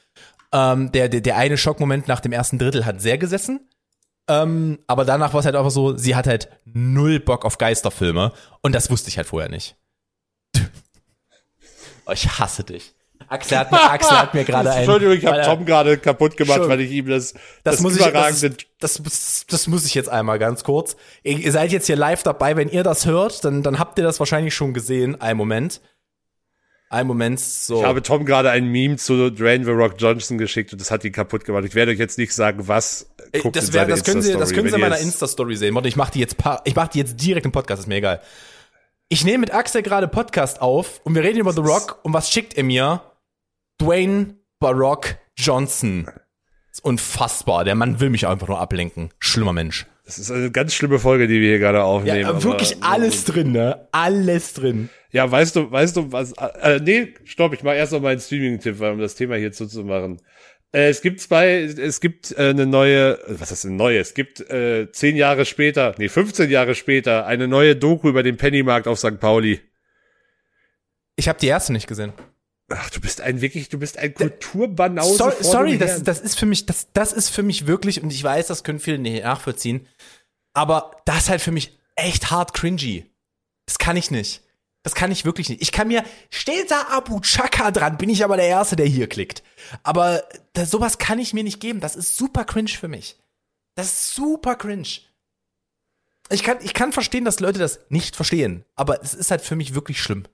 Ähm, 0.52 0.92
der, 0.92 1.08
der, 1.08 1.20
der 1.20 1.36
eine 1.36 1.56
Schockmoment 1.56 2.08
nach 2.08 2.20
dem 2.20 2.32
ersten 2.32 2.58
Drittel 2.58 2.84
hat 2.84 3.00
sehr 3.00 3.18
gesessen. 3.18 3.68
Ähm, 4.28 4.78
aber 4.86 5.04
danach 5.04 5.32
war 5.32 5.40
es 5.40 5.46
halt 5.46 5.56
einfach 5.56 5.70
so, 5.70 5.96
sie 5.96 6.14
hat 6.14 6.26
halt 6.26 6.50
null 6.64 7.18
Bock 7.20 7.44
auf 7.44 7.58
Geisterfilme. 7.58 8.32
Und 8.62 8.74
das 8.74 8.90
wusste 8.90 9.08
ich 9.08 9.16
halt 9.16 9.26
vorher 9.26 9.48
nicht. 9.48 9.76
Oh, 12.06 12.12
ich 12.12 12.38
hasse 12.38 12.64
dich. 12.64 12.94
Axel 13.28 13.58
hat 13.58 13.70
mir, 13.70 13.90
Axel 13.90 14.18
hat 14.18 14.34
mir 14.34 14.44
gerade 14.44 14.70
ein. 14.70 14.78
Entschuldigung, 14.78 15.16
ich 15.16 15.26
habe 15.26 15.42
Tom 15.42 15.64
gerade 15.66 15.98
kaputt 15.98 16.36
gemacht, 16.36 16.62
weil 16.64 16.80
ich 16.80 16.90
ihm 16.90 17.08
das, 17.08 17.32
das, 17.32 17.42
das, 17.62 17.80
muss 17.80 17.92
ich, 17.92 17.98
das, 17.98 18.08
überragende 18.08 18.56
das, 18.80 19.02
das, 19.02 19.46
das 19.48 19.66
muss 19.66 19.84
ich 19.84 19.94
jetzt 19.94 20.08
einmal 20.08 20.38
ganz 20.38 20.64
kurz. 20.64 20.96
Ihr, 21.22 21.52
seid 21.52 21.70
jetzt 21.70 21.86
hier 21.86 21.96
live 21.96 22.22
dabei, 22.22 22.56
wenn 22.56 22.68
ihr 22.68 22.82
das 22.82 23.06
hört, 23.06 23.44
dann, 23.44 23.62
dann 23.62 23.78
habt 23.78 23.98
ihr 23.98 24.04
das 24.04 24.18
wahrscheinlich 24.18 24.54
schon 24.54 24.72
gesehen. 24.72 25.20
Ein 25.20 25.36
Moment. 25.36 25.80
Ein 26.90 27.06
Moment, 27.06 27.38
so. 27.38 27.80
Ich 27.80 27.84
habe 27.84 28.02
Tom 28.02 28.24
gerade 28.24 28.50
ein 28.50 28.66
Meme 28.66 28.96
zu 28.96 29.30
Dwayne 29.30 29.62
The 29.62 29.72
Rock 29.72 29.96
Johnson 29.98 30.38
geschickt 30.38 30.72
und 30.72 30.80
das 30.80 30.90
hat 30.90 31.04
ihn 31.04 31.12
kaputt 31.12 31.44
gemacht. 31.44 31.64
Ich 31.66 31.74
werde 31.74 31.92
euch 31.92 31.98
jetzt 31.98 32.16
nicht 32.16 32.32
sagen, 32.32 32.66
was. 32.66 33.10
Guckt 33.42 33.56
das, 33.56 33.68
in 33.68 33.74
wär, 33.74 33.82
seine 33.82 33.90
das 33.92 34.04
können 34.04 34.22
Sie, 34.22 34.32
das 34.32 34.54
können 34.54 34.68
Sie 34.68 34.74
in 34.74 34.80
meiner 34.80 34.98
Insta-Story 34.98 35.56
sehen. 35.56 35.74
Warte, 35.74 35.88
ich 35.88 35.96
mache 35.96 36.12
die 36.12 36.20
jetzt 36.20 36.38
pa 36.38 36.62
ich 36.64 36.74
mach 36.74 36.88
die 36.88 37.00
jetzt 37.00 37.16
direkt 37.22 37.44
im 37.44 37.52
Podcast, 37.52 37.80
ist 37.80 37.88
mir 37.88 37.96
egal. 37.96 38.22
Ich 39.10 39.24
nehme 39.24 39.38
mit 39.38 39.52
Axel 39.52 39.82
gerade 39.82 40.08
Podcast 40.08 40.62
auf 40.62 41.00
und 41.04 41.14
wir 41.14 41.22
reden 41.22 41.38
über 41.38 41.52
The 41.52 41.60
Rock 41.60 41.98
und 42.02 42.14
was 42.14 42.30
schickt 42.30 42.56
er 42.56 42.64
mir? 42.64 43.02
Dwayne 43.80 44.36
Barock 44.58 45.16
Johnson. 45.36 46.08
Ist 46.72 46.84
unfassbar. 46.84 47.64
Der 47.64 47.74
Mann 47.74 48.00
will 48.00 48.10
mich 48.10 48.26
einfach 48.26 48.48
nur 48.48 48.58
ablenken. 48.60 49.10
Schlimmer 49.18 49.52
Mensch. 49.52 49.86
Das 50.04 50.18
ist 50.18 50.30
eine 50.30 50.50
ganz 50.50 50.72
schlimme 50.74 50.98
Folge, 50.98 51.26
die 51.28 51.40
wir 51.40 51.48
hier 51.50 51.58
gerade 51.58 51.78
Ja, 51.78 51.84
aufnehmen. 51.84 52.24
aber 52.24 52.42
wirklich 52.42 52.82
alles 52.82 53.24
drin, 53.24 53.52
ne? 53.52 53.88
Alles 53.92 54.54
drin. 54.54 54.88
Ja, 55.10 55.30
weißt 55.30 55.56
du, 55.56 55.70
weißt 55.70 55.96
du, 55.96 56.12
was, 56.12 56.32
äh, 56.32 56.80
nee, 56.82 57.14
stopp, 57.24 57.52
ich 57.52 57.62
mache 57.62 57.76
erst 57.76 57.92
noch 57.92 58.00
meinen 58.00 58.20
Streaming-Tipp, 58.20 58.80
um 58.80 58.98
das 58.98 59.14
Thema 59.16 59.36
hier 59.36 59.52
zuzumachen. 59.52 60.20
Äh, 60.72 60.88
es 60.88 61.02
gibt 61.02 61.20
zwei, 61.20 61.60
es 61.62 62.00
gibt 62.00 62.32
äh, 62.32 62.50
eine 62.50 62.66
neue, 62.66 63.18
was 63.26 63.52
ist 63.52 63.66
eine 63.66 63.74
neue? 63.74 63.98
Es 63.98 64.14
gibt 64.14 64.40
äh, 64.50 64.90
zehn 64.92 65.16
Jahre 65.16 65.44
später, 65.44 65.94
nee, 65.98 66.08
15 66.08 66.48
Jahre 66.50 66.74
später, 66.74 67.26
eine 67.26 67.46
neue 67.48 67.76
Doku 67.76 68.08
über 68.08 68.22
den 68.22 68.36
Pennymarkt 68.38 68.86
auf 68.86 68.98
St. 68.98 69.18
Pauli. 69.20 69.60
Ich 71.16 71.28
habe 71.28 71.38
die 71.38 71.48
erste 71.48 71.72
nicht 71.72 71.86
gesehen. 71.86 72.12
Ach, 72.70 72.90
du 72.90 73.00
bist 73.00 73.20
ein 73.20 73.40
wirklich, 73.40 73.70
du 73.70 73.78
bist 73.78 73.96
ein 73.96 74.12
Kulturbanause. 74.12 75.16
Sorry, 75.16 75.36
sorry 75.40 75.78
das, 75.78 76.02
das 76.02 76.20
ist 76.20 76.38
für 76.38 76.46
mich, 76.46 76.66
das, 76.66 76.88
das 76.92 77.12
ist 77.12 77.30
für 77.30 77.42
mich 77.42 77.66
wirklich, 77.66 78.02
und 78.02 78.12
ich 78.12 78.22
weiß, 78.22 78.46
das 78.46 78.62
können 78.62 78.78
viele 78.78 78.98
nicht 78.98 79.24
nachvollziehen, 79.24 79.86
aber 80.52 80.90
das 81.06 81.24
ist 81.24 81.28
halt 81.30 81.40
für 81.40 81.50
mich 81.52 81.78
echt 81.96 82.30
hart 82.30 82.52
cringy. 82.52 83.10
Das 83.66 83.78
kann 83.78 83.96
ich 83.96 84.10
nicht. 84.10 84.42
Das 84.82 84.94
kann 84.94 85.10
ich 85.10 85.24
wirklich 85.24 85.48
nicht. 85.48 85.60
Ich 85.60 85.72
kann 85.72 85.88
mir, 85.88 86.04
steht 86.30 86.70
da 86.70 86.88
Abu 86.90 87.20
Chaka 87.20 87.70
dran, 87.70 87.98
bin 87.98 88.08
ich 88.08 88.24
aber 88.24 88.36
der 88.36 88.46
Erste, 88.46 88.76
der 88.76 88.86
hier 88.86 89.08
klickt. 89.08 89.42
Aber 89.82 90.22
das, 90.52 90.70
sowas 90.70 90.98
kann 90.98 91.18
ich 91.18 91.34
mir 91.34 91.44
nicht 91.44 91.60
geben. 91.60 91.80
Das 91.80 91.96
ist 91.96 92.16
super 92.16 92.44
cringe 92.44 92.70
für 92.70 92.88
mich. 92.88 93.18
Das 93.74 93.86
ist 93.86 94.14
super 94.14 94.56
cringe. 94.56 94.88
Ich 96.30 96.42
kann, 96.42 96.58
ich 96.62 96.74
kann 96.74 96.92
verstehen, 96.92 97.24
dass 97.24 97.40
Leute 97.40 97.58
das 97.58 97.80
nicht 97.88 98.14
verstehen, 98.14 98.64
aber 98.76 99.02
es 99.02 99.14
ist 99.14 99.30
halt 99.30 99.40
für 99.40 99.56
mich 99.56 99.74
wirklich 99.74 100.00
schlimm. 100.00 100.24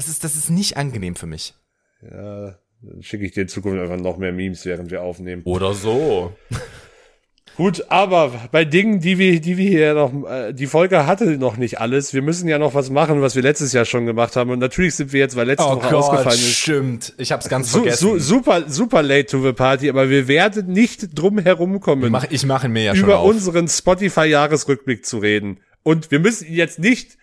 Das 0.00 0.08
ist, 0.08 0.24
das 0.24 0.34
ist 0.34 0.48
nicht 0.48 0.78
angenehm 0.78 1.14
für 1.14 1.26
mich. 1.26 1.52
Ja, 2.00 2.56
dann 2.80 3.02
schicke 3.02 3.26
ich 3.26 3.32
dir 3.32 3.42
in 3.42 3.48
Zukunft 3.48 3.78
einfach 3.78 3.98
noch 3.98 4.16
mehr 4.16 4.32
Memes, 4.32 4.64
während 4.64 4.90
wir 4.90 5.02
aufnehmen. 5.02 5.42
Oder 5.44 5.74
so. 5.74 6.32
Gut, 7.58 7.84
aber 7.90 8.48
bei 8.50 8.64
Dingen, 8.64 9.00
die 9.00 9.18
wir, 9.18 9.38
die 9.42 9.58
wir 9.58 9.68
hier 9.68 9.92
noch, 9.92 10.10
äh, 10.26 10.54
die 10.54 10.66
Folge 10.66 11.06
hatte 11.06 11.36
noch 11.36 11.58
nicht 11.58 11.80
alles. 11.80 12.14
Wir 12.14 12.22
müssen 12.22 12.48
ja 12.48 12.58
noch 12.58 12.72
was 12.72 12.88
machen, 12.88 13.20
was 13.20 13.36
wir 13.36 13.42
letztes 13.42 13.74
Jahr 13.74 13.84
schon 13.84 14.06
gemacht 14.06 14.36
haben. 14.36 14.48
Und 14.48 14.60
natürlich 14.60 14.94
sind 14.94 15.12
wir 15.12 15.20
jetzt, 15.20 15.36
weil 15.36 15.46
letzte 15.48 15.66
Oh 15.66 15.72
Woche 15.76 15.90
Gott, 15.90 15.92
ausgefallen 15.92 16.38
ist, 16.40 16.56
stimmt. 16.56 17.12
Ich 17.18 17.30
hab's 17.30 17.50
ganz 17.50 17.70
su 17.70 17.80
vergessen. 17.82 17.98
su 17.98 18.18
super, 18.18 18.64
super 18.70 19.02
late 19.02 19.26
to 19.26 19.42
the 19.42 19.52
party. 19.52 19.90
Aber 19.90 20.08
wir 20.08 20.28
werden 20.28 20.68
nicht 20.68 21.10
drum 21.18 21.38
herumkommen, 21.40 22.10
Mach, 22.10 22.24
ich 22.30 22.46
mache 22.46 22.68
ihn 22.68 22.72
mir 22.72 22.84
ja 22.84 22.94
schon 22.96 23.04
über 23.04 23.18
auf. 23.18 23.28
unseren 23.28 23.68
Spotify-Jahresrückblick 23.68 25.04
zu 25.04 25.18
reden. 25.18 25.60
Und 25.82 26.10
wir 26.10 26.20
müssen 26.20 26.50
jetzt 26.50 26.78
nicht 26.78 27.18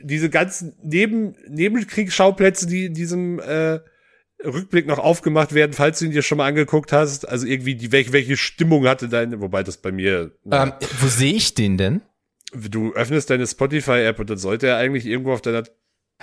diese 0.00 0.30
ganzen 0.30 0.76
Neben 0.82 1.36
Nebenkriegsschauplätze, 1.48 2.66
die 2.66 2.86
in 2.86 2.94
diesem 2.94 3.38
äh, 3.40 3.80
Rückblick 4.44 4.86
noch 4.86 4.98
aufgemacht 4.98 5.54
werden, 5.54 5.72
falls 5.72 5.98
du 5.98 6.06
ihn 6.06 6.10
dir 6.10 6.22
schon 6.22 6.38
mal 6.38 6.46
angeguckt 6.46 6.92
hast. 6.92 7.28
Also 7.28 7.46
irgendwie 7.46 7.74
die 7.74 7.92
welche, 7.92 8.12
welche 8.12 8.36
Stimmung 8.36 8.86
hatte 8.86 9.08
deine, 9.08 9.40
wobei 9.40 9.62
das 9.62 9.78
bei 9.78 9.92
mir. 9.92 10.32
Ähm, 10.50 10.72
wo 11.00 11.08
sehe 11.08 11.34
ich 11.34 11.54
den 11.54 11.76
denn? 11.76 12.02
Du 12.52 12.92
öffnest 12.94 13.30
deine 13.30 13.46
Spotify-App 13.46 14.18
und 14.18 14.30
dann 14.30 14.38
sollte 14.38 14.68
er 14.68 14.76
eigentlich 14.76 15.06
irgendwo 15.06 15.32
auf 15.32 15.42
deiner. 15.42 15.64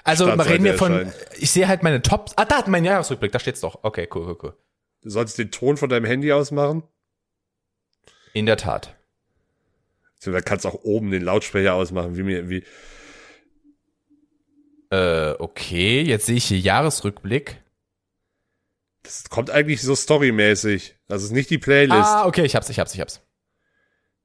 Also 0.04 0.26
reden 0.26 0.64
wir 0.64 0.76
von, 0.76 0.92
erscheinen. 0.92 1.14
ich 1.38 1.52
sehe 1.52 1.68
halt 1.68 1.84
meine 1.84 2.02
Top, 2.02 2.32
ah, 2.36 2.46
da 2.46 2.58
hat 2.58 2.68
mein 2.68 2.84
Jahresrückblick, 2.86 3.32
da 3.32 3.40
steht's 3.40 3.62
doch. 3.62 3.80
Okay, 3.84 4.08
cool, 4.14 4.26
cool, 4.28 4.38
cool. 4.42 4.54
Du 5.02 5.10
solltest 5.10 5.38
den 5.38 5.52
Ton 5.52 5.78
von 5.78 5.90
deinem 5.90 6.06
Handy 6.06 6.32
ausmachen. 6.32 6.84
In 8.34 8.46
der 8.46 8.58
Tat. 8.58 8.96
Da 10.26 10.42
kannst 10.42 10.66
du 10.66 10.70
auch 10.70 10.84
oben 10.84 11.12
den 11.12 11.22
Lautsprecher 11.22 11.74
ausmachen, 11.74 12.16
wie 12.16 12.24
mir, 12.24 12.50
wie. 12.50 12.64
Äh, 14.94 15.36
okay, 15.40 16.02
jetzt 16.02 16.28
sehe 16.28 16.36
ich 16.36 16.46
hier 16.46 16.60
Jahresrückblick. 16.60 17.64
Das 19.02 19.28
kommt 19.28 19.50
eigentlich 19.50 19.82
so 19.82 19.96
storymäßig. 19.96 20.96
Das 21.08 21.24
ist 21.24 21.32
nicht 21.32 21.50
die 21.50 21.58
Playlist. 21.58 21.98
Ah, 21.98 22.28
okay, 22.28 22.46
ich 22.46 22.56
hab's, 22.56 22.70
ich 22.70 22.80
hab's, 22.80 22.94
ich 22.94 23.02
hab's. 23.02 23.22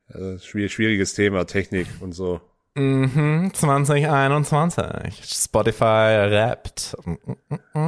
Also, 0.08 0.38
schwierig, 0.38 0.74
schwieriges 0.74 1.14
Thema, 1.14 1.46
Technik 1.46 1.86
und 2.00 2.12
so. 2.12 2.42
Mhm, 2.74 3.50
2021. 3.54 5.24
Spotify 5.24 6.28
rappt. 6.28 6.94
Mm, 7.04 7.14
mm, 7.74 7.78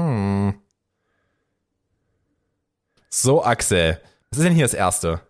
mm. 0.48 0.54
So, 3.10 3.44
Axel. 3.44 4.00
Was 4.30 4.38
ist 4.38 4.44
denn 4.44 4.54
hier 4.54 4.64
das 4.64 4.74
erste? 4.74 5.20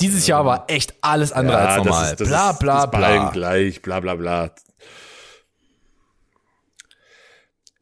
Dieses 0.00 0.26
Jahr 0.26 0.44
war 0.44 0.64
echt 0.68 0.94
alles 1.02 1.30
andere 1.30 1.58
als 1.58 1.76
normal. 1.76 2.16
das 2.16 2.28
bla, 2.28 2.50
ist, 2.50 2.58
bla, 2.58 2.74
das 2.74 2.84
ist 2.86 2.90
bei 2.90 3.06
allen 3.06 3.20
bla. 3.20 3.30
gleich, 3.30 3.80
bla 3.80 4.00
bla 4.00 4.14
bla. 4.16 4.50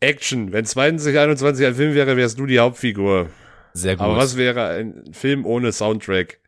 Action. 0.04 0.52
Wenn 0.52 0.64
2021 0.64 1.66
ein 1.66 1.74
Film 1.74 1.94
wäre, 1.94 2.16
wärst 2.16 2.38
du 2.38 2.46
die 2.46 2.58
Hauptfigur. 2.58 3.30
Sehr 3.72 3.96
gut. 3.96 4.04
Aber 4.04 4.16
was 4.16 4.36
wäre 4.36 4.68
ein 4.68 5.12
Film 5.12 5.44
ohne 5.44 5.72
Soundtrack? 5.72 6.40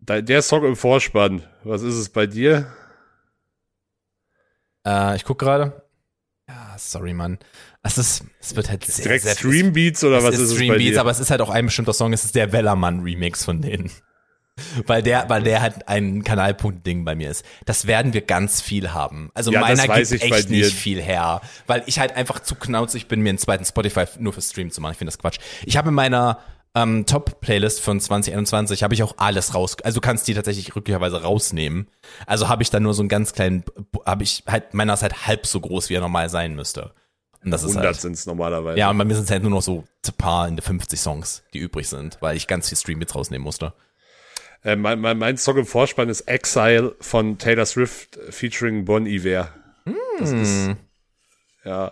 Der 0.00 0.42
Song 0.42 0.64
im 0.64 0.76
Vorspann. 0.76 1.42
Was 1.64 1.82
ist 1.82 1.94
es 1.94 2.08
bei 2.08 2.26
dir? 2.26 2.66
Äh, 4.86 5.16
ich 5.16 5.24
guck 5.24 5.38
gerade. 5.38 5.82
Ja, 6.48 6.74
sorry, 6.76 7.14
Mann. 7.14 7.38
Es 7.82 7.98
ist, 7.98 8.24
es 8.40 8.56
wird 8.56 8.68
halt 8.68 8.84
sehr, 8.84 9.04
Direkt 9.04 9.24
sehr, 9.24 9.34
Stream 9.36 9.72
Beats 9.72 10.02
oder 10.04 10.22
was 10.22 10.34
ist 10.34 10.40
ist 10.40 10.48
es 10.50 10.54
Stream 10.56 10.68
bei 10.72 10.78
Beats, 10.78 10.94
dir? 10.94 11.00
aber 11.00 11.10
es 11.10 11.20
ist 11.20 11.30
halt 11.30 11.40
auch 11.40 11.50
ein 11.50 11.66
bestimmter 11.66 11.92
Song. 11.92 12.12
Es 12.12 12.24
ist 12.24 12.34
der 12.34 12.52
Wellermann 12.52 13.00
Remix 13.00 13.44
von 13.44 13.62
denen. 13.62 13.90
Weil 14.86 15.02
der, 15.02 15.28
weil 15.28 15.42
der 15.42 15.62
halt 15.62 15.88
ein 15.88 16.24
Kanalpunkt-Ding 16.24 17.04
bei 17.04 17.14
mir 17.14 17.30
ist. 17.30 17.44
Das 17.64 17.86
werden 17.86 18.12
wir 18.12 18.20
ganz 18.20 18.60
viel 18.60 18.92
haben. 18.92 19.30
Also 19.34 19.50
Ja, 19.50 19.60
meiner 19.60 19.88
gibt 19.88 20.12
echt 20.12 20.50
nicht 20.50 20.74
viel 20.74 21.00
her. 21.00 21.40
Weil 21.66 21.82
ich 21.86 21.98
halt 21.98 22.14
einfach 22.14 22.40
zu 22.40 22.54
knauzig 22.54 23.08
bin, 23.08 23.20
mir 23.22 23.30
einen 23.30 23.38
zweiten 23.38 23.64
Spotify 23.64 24.04
nur 24.18 24.32
für 24.32 24.42
Stream 24.42 24.70
zu 24.70 24.80
machen. 24.80 24.92
Ich 24.92 24.98
finde 24.98 25.10
das 25.10 25.18
Quatsch. 25.18 25.38
Ich 25.64 25.76
habe 25.76 25.88
in 25.88 25.94
meiner 25.94 26.38
ähm, 26.74 27.06
Top-Playlist 27.06 27.80
von 27.80 28.00
2021 28.00 28.82
habe 28.82 28.94
ich 28.94 29.02
auch 29.02 29.14
alles 29.18 29.54
raus. 29.54 29.76
Also 29.82 30.00
du 30.00 30.06
kannst 30.06 30.26
die 30.28 30.34
tatsächlich 30.34 30.74
rücklicherweise 30.74 31.22
rausnehmen. 31.22 31.88
Also 32.26 32.48
habe 32.48 32.62
ich 32.62 32.70
dann 32.70 32.82
nur 32.82 32.94
so 32.94 33.02
einen 33.02 33.08
ganz 33.08 33.32
kleinen, 33.32 33.64
habe 34.06 34.22
ich 34.22 34.44
halt, 34.46 34.74
meiner 34.74 34.94
ist 34.94 35.02
halt 35.02 35.26
halb 35.26 35.46
so 35.46 35.60
groß, 35.60 35.90
wie 35.90 35.94
er 35.94 36.00
normal 36.00 36.28
sein 36.30 36.54
müsste. 36.54 36.92
Und 37.44 37.50
das 37.50 37.62
ist 37.62 37.70
100 37.70 37.86
halt. 37.86 38.00
sind 38.00 38.12
es 38.12 38.26
normalerweise. 38.26 38.78
Ja, 38.78 38.90
und 38.90 38.98
bei 38.98 39.04
mir 39.04 39.14
sind 39.14 39.24
es 39.24 39.30
halt 39.30 39.42
nur 39.42 39.50
noch 39.50 39.62
so 39.62 39.84
ein 40.06 40.14
paar 40.16 40.46
in 40.46 40.56
der 40.56 40.62
50 40.62 41.00
Songs, 41.00 41.42
die 41.52 41.58
übrig 41.58 41.88
sind, 41.88 42.18
weil 42.20 42.36
ich 42.36 42.46
ganz 42.46 42.68
viel 42.68 42.78
Stream-Bits 42.78 43.14
rausnehmen 43.14 43.42
musste. 43.42 43.74
Äh, 44.64 44.76
mein, 44.76 45.00
mein, 45.00 45.18
mein 45.18 45.36
Song 45.36 45.58
im 45.58 45.66
Vorspann 45.66 46.08
ist 46.08 46.22
Exile 46.22 46.94
von 47.00 47.38
Taylor 47.38 47.66
Swift 47.66 48.18
featuring 48.30 48.84
Bon 48.84 49.06
Iver. 49.06 49.48
Das 50.18 50.30
ist, 50.32 50.70
ja. 51.64 51.88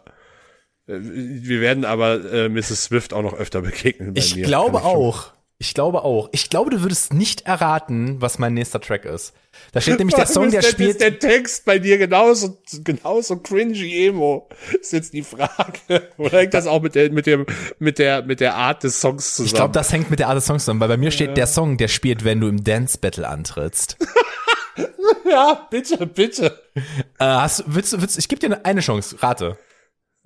Äh, 0.86 0.98
Wir 1.00 1.60
werden 1.60 1.84
aber 1.84 2.24
äh, 2.32 2.48
Mrs. 2.48 2.84
Swift 2.84 3.12
auch 3.12 3.22
noch 3.22 3.34
öfter 3.34 3.62
begegnen. 3.62 4.14
Bei 4.14 4.20
Ich 4.20 4.36
mir. 4.36 4.44
glaube 4.46 4.82
auch. 4.84 5.32
Ich 5.62 5.74
glaube 5.74 6.04
auch. 6.04 6.30
Ich 6.32 6.48
glaube, 6.48 6.70
du 6.70 6.80
würdest 6.80 7.12
nicht 7.12 7.42
erraten, 7.42 8.16
was 8.22 8.38
mein 8.38 8.54
nächster 8.54 8.80
Track 8.80 9.04
ist. 9.04 9.34
Da 9.72 9.82
steht 9.82 9.98
nämlich 9.98 10.14
der 10.16 10.24
Song, 10.26 10.46
ist 10.46 10.52
der 10.54 10.62
denn 10.62 10.70
spielt. 10.70 10.90
Ist 10.92 11.00
der 11.02 11.18
Text 11.18 11.66
bei 11.66 11.78
dir 11.78 11.98
genauso, 11.98 12.58
genauso 12.82 13.36
cringy 13.36 14.06
Emo? 14.06 14.48
Ist 14.80 14.94
jetzt 14.94 15.12
die 15.12 15.22
Frage. 15.22 16.08
Oder 16.16 16.38
hängt 16.38 16.54
das 16.54 16.66
auch 16.66 16.80
mit 16.80 16.94
der, 16.94 17.12
mit 17.12 17.26
dem, 17.26 17.44
mit 17.78 17.98
der, 17.98 18.22
mit 18.22 18.40
der 18.40 18.54
Art 18.54 18.84
des 18.84 19.02
Songs 19.02 19.34
zusammen? 19.36 19.46
Ich 19.48 19.54
glaube, 19.54 19.74
das 19.74 19.92
hängt 19.92 20.08
mit 20.10 20.18
der 20.18 20.28
Art 20.28 20.38
des 20.38 20.46
Songs 20.46 20.64
zusammen, 20.64 20.80
weil 20.80 20.88
bei 20.88 20.96
mir 20.96 21.10
steht 21.10 21.36
der 21.36 21.46
Song, 21.46 21.76
der 21.76 21.88
spielt, 21.88 22.24
wenn 22.24 22.40
du 22.40 22.48
im 22.48 22.64
Dance 22.64 22.96
Battle 22.98 23.28
antrittst. 23.28 23.98
ja, 25.30 25.68
bitte, 25.70 26.06
bitte. 26.06 26.58
äh, 26.74 27.24
hast, 27.24 27.64
willst, 27.66 27.92
du- 27.92 28.00
willst, 28.00 28.18
ich 28.18 28.28
gebe 28.28 28.40
dir 28.40 28.46
eine- 28.46 28.64
eine 28.64 28.80
Chance, 28.80 29.22
rate. 29.22 29.58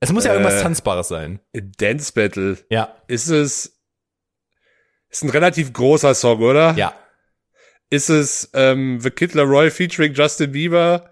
Es 0.01 0.13
muss 0.13 0.25
ja 0.25 0.33
irgendwas 0.33 0.61
Äh. 0.61 0.63
Tanzbares 0.63 1.09
sein. 1.09 1.41
Dance 1.79 2.13
Battle. 2.13 2.59
Ja, 2.69 2.95
Ist 3.09 3.29
es, 3.29 3.74
ist 5.19 5.25
ein 5.25 5.31
relativ 5.31 5.73
großer 5.73 6.15
Song, 6.15 6.41
oder? 6.43 6.75
ja. 6.77 6.93
Ist 7.91 8.09
es, 8.09 8.51
ähm, 8.55 8.99
The 9.01 9.11
Kid 9.11 9.35
Laroi 9.35 9.71
featuring 9.71 10.15
Justin 10.15 10.51
Bieber? 10.53 11.11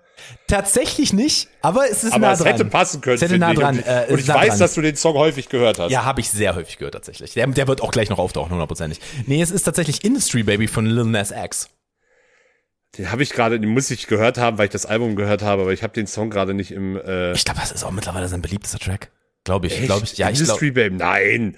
Tatsächlich 0.48 1.12
nicht, 1.12 1.48
aber 1.60 1.88
es 1.88 2.02
ist 2.02 2.12
Aber 2.12 2.26
nah 2.26 2.32
es 2.32 2.38
dran. 2.40 2.48
hätte 2.48 2.64
passen 2.64 3.00
können. 3.00 3.16
Es 3.16 3.22
hätte 3.22 3.38
nah 3.38 3.52
ich. 3.52 3.58
dran, 3.58 3.76
Und, 3.78 3.86
äh, 3.86 4.06
und 4.08 4.14
es 4.14 4.20
ich 4.22 4.26
nah 4.26 4.34
weiß, 4.36 4.48
dran. 4.48 4.58
dass 4.60 4.74
du 4.74 4.80
den 4.80 4.96
Song 4.96 5.14
häufig 5.14 5.48
gehört 5.48 5.78
hast. 5.78 5.90
Ja, 5.92 6.04
habe 6.04 6.20
ich 6.20 6.30
sehr 6.30 6.54
häufig 6.56 6.78
gehört 6.78 6.94
tatsächlich. 6.94 7.34
Der, 7.34 7.46
der 7.46 7.68
wird 7.68 7.82
auch 7.82 7.90
gleich 7.92 8.08
noch 8.10 8.18
auftauchen, 8.18 8.50
hundertprozentig. 8.52 9.00
Nee, 9.26 9.42
es 9.42 9.50
ist 9.50 9.62
tatsächlich 9.64 10.04
Industry 10.04 10.42
Baby 10.42 10.66
von 10.66 10.86
Lil 10.86 11.04
Nas 11.04 11.30
X. 11.30 11.68
Den 12.98 13.10
habe 13.12 13.22
ich 13.22 13.30
gerade, 13.30 13.58
den 13.60 13.70
muss 13.70 13.90
ich 13.90 14.06
gehört 14.06 14.38
haben, 14.38 14.58
weil 14.58 14.66
ich 14.66 14.72
das 14.72 14.86
Album 14.86 15.14
gehört 15.16 15.42
habe, 15.42 15.62
aber 15.62 15.72
ich 15.72 15.82
habe 15.82 15.92
den 15.92 16.06
Song 16.06 16.30
gerade 16.30 16.52
nicht 16.54 16.72
im 16.72 16.96
äh, 16.96 17.32
Ich 17.32 17.44
glaube, 17.44 17.60
das 17.60 17.70
ist 17.72 17.84
auch 17.84 17.90
mittlerweile 17.90 18.28
sein 18.28 18.42
beliebtester 18.42 18.78
Track. 18.78 19.10
Glaube 19.44 19.66
ich, 19.68 19.82
glaube 19.84 20.04
ich. 20.04 20.18
Ja, 20.18 20.30
ich 20.30 20.38
Industry 20.40 20.70
glaube. 20.72 20.90
Babe, 20.90 20.96
nein. 20.96 21.56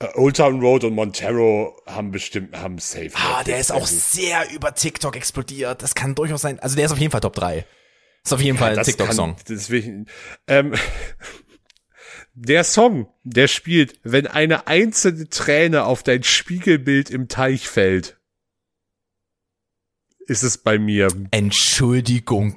Äh, 0.00 0.08
Old 0.14 0.36
Town 0.36 0.60
Road 0.60 0.84
und 0.84 0.94
Montero 0.94 1.76
haben 1.86 2.10
bestimmt, 2.10 2.56
haben 2.56 2.78
safe. 2.78 3.10
Ah, 3.14 3.44
der 3.44 3.60
ist 3.60 3.70
auch 3.70 3.86
sehr 3.86 4.50
über 4.50 4.74
TikTok 4.74 5.14
explodiert. 5.14 5.82
Das 5.82 5.94
kann 5.94 6.14
durchaus 6.14 6.42
sein. 6.42 6.58
Also 6.58 6.76
der 6.76 6.86
ist 6.86 6.92
auf 6.92 6.98
jeden 6.98 7.12
Fall 7.12 7.20
Top 7.20 7.34
3. 7.34 7.64
Ist 8.24 8.32
auf 8.32 8.40
jeden 8.40 8.58
Fall 8.58 8.78
ein 8.78 8.84
TikTok-Song. 8.84 9.36
Deswegen, 9.48 10.06
ähm, 10.46 10.74
der 12.34 12.64
Song, 12.64 13.08
der 13.22 13.48
spielt, 13.48 13.98
wenn 14.02 14.26
eine 14.26 14.66
einzelne 14.66 15.28
Träne 15.28 15.84
auf 15.84 16.02
dein 16.02 16.22
Spiegelbild 16.22 17.10
im 17.10 17.28
Teich 17.28 17.68
fällt, 17.68 18.18
ist 20.26 20.42
es 20.42 20.58
bei 20.58 20.78
mir. 20.78 21.08
Entschuldigung. 21.30 22.56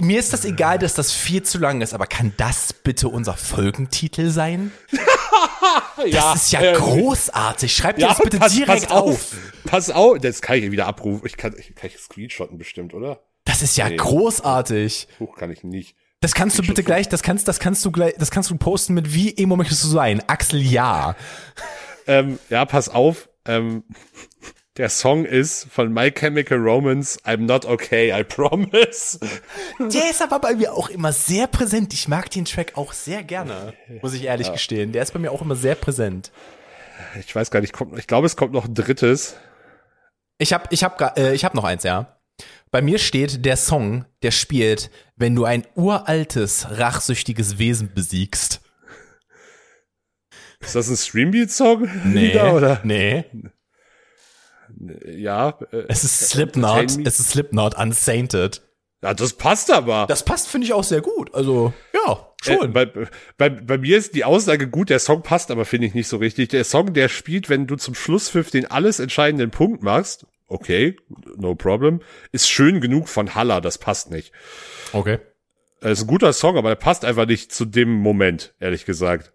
Mir 0.00 0.18
ist 0.18 0.32
das 0.32 0.44
egal, 0.44 0.78
dass 0.78 0.94
das 0.94 1.12
viel 1.12 1.42
zu 1.42 1.58
lang 1.58 1.80
ist, 1.80 1.94
aber 1.94 2.06
kann 2.06 2.34
das 2.36 2.74
bitte 2.74 3.08
unser 3.08 3.34
Folgentitel 3.34 4.28
sein? 4.30 4.72
Das 6.12 6.34
ist 6.36 6.52
ja 6.52 6.60
äh, 6.60 6.72
großartig. 6.74 7.74
Schreib 7.74 7.96
dir 7.96 8.08
das 8.08 8.18
bitte 8.18 8.38
pass, 8.38 8.52
direkt 8.52 8.88
pass 8.88 8.90
auf. 8.90 9.08
auf. 9.08 9.36
Pass 9.64 9.90
auf, 9.90 10.18
das 10.18 10.40
kann 10.42 10.58
ich 10.58 10.70
wieder 10.70 10.86
abrufen. 10.86 11.26
Ich 11.26 11.36
kann, 11.36 11.54
ich 11.58 11.74
kann 11.74 11.90
ich 11.92 11.98
screenshotten 11.98 12.58
bestimmt, 12.58 12.94
oder? 12.94 13.20
Das 13.44 13.62
ist 13.62 13.76
ja 13.76 13.88
Nee. 13.88 13.96
großartig. 13.96 15.08
Huch, 15.20 15.36
kann 15.36 15.50
ich 15.50 15.64
nicht. 15.64 15.96
Das 16.20 16.34
kannst 16.34 16.58
du 16.58 16.62
bitte 16.62 16.82
gleich, 16.82 17.08
das 17.08 17.22
kannst, 17.22 17.46
das 17.46 17.60
kannst 17.60 17.84
du 17.84 17.90
gleich, 17.92 18.14
das 18.18 18.30
kannst 18.30 18.50
du 18.50 18.56
posten 18.56 18.94
mit 18.94 19.12
wie 19.14 19.36
emo 19.36 19.56
möchtest 19.56 19.84
du 19.84 19.88
sein? 19.88 20.22
Axel, 20.28 20.60
ja. 20.62 21.14
Ähm, 22.06 22.38
ja, 22.50 22.64
pass 22.64 22.88
auf. 22.88 23.28
Ähm, 23.46 23.84
der 24.76 24.90
Song 24.90 25.24
ist 25.24 25.66
von 25.70 25.92
My 25.92 26.10
Chemical 26.10 26.58
Romance, 26.58 27.18
I'm 27.24 27.42
not 27.42 27.64
okay, 27.64 28.12
I 28.18 28.24
promise. 28.24 29.18
Der 29.78 30.10
ist 30.10 30.22
aber 30.22 30.38
bei 30.38 30.54
mir 30.54 30.74
auch 30.74 30.90
immer 30.90 31.12
sehr 31.12 31.46
präsent. 31.46 31.94
Ich 31.94 32.08
mag 32.08 32.30
den 32.30 32.44
Track 32.44 32.72
auch 32.76 32.92
sehr 32.92 33.22
gerne, 33.22 33.72
muss 34.02 34.12
ich 34.14 34.24
ehrlich 34.24 34.52
gestehen. 34.52 34.92
Der 34.92 35.02
ist 35.02 35.12
bei 35.12 35.18
mir 35.18 35.32
auch 35.32 35.42
immer 35.42 35.56
sehr 35.56 35.74
präsent. 35.74 36.30
Ich 37.20 37.34
weiß 37.34 37.50
gar 37.50 37.60
nicht, 37.60 37.72
kommt, 37.72 37.98
ich 37.98 38.06
glaube, 38.06 38.26
es 38.26 38.36
kommt 38.36 38.52
noch 38.52 38.66
ein 38.66 38.74
drittes. 38.74 39.36
Ich 40.38 40.52
hab, 40.52 40.70
ich 40.72 40.84
hab, 40.84 41.18
äh, 41.18 41.32
ich 41.32 41.44
hab 41.44 41.54
noch 41.54 41.64
eins, 41.64 41.82
ja. 41.82 42.18
Bei 42.70 42.82
mir 42.82 42.98
steht 42.98 43.44
der 43.46 43.56
Song, 43.56 44.04
der 44.22 44.30
spielt, 44.30 44.90
wenn 45.16 45.34
du 45.34 45.44
ein 45.44 45.66
uraltes, 45.74 46.66
rachsüchtiges 46.70 47.58
Wesen 47.58 47.94
besiegst. 47.94 48.60
Ist 50.60 50.74
das 50.74 50.88
ein 50.88 50.96
Streambeat-Song? 50.96 51.88
Wieder, 52.12 52.54
oder? 52.54 52.80
nee. 52.84 53.24
Ja. 55.06 55.58
Äh, 55.72 55.84
Es 55.88 56.04
ist 56.04 56.30
Slipknot, 56.30 56.78
Entertain 56.78 57.02
Me. 57.02 57.08
es 57.08 57.20
ist 57.20 57.30
Slipknot 57.30 57.76
Unsainted. 57.78 58.62
ja, 59.02 59.14
das 59.14 59.32
passt 59.34 59.72
aber. 59.72 60.06
Das 60.08 60.24
passt, 60.24 60.48
finde 60.48 60.66
ich, 60.66 60.72
auch 60.72 60.84
sehr 60.84 61.00
gut. 61.00 61.34
Also, 61.34 61.72
ja, 61.94 62.12
Äh, 62.46 62.54
schon. 62.58 62.72
bei, 62.72 62.86
bei, 63.38 63.48
bei 63.48 63.78
mir 63.78 63.96
ist 63.98 64.14
die 64.14 64.24
Aussage 64.24 64.68
gut, 64.68 64.90
der 64.90 64.98
Song 64.98 65.22
passt 65.22 65.50
aber, 65.50 65.64
finde 65.64 65.86
ich, 65.86 65.94
nicht 65.94 66.08
so 66.08 66.16
richtig. 66.18 66.48
Der 66.50 66.64
Song, 66.64 66.92
der 66.92 67.08
spielt, 67.08 67.48
wenn 67.48 67.66
du 67.66 67.76
zum 67.76 67.94
Schlusspfiff 67.94 68.50
den 68.50 68.66
alles 68.70 69.00
entscheidenden 69.00 69.50
Punkt 69.50 69.82
machst, 69.82 70.26
okay, 70.48 70.96
no 71.36 71.54
problem, 71.54 72.00
ist 72.32 72.48
schön 72.48 72.80
genug 72.80 73.08
von 73.08 73.34
Haller, 73.34 73.60
das 73.60 73.78
passt 73.78 74.10
nicht. 74.10 74.32
okay. 74.92 75.18
Er 75.82 75.90
ist 75.92 76.00
ein 76.02 76.06
guter 76.06 76.32
Song, 76.32 76.56
aber 76.56 76.70
der 76.70 76.76
passt 76.76 77.04
einfach 77.04 77.26
nicht 77.26 77.52
zu 77.52 77.66
dem 77.66 77.92
Moment, 77.92 78.54
ehrlich 78.60 78.86
gesagt. 78.86 79.32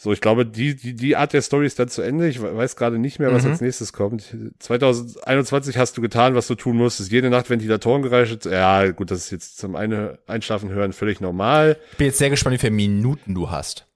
So, 0.00 0.12
ich 0.12 0.20
glaube, 0.20 0.46
die, 0.46 0.76
die, 0.76 0.94
die 0.94 1.16
Art 1.16 1.32
der 1.32 1.42
Story 1.42 1.66
ist 1.66 1.78
dann 1.80 1.88
zu 1.88 2.02
Ende. 2.02 2.28
Ich 2.28 2.40
we- 2.40 2.56
weiß 2.56 2.76
gerade 2.76 2.98
nicht 3.00 3.18
mehr, 3.18 3.32
was 3.32 3.44
als 3.44 3.60
nächstes 3.60 3.92
kommt. 3.92 4.32
2021 4.60 5.76
hast 5.76 5.96
du 5.96 6.00
getan, 6.02 6.36
was 6.36 6.46
du 6.46 6.54
tun 6.54 6.76
musstest. 6.76 7.10
Jede 7.10 7.30
Nacht 7.30 7.50
Ventilatoren 7.50 8.02
gereicht. 8.02 8.46
Ja, 8.46 8.90
gut, 8.92 9.10
das 9.10 9.18
ist 9.24 9.30
jetzt 9.32 9.58
zum 9.58 9.74
eine 9.74 10.20
Einschlafen 10.28 10.68
hören 10.70 10.92
völlig 10.92 11.20
normal. 11.20 11.78
Ich 11.92 11.96
bin 11.98 12.06
jetzt 12.06 12.18
sehr 12.18 12.30
gespannt, 12.30 12.54
wie 12.54 12.58
viele 12.60 12.72
Minuten 12.72 13.34
du 13.34 13.50
hast. 13.50 13.86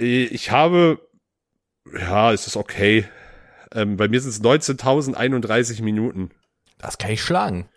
Äh, 0.00 0.24
Ich 0.24 0.50
habe, 0.50 0.98
ja, 1.96 2.32
es 2.32 2.48
ist 2.48 2.56
okay. 2.56 3.04
Ähm, 3.72 3.96
bei 3.96 4.08
mir 4.08 4.20
sind 4.20 4.30
es 4.30 4.42
19.031 4.42 5.82
Minuten. 5.82 6.30
Das 6.78 6.98
kann 6.98 7.12
ich 7.12 7.22
schlagen. 7.22 7.68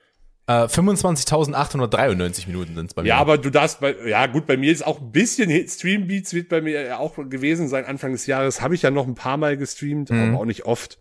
Äh, 0.47 0.67
25.893 0.69 2.47
Minuten 2.47 2.75
sind 2.75 2.85
es 2.87 2.93
bei 2.93 3.01
mir. 3.03 3.09
Ja, 3.09 3.17
aber 3.17 3.37
du 3.37 3.49
darfst 3.49 3.79
bei, 3.81 3.95
ja 4.07 4.25
gut, 4.27 4.45
bei 4.45 4.55
mir 4.57 4.71
ist 4.71 4.85
auch 4.85 5.01
ein 5.01 5.11
bisschen 5.11 5.49
Streambeats 5.67 6.33
wird 6.33 6.49
bei 6.49 6.61
mir 6.61 6.99
auch 6.99 7.15
gewesen 7.29 7.67
sein. 7.67 7.85
Anfang 7.85 8.13
des 8.13 8.25
Jahres 8.27 8.61
habe 8.61 8.73
ich 8.75 8.81
ja 8.81 8.91
noch 8.91 9.07
ein 9.07 9.15
paar 9.15 9.37
Mal 9.37 9.57
gestreamt, 9.57 10.09
aber 10.11 10.37
auch 10.39 10.45
nicht 10.45 10.65
oft. 10.65 10.99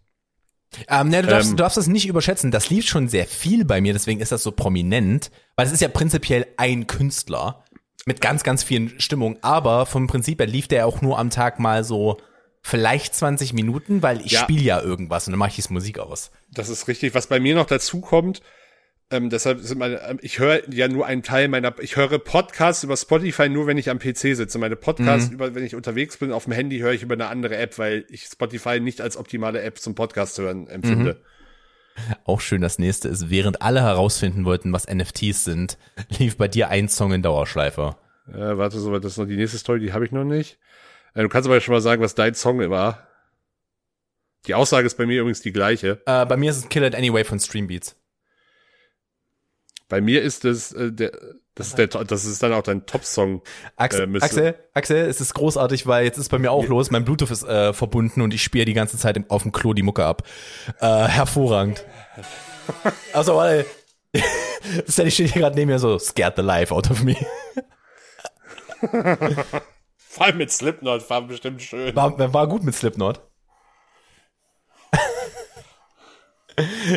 Ähm, 0.88 1.08
ne, 1.08 1.22
du, 1.22 1.28
darfst, 1.28 1.50
Ähm. 1.50 1.56
du 1.56 1.62
darfst 1.62 1.76
das 1.78 1.86
nicht 1.86 2.08
überschätzen. 2.08 2.50
Das 2.50 2.70
lief 2.70 2.86
schon 2.86 3.08
sehr 3.08 3.26
viel 3.26 3.64
bei 3.64 3.80
mir, 3.80 3.92
deswegen 3.92 4.20
ist 4.20 4.32
das 4.32 4.42
so 4.42 4.50
prominent. 4.50 5.30
Weil 5.54 5.66
es 5.66 5.72
ist 5.72 5.80
ja 5.80 5.88
prinzipiell 5.88 6.46
ein 6.56 6.88
Künstler 6.88 7.64
mit 8.04 8.20
ganz, 8.20 8.42
ganz 8.42 8.64
vielen 8.64 8.98
Stimmungen. 9.00 9.38
Aber 9.42 9.86
vom 9.86 10.08
Prinzip 10.08 10.40
her 10.40 10.46
lief 10.48 10.66
der 10.66 10.86
auch 10.86 11.02
nur 11.02 11.18
am 11.20 11.30
Tag 11.30 11.60
mal 11.60 11.84
so 11.84 12.18
vielleicht 12.62 13.14
20 13.14 13.52
Minuten, 13.52 14.02
weil 14.02 14.20
ich 14.26 14.32
Ja. 14.32 14.40
spiele 14.40 14.62
ja 14.62 14.80
irgendwas 14.82 15.28
und 15.28 15.32
dann 15.32 15.38
mache 15.38 15.52
ich 15.56 15.64
die 15.64 15.72
Musik 15.72 16.00
aus. 16.00 16.32
Das 16.52 16.68
ist 16.68 16.88
richtig. 16.88 17.14
Was 17.14 17.28
bei 17.28 17.38
mir 17.38 17.54
noch 17.54 17.66
dazu 17.66 18.00
kommt, 18.00 18.42
ähm, 19.10 19.30
deshalb 19.30 19.60
sind 19.60 19.78
meine, 19.78 20.02
ähm, 20.02 20.18
ich 20.20 20.40
höre 20.40 20.68
ja 20.72 20.88
nur 20.88 21.06
einen 21.06 21.22
Teil 21.22 21.46
meiner, 21.48 21.74
ich 21.80 21.96
höre 21.96 22.18
Podcasts 22.18 22.82
über 22.82 22.96
Spotify 22.96 23.48
nur, 23.48 23.66
wenn 23.66 23.78
ich 23.78 23.88
am 23.88 23.98
PC 23.98 24.34
sitze. 24.34 24.58
Meine 24.58 24.74
Podcasts 24.74 25.30
über, 25.30 25.54
wenn 25.54 25.64
ich 25.64 25.76
unterwegs 25.76 26.16
bin, 26.16 26.32
auf 26.32 26.44
dem 26.44 26.52
Handy 26.52 26.78
höre 26.78 26.92
ich 26.92 27.02
über 27.02 27.14
eine 27.14 27.28
andere 27.28 27.56
App, 27.56 27.78
weil 27.78 28.04
ich 28.08 28.24
Spotify 28.24 28.80
nicht 28.80 29.00
als 29.00 29.16
optimale 29.16 29.62
App 29.62 29.78
zum 29.78 29.94
Podcast 29.94 30.38
hören 30.38 30.66
empfinde. 30.66 31.22
Auch 32.24 32.40
schön, 32.40 32.60
das 32.60 32.78
nächste 32.78 33.08
ist, 33.08 33.30
während 33.30 33.62
alle 33.62 33.80
herausfinden 33.80 34.44
wollten, 34.44 34.72
was 34.72 34.86
NFTs 34.86 35.44
sind, 35.44 35.78
lief 36.18 36.36
bei 36.36 36.48
dir 36.48 36.68
ein 36.68 36.88
Song 36.88 37.12
in 37.12 37.22
Dauerschleife. 37.22 37.96
Äh, 38.28 38.58
warte, 38.58 38.78
so, 38.80 38.92
das 38.98 39.12
ist 39.12 39.18
noch 39.18 39.26
die 39.26 39.36
nächste 39.36 39.58
Story, 39.58 39.80
die 39.80 39.92
habe 39.92 40.04
ich 40.04 40.12
noch 40.12 40.24
nicht. 40.24 40.58
Äh, 41.14 41.22
du 41.22 41.28
kannst 41.28 41.48
aber 41.48 41.60
schon 41.60 41.74
mal 41.74 41.80
sagen, 41.80 42.02
was 42.02 42.14
dein 42.16 42.34
Song 42.34 42.58
war. 42.70 43.06
Die 44.46 44.54
Aussage 44.54 44.86
ist 44.86 44.98
bei 44.98 45.06
mir 45.06 45.20
übrigens 45.20 45.40
die 45.40 45.52
gleiche. 45.52 46.02
Äh, 46.06 46.26
bei 46.26 46.36
mir 46.36 46.50
ist 46.50 46.56
es 46.56 46.68
Kill 46.68 46.84
It 46.84 46.94
Anyway 46.94 47.24
von 47.24 47.38
Streambeats. 47.38 47.96
Bei 49.88 50.00
mir 50.00 50.22
ist 50.22 50.44
es 50.44 50.72
äh, 50.72 50.92
der, 50.92 51.12
das 51.54 51.68
ist 51.68 51.78
der, 51.78 51.86
das 51.86 52.24
ist 52.26 52.42
dann 52.42 52.52
auch 52.52 52.62
dein 52.62 52.84
Top-Song. 52.86 53.42
Axel, 53.76 54.14
Äh, 54.14 54.18
Axel, 54.20 54.54
Axel, 54.74 54.96
es 55.06 55.20
ist 55.20 55.32
großartig, 55.34 55.86
weil 55.86 56.04
jetzt 56.04 56.18
ist 56.18 56.28
bei 56.28 56.38
mir 56.38 56.52
auch 56.52 56.66
los, 56.66 56.90
mein 56.90 57.04
Bluetooth 57.04 57.30
ist 57.30 57.44
äh, 57.44 57.72
verbunden 57.72 58.20
und 58.20 58.34
ich 58.34 58.42
spiele 58.42 58.66
die 58.66 58.74
ganze 58.74 58.98
Zeit 58.98 59.16
im, 59.16 59.24
auf 59.30 59.42
dem 59.42 59.52
Klo 59.52 59.72
die 59.72 59.82
Mucke 59.82 60.04
ab. 60.04 60.22
Äh, 60.80 60.86
hervorragend. 61.06 61.84
Also, 63.12 63.36
warte. 63.36 63.64
Das 64.86 64.94
steht 64.94 65.30
hier 65.30 65.42
gerade 65.42 65.54
neben 65.54 65.70
mir 65.70 65.78
so, 65.78 66.00
scared 66.00 66.34
the 66.34 66.42
life 66.42 66.74
out 66.74 66.90
of 66.90 67.04
me. 67.04 67.14
Vor 69.96 70.26
allem 70.26 70.38
mit 70.38 70.50
Slipknot 70.50 71.08
war 71.08 71.22
bestimmt 71.22 71.62
schön. 71.62 71.94
War, 71.94 72.32
war 72.34 72.48
gut 72.48 72.64
mit 72.64 72.74
Slipknot. 72.74 73.20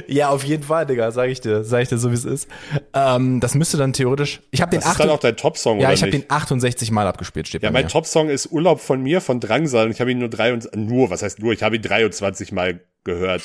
Ja, 0.07 0.30
auf 0.30 0.43
jeden 0.43 0.64
Fall, 0.64 0.86
Digga, 0.86 1.12
sag 1.12 1.30
ich 1.30 1.41
dir, 1.41 1.64
sag 1.64 1.82
ich 1.82 1.89
dir 1.89 1.97
so, 1.97 2.12
wie 2.12 2.16
es 2.16 2.26
ist. 2.26 2.47
Ähm, 2.93 3.39
das 3.39 3.55
müsste 3.55 3.78
dann 3.78 3.93
theoretisch, 3.93 4.41
ich 4.51 4.62
habe 4.62 4.72
den, 4.72 4.82
Das 4.82 4.91
ist 4.91 4.99
dann 4.99 5.10
auch 5.10 5.20
dein 5.20 5.36
Top-Song, 5.36 5.80
ja, 5.80 5.88
oder 5.88 5.93
ich 5.93 6.01
habe 6.01 6.12
den 6.12 6.26
68 6.28 6.91
Mal 6.91 7.07
abgespielt, 7.07 7.47
steht 7.47 7.64
ja, 7.64 7.72
mein. 7.72 7.88
Top-Song 7.88 8.30
ist 8.30 8.51
Urlaub 8.51 8.80
von 8.80 9.01
mir 9.01 9.22
von 9.22 9.39
Drangsal 9.39 9.86
und 9.86 9.91
ich 9.91 10.01
habe 10.01 10.12
ihn 10.12 10.20
nur 10.20 10.30
drei 10.30 10.53
und 10.53 10.74
nur, 10.76 11.10
was 11.10 11.24
heißt 11.24 11.39
nur, 11.39 11.53
ich 11.53 11.64
habe 11.64 11.76
ihn 11.76 11.82
23 11.82 12.51
Mal 12.51 12.82
gehört. 13.03 13.41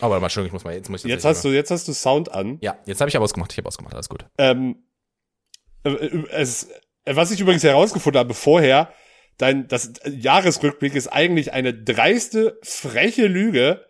Aber 0.00 0.10
warte 0.10 0.20
mal, 0.20 0.26
Entschuldigung, 0.26 0.48
ich 0.48 0.52
muss 0.52 0.64
mal, 0.64 0.74
jetzt 0.74 0.90
muss 0.90 1.04
ich 1.04 1.10
Jetzt 1.10 1.24
hast 1.24 1.44
du, 1.44 1.48
jetzt 1.48 1.70
hast 1.70 1.88
du 1.88 1.92
Sound 1.94 2.30
an. 2.30 2.58
Ja, 2.60 2.76
jetzt 2.84 3.00
habe 3.00 3.08
ich 3.08 3.16
aber 3.16 3.24
ausgemacht, 3.24 3.52
ich 3.52 3.58
habe 3.58 3.68
ausgemacht, 3.68 3.94
alles 3.94 4.08
gut. 4.08 4.26
Ähm, 4.38 4.76
äh, 5.84 5.90
äh, 5.90 6.24
es, 6.30 6.68
äh, 7.04 7.16
was 7.16 7.30
ich 7.30 7.40
übrigens 7.40 7.64
herausgefunden 7.64 8.18
habe 8.18 8.34
vorher, 8.34 8.92
dein 9.38 9.68
das 9.68 9.92
Jahresrückblick 10.06 10.94
ist 10.94 11.08
eigentlich 11.08 11.52
eine 11.52 11.72
dreiste, 11.74 12.58
freche 12.62 13.26
Lüge, 13.26 13.84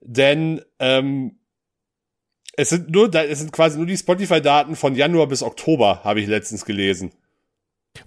denn 0.00 0.60
ähm, 0.78 1.38
es 2.56 2.70
sind 2.70 2.90
nur, 2.90 3.14
es 3.14 3.38
sind 3.40 3.52
quasi 3.52 3.76
nur 3.76 3.86
die 3.86 3.96
Spotify-Daten 3.96 4.76
von 4.76 4.94
Januar 4.94 5.26
bis 5.26 5.42
Oktober, 5.42 6.00
habe 6.04 6.20
ich 6.20 6.26
letztens 6.26 6.64
gelesen. 6.64 7.12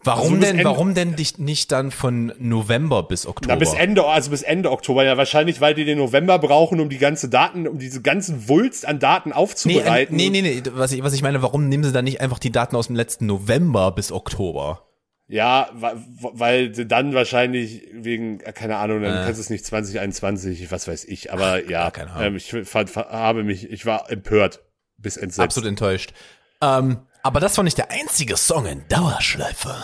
Warum 0.04 0.34
Also 0.36 0.36
denn, 0.46 0.52
Ende- 0.60 0.66
warum 0.66 0.94
denn 0.94 1.16
dich 1.16 1.40
nicht 1.40 1.72
dann 1.72 1.90
von 1.90 2.32
November 2.38 3.02
bis 3.04 3.26
Oktober? 3.26 3.56
Na, 3.56 3.60
bis 3.60 3.74
Ende, 3.74 4.06
also 4.06 4.30
bis 4.30 4.44
Ende 4.44 4.70
Oktober. 4.72 5.04
Ja, 5.04 5.18
wahrscheinlich, 5.18 5.62
weil 5.62 5.74
die 5.74 5.84
den 5.84 5.98
November 5.98 6.38
brauchen, 6.38 6.80
um 6.80 6.90
die 6.90 7.00
ganze 7.00 7.28
Daten, 7.28 7.68
um 7.68 7.80
diese 7.80 8.02
ganzen 8.04 8.48
Wulst 8.48 8.88
an 8.88 9.00
Daten 9.00 9.30
Nee, 9.30 9.36
aufzubereiten. 9.36 10.14
äh, 10.14 10.18
nee, 10.18 10.30
nee, 10.30 10.42
nee, 10.42 10.62
was 10.74 10.92
ich, 10.92 11.02
was 11.04 11.14
ich 11.14 11.24
meine, 11.24 11.42
warum 11.42 11.70
nehmen 11.70 11.84
sie 11.84 11.92
dann 11.92 12.06
nicht 12.06 12.22
einfach 12.22 12.38
die 12.38 12.52
Daten 12.52 12.76
aus 12.76 12.86
dem 12.88 12.96
letzten 12.96 13.26
November 13.26 13.92
bis 13.92 14.12
Oktober? 14.12 14.89
Ja, 15.32 15.70
weil 15.74 16.74
sie 16.74 16.88
dann 16.88 17.14
wahrscheinlich 17.14 17.88
wegen, 17.94 18.40
äh, 18.40 18.52
keine 18.52 18.78
Ahnung, 18.78 19.04
dann 19.04 19.12
Äh. 19.12 19.26
kannst 19.26 19.38
du 19.38 19.42
es 19.44 19.50
nicht 19.52 19.64
2021, 19.64 20.72
was 20.72 20.88
weiß 20.88 21.06
ich, 21.06 21.32
aber 21.32 21.70
ja, 21.70 21.92
keine 21.92 22.10
Ahnung. 22.12 22.24
ähm, 22.30 22.36
ich 22.36 22.52
fand, 22.68 22.96
habe 22.96 23.44
mich, 23.44 23.70
ich 23.70 23.86
war 23.86 24.10
empört 24.10 24.62
bis 24.98 25.18
entsetzt. 25.18 25.40
Absolut 25.40 25.70
enttäuscht. 25.70 26.14
Ähm, 26.62 27.06
aber 27.22 27.40
das 27.40 27.56
war 27.58 27.64
nicht 27.64 27.78
der 27.78 27.92
einzige 27.92 28.38
Song 28.38 28.66
in 28.66 28.88
Dauerschleife. 28.88 29.76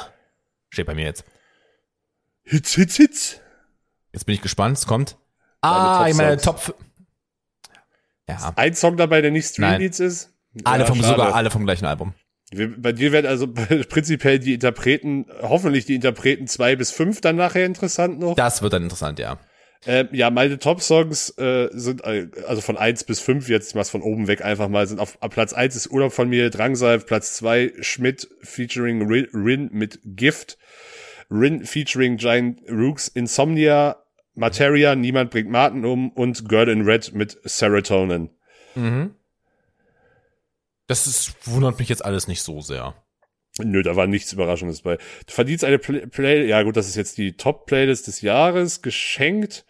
Steht 0.72 0.88
bei 0.88 0.96
mir 0.96 1.06
jetzt. 1.06 1.24
Hits, 2.44 2.74
Hits, 2.74 2.96
Hits. 2.98 3.40
Jetzt 4.14 4.26
bin 4.26 4.34
ich 4.34 4.42
gespannt, 4.42 4.78
es 4.80 4.88
kommt. 4.88 5.16
Ah, 5.62 6.08
ich 6.10 6.16
meine. 6.16 6.38
Top. 6.38 6.76
Ja, 8.28 8.52
Ein 8.56 8.74
Song 8.74 8.98
dabei, 8.98 9.22
der 9.22 9.30
nicht 9.32 9.48
Stream 9.48 9.70
Nein. 9.70 9.80
Beats 9.80 10.00
ist. 10.00 10.34
alle 10.64 10.80
ja, 10.84 10.86
vom, 10.88 10.98
schade. 10.98 11.08
sogar 11.10 11.36
alle 11.36 11.52
vom 11.52 11.66
gleichen 11.66 11.86
Album. 11.86 12.16
Bei 12.52 12.92
dir 12.92 13.12
werden 13.12 13.26
also 13.26 13.48
prinzipiell 13.90 14.40
die 14.40 14.54
Interpreten, 14.54 15.26
hoffentlich 15.42 15.86
die 15.86 15.96
Interpreten 15.96 16.48
zwei 16.48 16.76
bis 16.76 16.92
fünf 16.92 17.22
dann 17.22 17.36
nachher 17.36 17.66
interessant 17.66 18.20
noch. 18.20 18.36
Das 18.36 18.62
wird 18.62 18.74
dann 18.74 18.84
interessant, 18.84 19.20
ja. 19.20 19.40
Ähm, 19.88 20.10
ja, 20.12 20.32
meine 20.32 20.58
Top-Songs 20.58 21.38
äh, 21.38 21.70
sind, 21.72 22.04
äh, 22.04 22.28
also 22.48 22.62
von 22.62 22.78
eins 22.78 23.04
bis 23.04 23.20
fünf 23.20 23.50
jetzt, 23.50 23.70
ich 23.70 23.76
mach's 23.76 23.90
von 23.90 24.02
oben 24.02 24.28
weg 24.28 24.44
einfach 24.44 24.68
mal, 24.68 24.88
sind 24.88 25.00
auf, 25.00 25.18
auf 25.22 25.30
Platz 25.30 25.54
eins 25.54 25.76
ist 25.76 25.92
Urlaub 25.92 26.12
von 26.12 26.28
mir, 26.28 26.50
Drangsal, 26.50 27.00
Platz 27.00 27.36
zwei 27.36 27.72
Schmidt 27.82 28.28
featuring 28.42 29.06
Rin, 29.08 29.28
Rin 29.34 29.70
mit 29.72 30.00
Gift, 30.04 30.58
Rin 31.30 31.66
featuring 31.66 32.18
Giant 32.18 32.62
Rooks, 32.70 33.08
Insomnia, 33.10 33.98
Materia, 34.34 34.96
Niemand 34.96 35.30
bringt 35.30 35.50
Martin 35.50 35.86
um 35.86 36.10
und 36.12 36.50
Girl 36.50 36.70
in 36.70 36.82
Red 36.82 37.14
mit 37.14 37.38
Serotonin. 37.44 38.32
Mhm. 38.74 39.16
Das 40.88 41.08
ist, 41.08 41.34
wundert 41.46 41.80
mich 41.80 41.90
jetzt 41.90 42.06
alles 42.06 42.28
nicht 42.28 42.42
so 42.42 42.62
sehr. 42.62 42.96
Nö, 43.64 43.82
da 43.84 43.96
war 43.96 44.06
nichts 44.06 44.34
Überraschendes 44.34 44.82
bei. 44.82 44.98
Du 44.98 45.34
verdienst 45.34 45.64
eine 45.64 45.80
Play, 45.80 46.06
Play 46.08 46.48
ja 46.48 46.62
gut, 46.64 46.76
das 46.76 46.88
ist 46.88 46.96
jetzt 46.96 47.18
die 47.18 47.38
Top-Playlist 47.38 48.08
des 48.08 48.22
Jahres, 48.22 48.82
geschenkt. 48.82 49.66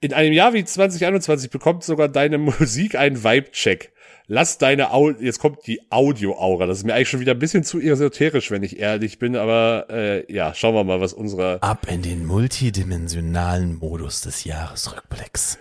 In 0.00 0.12
einem 0.12 0.32
Jahr 0.32 0.52
wie 0.52 0.64
2021 0.64 1.50
bekommt 1.50 1.82
sogar 1.84 2.08
deine 2.08 2.38
Musik 2.38 2.94
einen 2.94 3.24
Vibe-Check. 3.24 3.92
Lass 4.26 4.58
deine 4.58 4.92
Au 4.92 5.10
jetzt 5.10 5.40
kommt 5.40 5.66
die 5.66 5.80
Audio-Aura. 5.90 6.66
Das 6.66 6.78
ist 6.78 6.84
mir 6.84 6.94
eigentlich 6.94 7.08
schon 7.08 7.20
wieder 7.20 7.32
ein 7.32 7.38
bisschen 7.38 7.64
zu 7.64 7.80
esoterisch, 7.80 8.50
wenn 8.50 8.62
ich 8.62 8.78
ehrlich 8.78 9.18
bin, 9.18 9.34
aber 9.34 9.86
äh, 9.90 10.32
ja, 10.32 10.54
schauen 10.54 10.74
wir 10.74 10.84
mal, 10.84 11.00
was 11.00 11.12
unsere 11.12 11.62
Ab 11.62 11.86
in 11.90 12.02
den 12.02 12.24
multidimensionalen 12.24 13.78
Modus 13.78 14.20
des 14.20 14.44
Jahresrückblicks. 14.44 15.58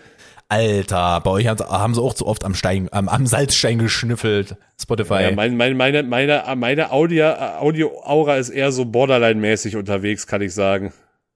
Alter, 0.52 1.22
bei 1.22 1.32
euch 1.32 1.48
haben 1.48 1.94
sie, 1.94 2.02
auch 2.02 2.14
zu 2.14 2.28
oft 2.28 2.44
am 2.44 2.56
Stein, 2.56 2.90
am, 2.92 3.08
am 3.08 3.26
Salzstein 3.26 3.80
geschnüffelt. 3.80 4.58
Spotify. 4.80 5.22
ja, 5.24 5.32
mein, 5.32 5.56
mein, 5.56 5.78
meine, 5.78 6.04
meine, 6.04 6.44
meine 6.58 6.92
Audio, 6.92 7.30
Audio-Aura 7.32 8.36
ist 8.36 8.50
eher 8.50 8.72
so 8.74 8.84
Borderline-mäßig 8.84 9.78
unterwegs, 9.78 10.28
kann 10.28 10.42
ich 10.42 10.54
sagen. 10.54 10.92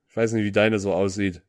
Ich 0.09 0.17
weiß 0.17 0.33
nicht, 0.33 0.43
wie 0.43 0.51
deine 0.51 0.79
so 0.79 0.93
aussieht. 0.93 1.41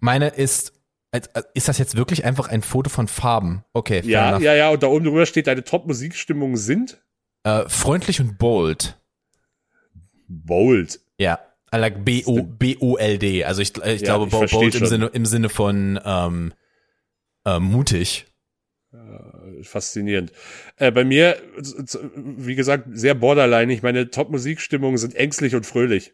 Meine 0.00 0.28
ist, 0.28 0.72
als- 1.10 1.28
ist 1.54 1.68
das 1.68 1.78
jetzt 1.78 1.96
wirklich 1.96 2.24
einfach 2.24 2.48
ein 2.48 2.62
Foto 2.62 2.88
von 2.88 3.06
Farben? 3.08 3.64
Okay, 3.72 4.00
Ja, 4.04 4.30
enough. 4.30 4.42
ja, 4.42 4.54
ja, 4.54 4.70
und 4.70 4.82
da 4.82 4.86
oben 4.86 5.04
drüber 5.04 5.26
steht, 5.26 5.48
deine 5.48 5.64
Top-Musikstimmungen 5.64 6.56
sind 6.56 6.98
Äh, 7.44 7.68
freundlich 7.68 8.20
und 8.20 8.38
bold. 8.38 8.96
bold. 10.28 11.00
Ja. 11.18 11.40
Like 11.70 12.04
B-O, 12.04 12.42
B-O-L-D. 12.42 13.44
Also 13.44 13.62
ich, 13.62 13.76
ich 13.76 14.00
Ja, 14.00 14.16
glaube, 14.16 14.44
ich 14.44 14.50
bold 14.52 14.74
im 14.74 14.78
schon. 14.80 14.88
Sinne, 14.88 15.06
im 15.06 15.26
Sinne 15.26 15.48
von, 15.48 16.00
ähm, 16.04 16.54
äh, 17.44 17.58
mutig. 17.58 18.26
Faszinierend. 19.62 20.32
Äh, 20.76 20.90
bei 20.92 21.04
mir, 21.04 21.40
wie 22.16 22.54
gesagt, 22.54 22.86
sehr 22.92 23.14
borderline. 23.14 23.72
Ich 23.72 23.82
meine 23.82 24.10
Top-Musikstimmungen 24.10 24.98
sind 24.98 25.14
ängstlich 25.14 25.54
und 25.54 25.66
fröhlich. 25.66 26.12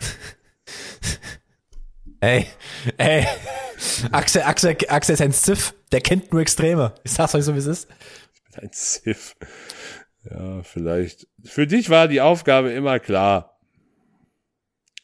Ey, 2.22 2.46
ey. 2.98 3.26
Axel, 4.12 4.42
Axel, 4.42 4.76
Axel 4.88 5.14
ist 5.14 5.22
ein 5.22 5.32
Ziff. 5.32 5.74
Der 5.90 6.02
kennt 6.02 6.32
nur 6.32 6.42
Extreme. 6.42 6.94
Ich 7.02 7.12
sag's 7.12 7.34
euch 7.34 7.44
so, 7.44 7.54
wie 7.54 7.58
es 7.58 7.66
ist. 7.66 7.88
Ein 8.56 8.70
Ziff. 8.72 9.36
Ja, 10.30 10.62
vielleicht. 10.62 11.26
Für 11.44 11.66
dich 11.66 11.88
war 11.88 12.08
die 12.08 12.20
Aufgabe 12.20 12.72
immer 12.72 12.98
klar. 12.98 13.49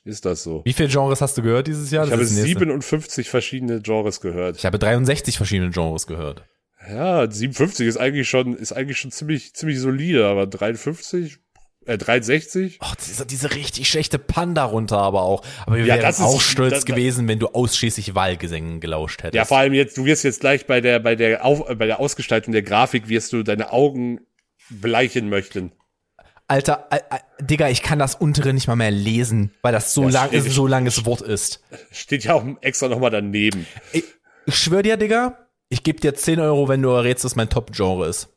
Ist 0.06 0.24
das 0.24 0.42
so? 0.44 0.62
Wie 0.64 0.72
viele 0.72 0.88
Genres 0.88 1.20
hast 1.20 1.36
du 1.36 1.42
gehört 1.42 1.66
dieses 1.66 1.90
Jahr? 1.90 2.04
Ich 2.04 2.10
Das 2.10 2.14
habe 2.18 2.22
ist 2.22 2.30
das 2.30 2.38
nächste. 2.44 2.60
57 2.60 3.28
verschiedene 3.28 3.80
Genres 3.80 4.20
gehört. 4.20 4.56
Ich 4.56 4.64
habe 4.64 4.78
63 4.78 5.36
verschiedene 5.36 5.70
Genres 5.70 6.06
gehört. 6.06 6.44
Ja, 6.88 7.28
57 7.28 7.86
ist 7.88 7.96
eigentlich 7.96 8.28
schon, 8.28 8.54
ist 8.54 8.72
eigentlich 8.72 8.98
schon 9.00 9.10
ziemlich, 9.10 9.52
ziemlich 9.54 9.80
solide, 9.80 10.26
aber 10.26 10.46
53, 10.46 11.38
äh, 11.86 11.98
63? 11.98 12.78
Oh, 12.80 12.92
diese, 13.04 13.26
diese 13.26 13.52
richtig 13.56 13.88
schlechte 13.88 14.20
Panda 14.20 14.64
runter 14.64 14.98
aber 14.98 15.22
auch. 15.22 15.42
Aber 15.66 15.74
wir 15.76 15.84
Ja, 15.86 15.94
wären 15.94 16.02
das 16.02 16.20
ist- 16.20 16.24
auch 16.24 16.40
stolz 16.40 16.70
da- 16.74 16.78
da- 16.78 16.84
gewesen, 16.94 17.26
wenn 17.26 17.40
du 17.40 17.48
ausschließlich 17.48 18.14
Wahlgesängen 18.14 18.78
gelauscht 18.78 19.24
hättest. 19.24 19.34
Ja, 19.34 19.44
vor 19.44 19.58
allem 19.58 19.72
jetzt, 19.72 19.96
du 19.96 20.04
wirst 20.04 20.22
jetzt 20.22 20.38
gleich 20.40 20.66
bei 20.66 20.80
der, 20.80 21.00
bei 21.00 21.16
der, 21.16 21.44
Auf, 21.44 21.66
bei 21.66 21.86
der 21.86 21.98
Ausgestaltung 21.98 22.52
der 22.52 22.62
Grafik 22.62 23.08
wirst 23.08 23.32
du 23.32 23.42
deine 23.42 23.72
Augen 23.72 24.20
bleichen 24.70 25.28
möchten. 25.28 25.72
Alter, 26.48 26.86
äh, 26.90 26.96
äh, 26.96 27.18
Digga, 27.44 27.68
ich 27.68 27.82
kann 27.82 27.98
das 27.98 28.14
untere 28.14 28.52
nicht 28.52 28.68
mal 28.68 28.76
mehr 28.76 28.92
lesen, 28.92 29.52
weil 29.62 29.72
das 29.72 29.92
so 29.92 30.04
Ja, 30.04 30.10
lang 30.24 30.30
ist, 30.30 30.50
so 30.50 30.66
langes 30.66 31.04
Wort 31.04 31.20
ist. 31.20 31.60
Steht 31.90 32.24
ja 32.24 32.34
auch 32.34 32.44
extra 32.60 32.88
nochmal 32.88 33.10
daneben. 33.10 33.66
Ich, 33.92 34.04
ich 34.46 34.56
schwör 34.56 34.82
dir, 34.82 34.96
Digga, 34.96 35.48
ich 35.68 35.82
gebe 35.82 36.00
dir 36.00 36.14
10 36.14 36.38
Euro, 36.38 36.68
wenn 36.68 36.82
du 36.82 36.90
errätst, 36.90 37.24
was 37.24 37.34
mein 37.34 37.50
Top-Genre 37.50 38.06
ist. 38.06 38.28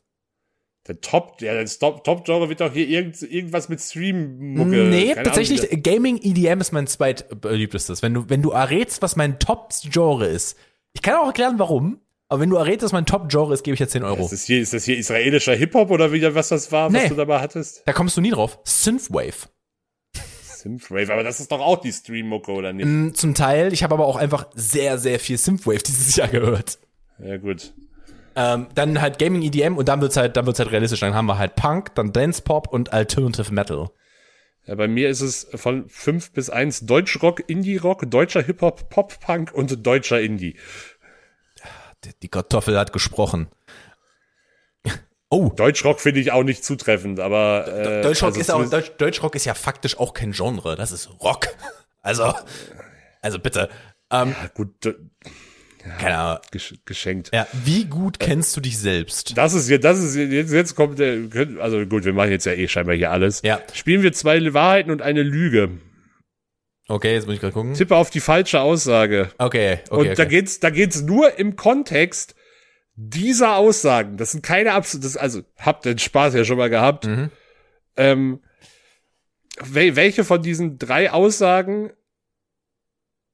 Der 0.88 1.02
Top, 1.02 1.40
ja, 1.42 1.54
das 1.54 1.78
Top, 1.78 2.04
Top-Genre 2.04 2.50
wird 2.50 2.62
doch 2.62 2.74
hier 2.74 2.88
irgend, 2.88 3.22
irgendwas 3.22 3.70
mit 3.70 3.80
Stream-Mucke. 3.80 4.70
Nee, 4.70 5.14
keine 5.14 5.24
tatsächlich, 5.24 5.70
Ahnung, 5.70 5.84
Gaming 5.84 6.18
EDM 6.18 6.62
ist 6.62 6.72
mein 6.72 6.88
zweitbeliebtestes. 6.88 8.02
Wenn 8.02 8.16
du, 8.16 8.30
wenn 8.30 8.42
du 8.42 8.50
errätst, 8.50 9.04
was 9.04 9.16
mein 9.16 9.38
Top-Genre 9.38 10.26
ist. 10.26 10.58
Ich 10.94 11.04
kann 11.04 11.16
auch 11.16 11.28
erklären, 11.28 11.60
warum. 11.60 12.02
Aber 12.30 12.42
wenn 12.42 12.50
du 12.52 12.58
errätst, 12.58 12.84
was 12.86 12.92
mein 12.92 13.06
Top-Genre 13.08 13.54
ist, 13.54 13.64
gebe 13.64 13.74
ich 13.74 13.80
dir 13.80 13.88
10 13.88 14.04
Euro. 14.04 14.22
Ist 14.24 14.32
das 14.32 14.44
hier, 14.44 14.62
ist 14.62 14.72
das 14.74 14.86
hier 14.86 14.98
israelischer 14.98 15.56
Hip-Hop 15.56 15.90
oder 15.90 16.12
wieder 16.12 16.36
was 16.36 16.50
das 16.50 16.72
war, 16.72 16.94
was 16.94 17.04
Nee. 17.04 17.10
du 17.10 17.16
dabei 17.16 17.40
hattest? 17.40 17.82
Da 17.86 17.92
kommst 17.94 18.16
du 18.18 18.22
nie 18.22 18.30
drauf. 18.30 18.60
Synthwave. 18.64 19.48
Synthwave, 20.14 21.12
aber 21.12 21.24
das 21.24 21.40
ist 21.40 21.52
doch 21.52 21.60
auch 21.62 21.80
die 21.82 21.92
Stream-Mucke, 21.92 22.52
oder 22.52 22.74
nicht? 22.74 22.86
Mm, 22.86 23.14
Zum 23.14 23.34
Teil. 23.34 23.74
Ich 23.74 23.82
habe 23.84 23.94
aber 23.96 24.06
auch 24.06 24.16
einfach 24.18 24.48
sehr, 24.54 24.98
sehr 24.98 25.20
viel 25.20 25.38
Synthwave 25.38 25.82
dieses 25.84 26.16
Jahr 26.18 26.28
gehört. 26.28 26.78
Ja, 27.18 27.38
gut. 27.38 27.74
Ähm, 28.36 28.68
dann 28.76 29.02
halt 29.02 29.20
Gaming 29.20 29.42
EDM 29.42 29.78
und 29.78 29.88
dann 29.90 30.02
wird's 30.02 30.16
halt, 30.18 30.38
dann 30.38 30.46
wird's 30.46 30.60
halt 30.60 30.72
realistisch. 30.72 31.00
Dann 31.00 31.14
haben 31.16 31.26
wir 31.26 31.38
halt 31.38 31.56
Punk, 31.56 31.96
dann 31.96 32.14
Dance 32.14 32.42
Pop 32.42 32.68
und 32.72 32.94
Alternative 32.94 33.52
Metal. 33.54 33.90
Ja, 34.66 34.76
bei 34.76 34.88
mir 34.88 35.10
ist 35.10 35.22
es 35.22 35.48
von 35.56 35.90
fünf 35.90 36.32
bis 36.32 36.50
eins 36.50 36.82
Deutschrock, 36.82 37.44
Indie-Rock, 37.50 38.04
deutscher 38.12 38.42
Hip-Hop, 38.44 38.90
Pop-Punk 38.90 39.52
und 39.54 39.86
deutscher 39.86 40.22
Indie. 40.22 40.58
Die, 42.22 42.28
Kartoffel 42.28 42.78
hat 42.78 42.94
gesprochen. 42.94 43.48
Oh, 45.30 45.50
Deutschrock 45.50 46.00
finde 46.00 46.22
ich 46.22 46.32
auch 46.32 46.44
nicht 46.44 46.64
zutreffend, 46.64 47.20
aber 47.20 47.68
äh, 47.68 48.02
Deutschrock 48.02 48.30
also 48.30 48.40
ist 48.40 48.52
auch, 48.52 48.68
Deutsch, 48.68 48.92
Deutschrock 48.98 49.36
ist 49.36 49.46
ja 49.46 49.54
faktisch 49.54 50.00
auch 50.00 50.14
kein 50.14 50.32
Genre. 50.32 50.76
Das 50.76 50.92
ist 50.92 51.10
Rock. 51.22 51.48
Also, 52.02 52.34
also 53.22 53.40
bitte. 53.40 53.70
Ähm, 54.10 54.34
Ja, 54.42 54.48
gut 54.54 54.86
äh, 54.86 54.96
keine 55.98 56.18
Ahnung. 56.18 56.42
gesch 56.52 56.76
geschenkt. 56.86 57.30
Ja, 57.34 57.48
wie 57.64 57.86
gut 57.86 58.20
kennst 58.20 58.56
du 58.56 58.62
dich 58.62 58.78
selbst? 58.78 59.38
Das 59.38 59.54
ist 59.54 59.70
jetzt, 59.70 59.84
das 59.84 60.00
ist 60.00 60.16
jetzt, 60.16 60.52
jetzt 60.52 60.76
kommt 60.76 61.00
der, 61.00 61.20
also 61.60 61.86
gut, 61.86 62.06
wir 62.06 62.14
machen 62.14 62.32
jetzt 62.32 62.46
ja 62.46 62.54
eh 62.54 62.68
scheinbar 62.68 62.96
hier 62.96 63.12
alles. 63.12 63.42
Ja. 63.44 63.60
Spielen 63.74 64.02
wir 64.02 64.14
zwei 64.14 64.54
Wahrheiten 64.54 64.92
und 64.92 65.02
eine 65.02 65.24
Lüge. 65.24 65.72
Okay, 66.90 67.14
jetzt 67.14 67.28
muss 67.28 67.36
ich 67.36 67.40
gerade 67.40 67.54
gucken. 67.54 67.76
Tippe 67.76 67.96
auf 67.96 68.10
die 68.10 68.20
falsche 68.20 68.62
Aussage. 68.62 69.30
Okay, 69.38 69.74
okay. 69.74 69.92
und 69.92 70.00
okay. 70.00 70.16
da 70.16 70.26
geht's, 70.26 70.60
da 70.60 70.72
geht's 70.72 71.02
nur 71.04 71.38
im 71.38 71.56
Kontext 71.56 72.34
dieser 72.96 73.58
Aussagen. 73.58 74.18
Das 74.18 74.32
sind 74.32 74.44
keine 74.44 74.74
absolut, 74.74 75.16
also 75.18 75.44
habt 75.58 75.86
den 75.86 76.00
Spaß 76.00 76.34
ja 76.34 76.44
schon 76.44 76.58
mal 76.58 76.72
gehabt. 76.72 77.06
Mhm. 77.06 77.30
Ähm, 77.96 78.42
wel 79.62 79.96
welche 79.96 80.24
von 80.24 80.42
diesen 80.42 80.80
drei 80.80 81.12
Aussagen 81.12 81.92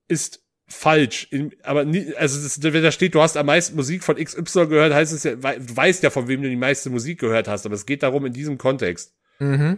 ist 0.10 0.44
falsch. 0.68 1.28
In, 1.32 1.56
aber 1.64 1.86
nie, 1.86 2.14
also 2.16 2.44
das, 2.44 2.62
wenn 2.62 2.84
da 2.84 2.92
steht, 2.92 3.16
du 3.16 3.22
hast 3.22 3.38
am 3.38 3.46
meisten 3.46 3.78
Musik 3.78 4.04
von 4.04 4.18
XY 4.18 4.68
gehört, 4.68 4.94
heißt 4.94 5.14
es 5.14 5.24
ja, 5.24 5.36
du 5.36 5.78
weißt 5.78 6.04
ja, 6.04 6.10
von 6.10 6.28
wem 6.28 6.42
du 6.42 6.50
die 6.50 6.58
meiste 6.58 6.90
Musik 6.90 7.22
gehört 7.22 7.48
hast, 7.48 7.66
aber 7.66 7.76
es 7.76 7.86
geht 7.86 8.04
darum 8.04 8.26
in 8.26 8.34
diesem 8.34 8.58
Kontext. 8.58 9.16
Mhm. 9.40 9.78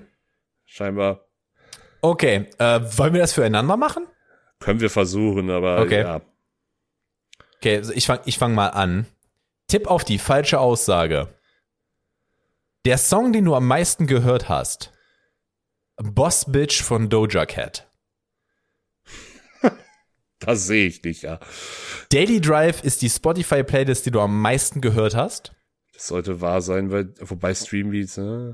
Scheinbar 0.65 1.26
Okay, 2.09 2.47
äh, 2.57 2.79
wollen 2.97 3.13
wir 3.13 3.21
das 3.21 3.33
füreinander 3.33 3.77
machen? 3.77 4.07
können 4.59 4.79
wir 4.79 4.89
versuchen, 4.89 5.51
aber 5.51 5.79
Okay. 5.81 6.01
ja. 6.01 6.21
Okay, 7.57 7.77
also 7.77 7.93
ich 7.93 8.05
fang, 8.07 8.19
ich 8.25 8.37
fang 8.39 8.55
mal 8.55 8.69
an. 8.69 9.05
Tipp 9.67 9.87
auf 9.87 10.03
die 10.03 10.17
falsche 10.17 10.59
Aussage. 10.59 11.27
Der 12.85 12.97
Song, 12.97 13.33
den 13.33 13.45
du 13.45 13.53
am 13.55 13.67
meisten 13.67 14.07
gehört 14.07 14.49
hast. 14.49 14.93
Boss 15.97 16.45
Bitch 16.51 16.81
von 16.81 17.09
Doja 17.09 17.45
Cat. 17.45 17.87
Das 20.39 20.67
sehe 20.67 20.87
ich 20.87 21.03
nicht, 21.03 21.23
ja. 21.23 21.39
Daily 22.11 22.39
Drive 22.39 22.83
ist 22.83 23.01
die 23.01 23.09
Spotify-Playlist, 23.09 24.05
die 24.05 24.11
du 24.11 24.21
am 24.21 24.39
meisten 24.39 24.81
gehört 24.81 25.15
hast. 25.15 25.53
Das 25.97 26.09
sollte 26.09 26.41
wahr 26.41 26.61
sein, 26.61 26.91
weil, 26.91 27.11
wobei 27.21 27.55
Streambeats, 27.55 28.19
äh, 28.19 28.53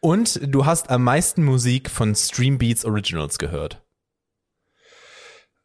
Und 0.00 0.38
du 0.54 0.66
hast 0.66 0.90
am 0.90 1.02
meisten 1.02 1.42
Musik 1.42 1.88
von 1.88 2.14
Stream 2.14 2.58
Beats 2.58 2.84
Originals 2.84 3.38
gehört. 3.38 3.82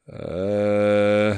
äh 0.07 1.35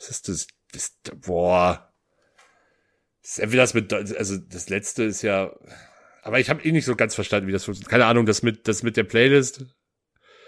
Was 0.00 0.10
ist 0.10 0.28
das? 0.28 0.46
das 0.72 0.98
boah. 1.24 1.94
Das 3.22 3.30
ist 3.30 3.38
entweder 3.38 3.62
das 3.62 3.74
mit, 3.74 3.92
also 3.92 4.38
das 4.38 4.68
letzte 4.68 5.04
ist 5.04 5.22
ja, 5.22 5.54
aber 6.24 6.40
ich 6.40 6.50
habe 6.50 6.64
eh 6.64 6.72
nicht 6.72 6.84
so 6.84 6.96
ganz 6.96 7.14
verstanden, 7.14 7.46
wie 7.46 7.52
das 7.52 7.64
funktioniert. 7.64 7.90
Keine 7.90 8.06
Ahnung, 8.06 8.26
das 8.26 8.42
mit, 8.42 8.66
das 8.66 8.82
mit 8.82 8.96
der 8.96 9.04
Playlist. 9.04 9.66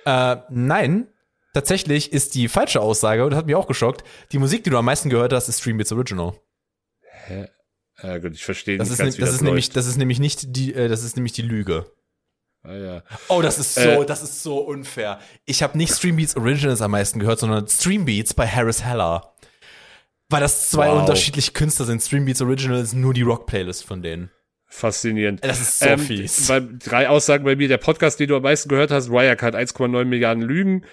Äh, 0.05 0.39
nein. 0.51 1.14
Tatsächlich 1.55 2.13
ist 2.13 2.35
die 2.35 2.49
falsche 2.49 2.81
Aussage, 2.83 3.25
und 3.25 3.31
das 3.31 3.39
hat 3.39 3.47
mich 3.47 3.55
auch 3.55 3.67
geschockt, 3.67 4.05
die 4.33 4.39
Musik, 4.39 4.65
die 4.65 4.71
du 4.71 4.77
am 4.77 4.85
meisten 4.85 5.09
gehört 5.09 5.33
hast, 5.33 5.49
ist 5.49 5.61
Stream 5.61 5.79
Beats 5.79 5.93
Original. 5.93 6.35
Hä? 7.27 7.49
Ja, 8.03 8.19
gut, 8.19 8.33
ich 8.35 8.45
verstehe 8.45 8.77
Das 8.77 8.89
nicht 8.91 8.99
ist, 8.99 9.05
ganz, 9.05 9.15
ne- 9.15 9.21
das 9.21 9.29
das 9.31 9.35
ist 9.37 9.43
nämlich, 9.43 9.71
das 9.71 9.87
ist 9.87 9.97
nämlich 9.97 10.19
nicht 10.19 10.57
die, 10.57 10.75
äh, 10.75 10.89
das 10.89 11.03
ist 11.05 11.17
nämlich 11.17 11.33
die 11.33 11.43
Lüge. 11.43 11.87
Ah, 12.65 12.75
ja. 12.75 13.03
Oh, 13.29 13.41
das 13.41 13.59
ist 13.59 13.75
so, 13.75 13.81
Äh. 14.03 14.07
das 14.07 14.23
ist 14.23 14.43
so 14.43 14.59
unfair. 14.59 15.21
Ich 15.45 15.63
habe 15.63 15.79
nicht 15.79 15.95
Stream 15.95 16.17
Beats 16.17 16.37
Originals 16.37 16.81
am 16.83 16.91
meisten 16.91 17.19
gehört, 17.21 17.39
sondern 17.39 17.69
Stream 17.69 18.05
Beats 18.05 18.35
bei 18.35 18.47
Harris 18.49 18.83
Heller. 18.85 19.35
Weil 20.31 20.41
das 20.41 20.71
zwei 20.71 20.89
Wow. 20.89 21.01
unterschiedliche 21.03 21.53
Künstler 21.53 21.85
sind. 21.87 22.03
Stream 22.03 22.25
Beats 22.25 22.41
Originals 22.43 22.95
nur 22.95 23.15
die 23.15 23.23
Rock-Playlist 23.23 23.85
von 23.85 24.03
denen. 24.03 24.31
Faszinierend. 24.67 25.45
Das 25.45 25.61
ist 25.61 25.79
so 25.79 25.87
Ähm, 25.87 25.99
fies. 26.01 26.49
Bei, 26.49 26.61
drei 26.61 27.09
Aussagen 27.09 27.45
bei 27.45 27.55
mir. 27.55 27.69
Der 27.69 27.77
Podcast, 27.79 28.19
den 28.19 28.29
du 28.29 28.37
am 28.37 28.43
meisten 28.43 28.69
gehört 28.69 28.91
hast, 28.91 29.09
Wirecard 29.11 29.55
1,9 29.55 30.05
Milliarden 30.07 30.43
Lügen. 30.43 30.85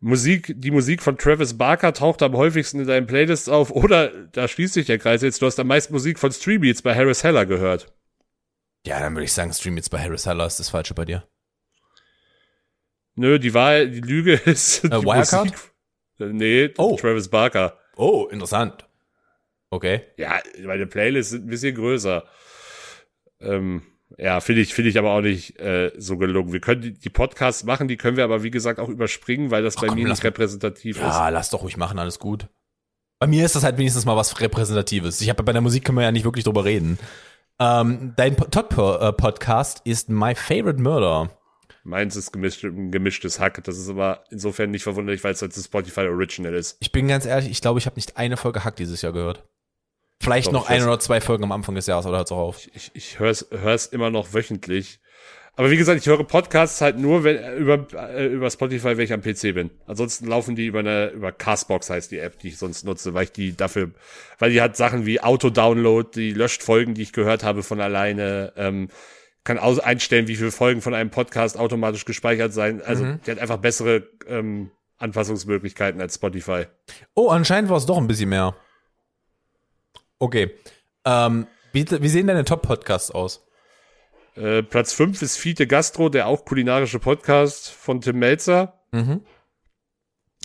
Musik, 0.00 0.54
die 0.56 0.70
Musik 0.70 1.02
von 1.02 1.18
Travis 1.18 1.58
Barker 1.58 1.92
taucht 1.92 2.22
am 2.22 2.34
häufigsten 2.34 2.80
in 2.80 2.86
deinen 2.86 3.06
Playlists 3.06 3.48
auf. 3.50 3.70
Oder, 3.70 4.08
da 4.32 4.48
schließt 4.48 4.74
sich 4.74 4.86
der 4.86 4.98
Kreis 4.98 5.20
jetzt, 5.22 5.42
du 5.42 5.46
hast 5.46 5.60
am 5.60 5.66
meisten 5.66 5.92
Musik 5.92 6.18
von 6.18 6.32
Streambeats 6.32 6.80
bei 6.82 6.94
Harris 6.94 7.22
Heller 7.22 7.44
gehört. 7.44 7.92
Ja, 8.86 8.98
dann 8.98 9.14
würde 9.14 9.24
ich 9.24 9.32
sagen, 9.34 9.52
Stream 9.52 9.74
Beats 9.74 9.90
bei 9.90 9.98
Harris 10.02 10.24
Heller 10.24 10.46
ist 10.46 10.58
das 10.58 10.70
Falsche 10.70 10.94
bei 10.94 11.04
dir. 11.04 11.28
Nö, 13.14 13.38
die 13.38 13.52
Wahl, 13.52 13.90
die 13.90 14.00
Lüge 14.00 14.34
ist. 14.46 14.84
die 14.84 14.90
Wirecard? 14.90 15.44
Musik- 15.50 15.58
Äh, 16.20 16.24
Nee, 16.32 16.74
Oh. 16.78 16.96
Travis 16.96 17.28
Barker. 17.28 17.78
Oh, 17.96 18.26
interessant. 18.30 18.86
Okay. 19.70 20.02
Ja, 20.16 20.40
meine 20.64 20.86
Playlists 20.86 21.30
sind 21.32 21.44
ein 21.46 21.50
bisschen 21.50 21.74
größer. 21.74 22.26
Ähm, 23.40 23.82
ja, 24.18 24.40
finde 24.40 24.60
ich, 24.62 24.74
finde 24.74 24.90
ich 24.90 24.98
aber 24.98 25.12
auch 25.12 25.20
nicht 25.20 25.58
äh, 25.60 25.92
so 25.96 26.16
gelungen. 26.16 26.52
Wir 26.52 26.60
können 26.60 26.80
die, 26.82 26.92
die 26.92 27.10
Podcasts 27.10 27.64
machen, 27.64 27.88
die 27.88 27.96
können 27.96 28.16
wir 28.16 28.24
aber 28.24 28.42
wie 28.42 28.50
gesagt 28.50 28.78
auch 28.80 28.88
überspringen, 28.88 29.50
weil 29.50 29.62
das 29.62 29.76
bei 29.76 29.86
komm, 29.88 29.98
mir 29.98 30.08
nicht 30.08 30.24
repräsentativ 30.24 30.96
ist. 30.96 31.02
Ja, 31.02 31.28
lass 31.28 31.50
doch 31.50 31.62
ruhig 31.62 31.76
machen, 31.76 31.98
alles 31.98 32.18
gut. 32.18 32.46
Bei 33.18 33.26
mir 33.26 33.44
ist 33.44 33.54
das 33.54 33.64
halt 33.64 33.76
wenigstens 33.78 34.06
mal 34.06 34.16
was 34.16 34.40
Repräsentatives. 34.40 35.20
Ich 35.20 35.28
habe 35.28 35.42
bei 35.42 35.52
der 35.52 35.60
Musik 35.60 35.84
können 35.84 35.98
wir 35.98 36.04
ja 36.04 36.12
nicht 36.12 36.24
wirklich 36.24 36.44
drüber 36.44 36.64
reden. 36.64 36.98
Ähm, 37.58 38.14
dein 38.16 38.36
Po- 38.36 38.46
Top-Podcast 38.46 39.82
ist 39.84 40.08
My 40.08 40.34
Favorite 40.34 40.80
Murder. 40.80 41.30
Meins 41.84 42.16
ist 42.16 42.32
gemischt, 42.32 42.64
ein 42.64 42.90
gemischtes 42.90 43.38
Hack. 43.40 43.62
Das 43.64 43.78
ist 43.78 43.88
aber 43.88 44.24
insofern 44.30 44.70
nicht 44.70 44.82
verwunderlich, 44.82 45.22
weil 45.24 45.32
es 45.32 45.42
halt 45.42 45.56
das 45.56 45.64
Spotify 45.64 46.02
Original 46.02 46.54
ist. 46.54 46.76
Ich 46.80 46.92
bin 46.92 47.08
ganz 47.08 47.26
ehrlich, 47.26 47.50
ich 47.50 47.60
glaube, 47.60 47.78
ich 47.78 47.86
habe 47.86 47.96
nicht 47.96 48.16
eine 48.16 48.36
Folge 48.36 48.64
Hack 48.64 48.76
dieses 48.76 49.02
Jahr 49.02 49.12
gehört. 49.12 49.44
Vielleicht 50.20 50.48
Doch, 50.48 50.52
noch 50.52 50.64
ich 50.64 50.70
ein 50.70 50.82
oder 50.82 50.98
zwei 51.00 51.20
Folgen 51.20 51.44
am 51.44 51.52
Anfang 51.52 51.74
des 51.74 51.86
Jahres 51.86 52.04
oder 52.06 52.18
hört's 52.18 52.30
auch 52.32 52.38
auf. 52.38 52.68
Ich, 52.74 52.90
ich 52.94 53.18
höre 53.18 53.30
es 53.30 53.86
immer 53.86 54.10
noch 54.10 54.34
wöchentlich. 54.34 55.00
Aber 55.56 55.70
wie 55.70 55.76
gesagt, 55.76 56.00
ich 56.00 56.06
höre 56.06 56.24
Podcasts 56.24 56.80
halt 56.80 56.98
nur 56.98 57.24
wenn, 57.24 57.58
über, 57.58 57.86
äh, 57.94 58.26
über 58.26 58.50
Spotify, 58.50 58.96
wenn 58.96 59.00
ich 59.00 59.12
am 59.12 59.22
PC 59.22 59.54
bin. 59.54 59.70
Ansonsten 59.86 60.26
laufen 60.26 60.56
die 60.56 60.66
über 60.66 60.78
eine, 60.78 61.08
über 61.08 61.32
Castbox 61.32 61.90
heißt 61.90 62.10
die 62.10 62.18
App, 62.18 62.38
die 62.38 62.48
ich 62.48 62.58
sonst 62.58 62.84
nutze, 62.84 63.14
weil 63.14 63.24
ich 63.24 63.32
die 63.32 63.56
dafür, 63.56 63.90
weil 64.38 64.52
die 64.52 64.60
hat 64.60 64.76
Sachen 64.76 65.06
wie 65.06 65.20
Auto-Download, 65.20 66.08
die 66.14 66.32
löscht 66.32 66.62
Folgen, 66.62 66.94
die 66.94 67.02
ich 67.02 67.12
gehört 67.12 67.42
habe 67.42 67.62
von 67.62 67.80
alleine, 67.80 68.52
ähm, 68.56 68.88
kann 69.44 69.58
aus 69.58 69.80
einstellen, 69.80 70.28
wie 70.28 70.36
viele 70.36 70.50
Folgen 70.50 70.82
von 70.82 70.94
einem 70.94 71.10
Podcast 71.10 71.58
automatisch 71.58 72.04
gespeichert 72.04 72.52
sein. 72.52 72.82
Also 72.82 73.04
die 73.26 73.30
hat 73.30 73.38
einfach 73.38 73.56
bessere 73.56 74.08
ähm, 74.28 74.70
Anpassungsmöglichkeiten 74.98 76.00
als 76.00 76.16
Spotify. 76.16 76.66
Oh, 77.14 77.28
anscheinend 77.28 77.70
war 77.70 77.78
es 77.78 77.86
doch 77.86 77.96
ein 77.96 78.06
bisschen 78.06 78.28
mehr. 78.28 78.54
Okay. 80.20 80.54
Ähm, 81.04 81.46
wie, 81.72 81.84
wie 81.90 82.08
sehen 82.08 82.26
deine 82.26 82.44
Top-Podcasts 82.44 83.10
aus? 83.10 83.46
Äh, 84.36 84.62
Platz 84.62 84.92
5 84.92 85.20
ist 85.22 85.38
Fiete 85.38 85.66
Gastro, 85.66 86.10
der 86.10 86.28
auch 86.28 86.44
kulinarische 86.44 86.98
Podcast 86.98 87.70
von 87.70 88.00
Tim 88.00 88.18
Melzer. 88.18 88.80
Mhm. 88.92 89.24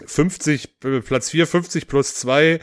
50, 0.06 0.78
äh, 0.84 1.02
Platz 1.02 1.30
4, 1.30 1.46
50 1.46 1.88
plus 1.88 2.16
2, 2.16 2.60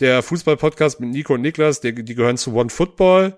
der 0.00 0.22
Fußball-Podcast 0.22 1.00
mit 1.00 1.10
Nico 1.10 1.34
und 1.34 1.42
Niklas, 1.42 1.80
der, 1.80 1.92
die 1.92 2.14
gehören 2.14 2.38
zu 2.38 2.54
One 2.54 2.70
Football. 2.70 3.36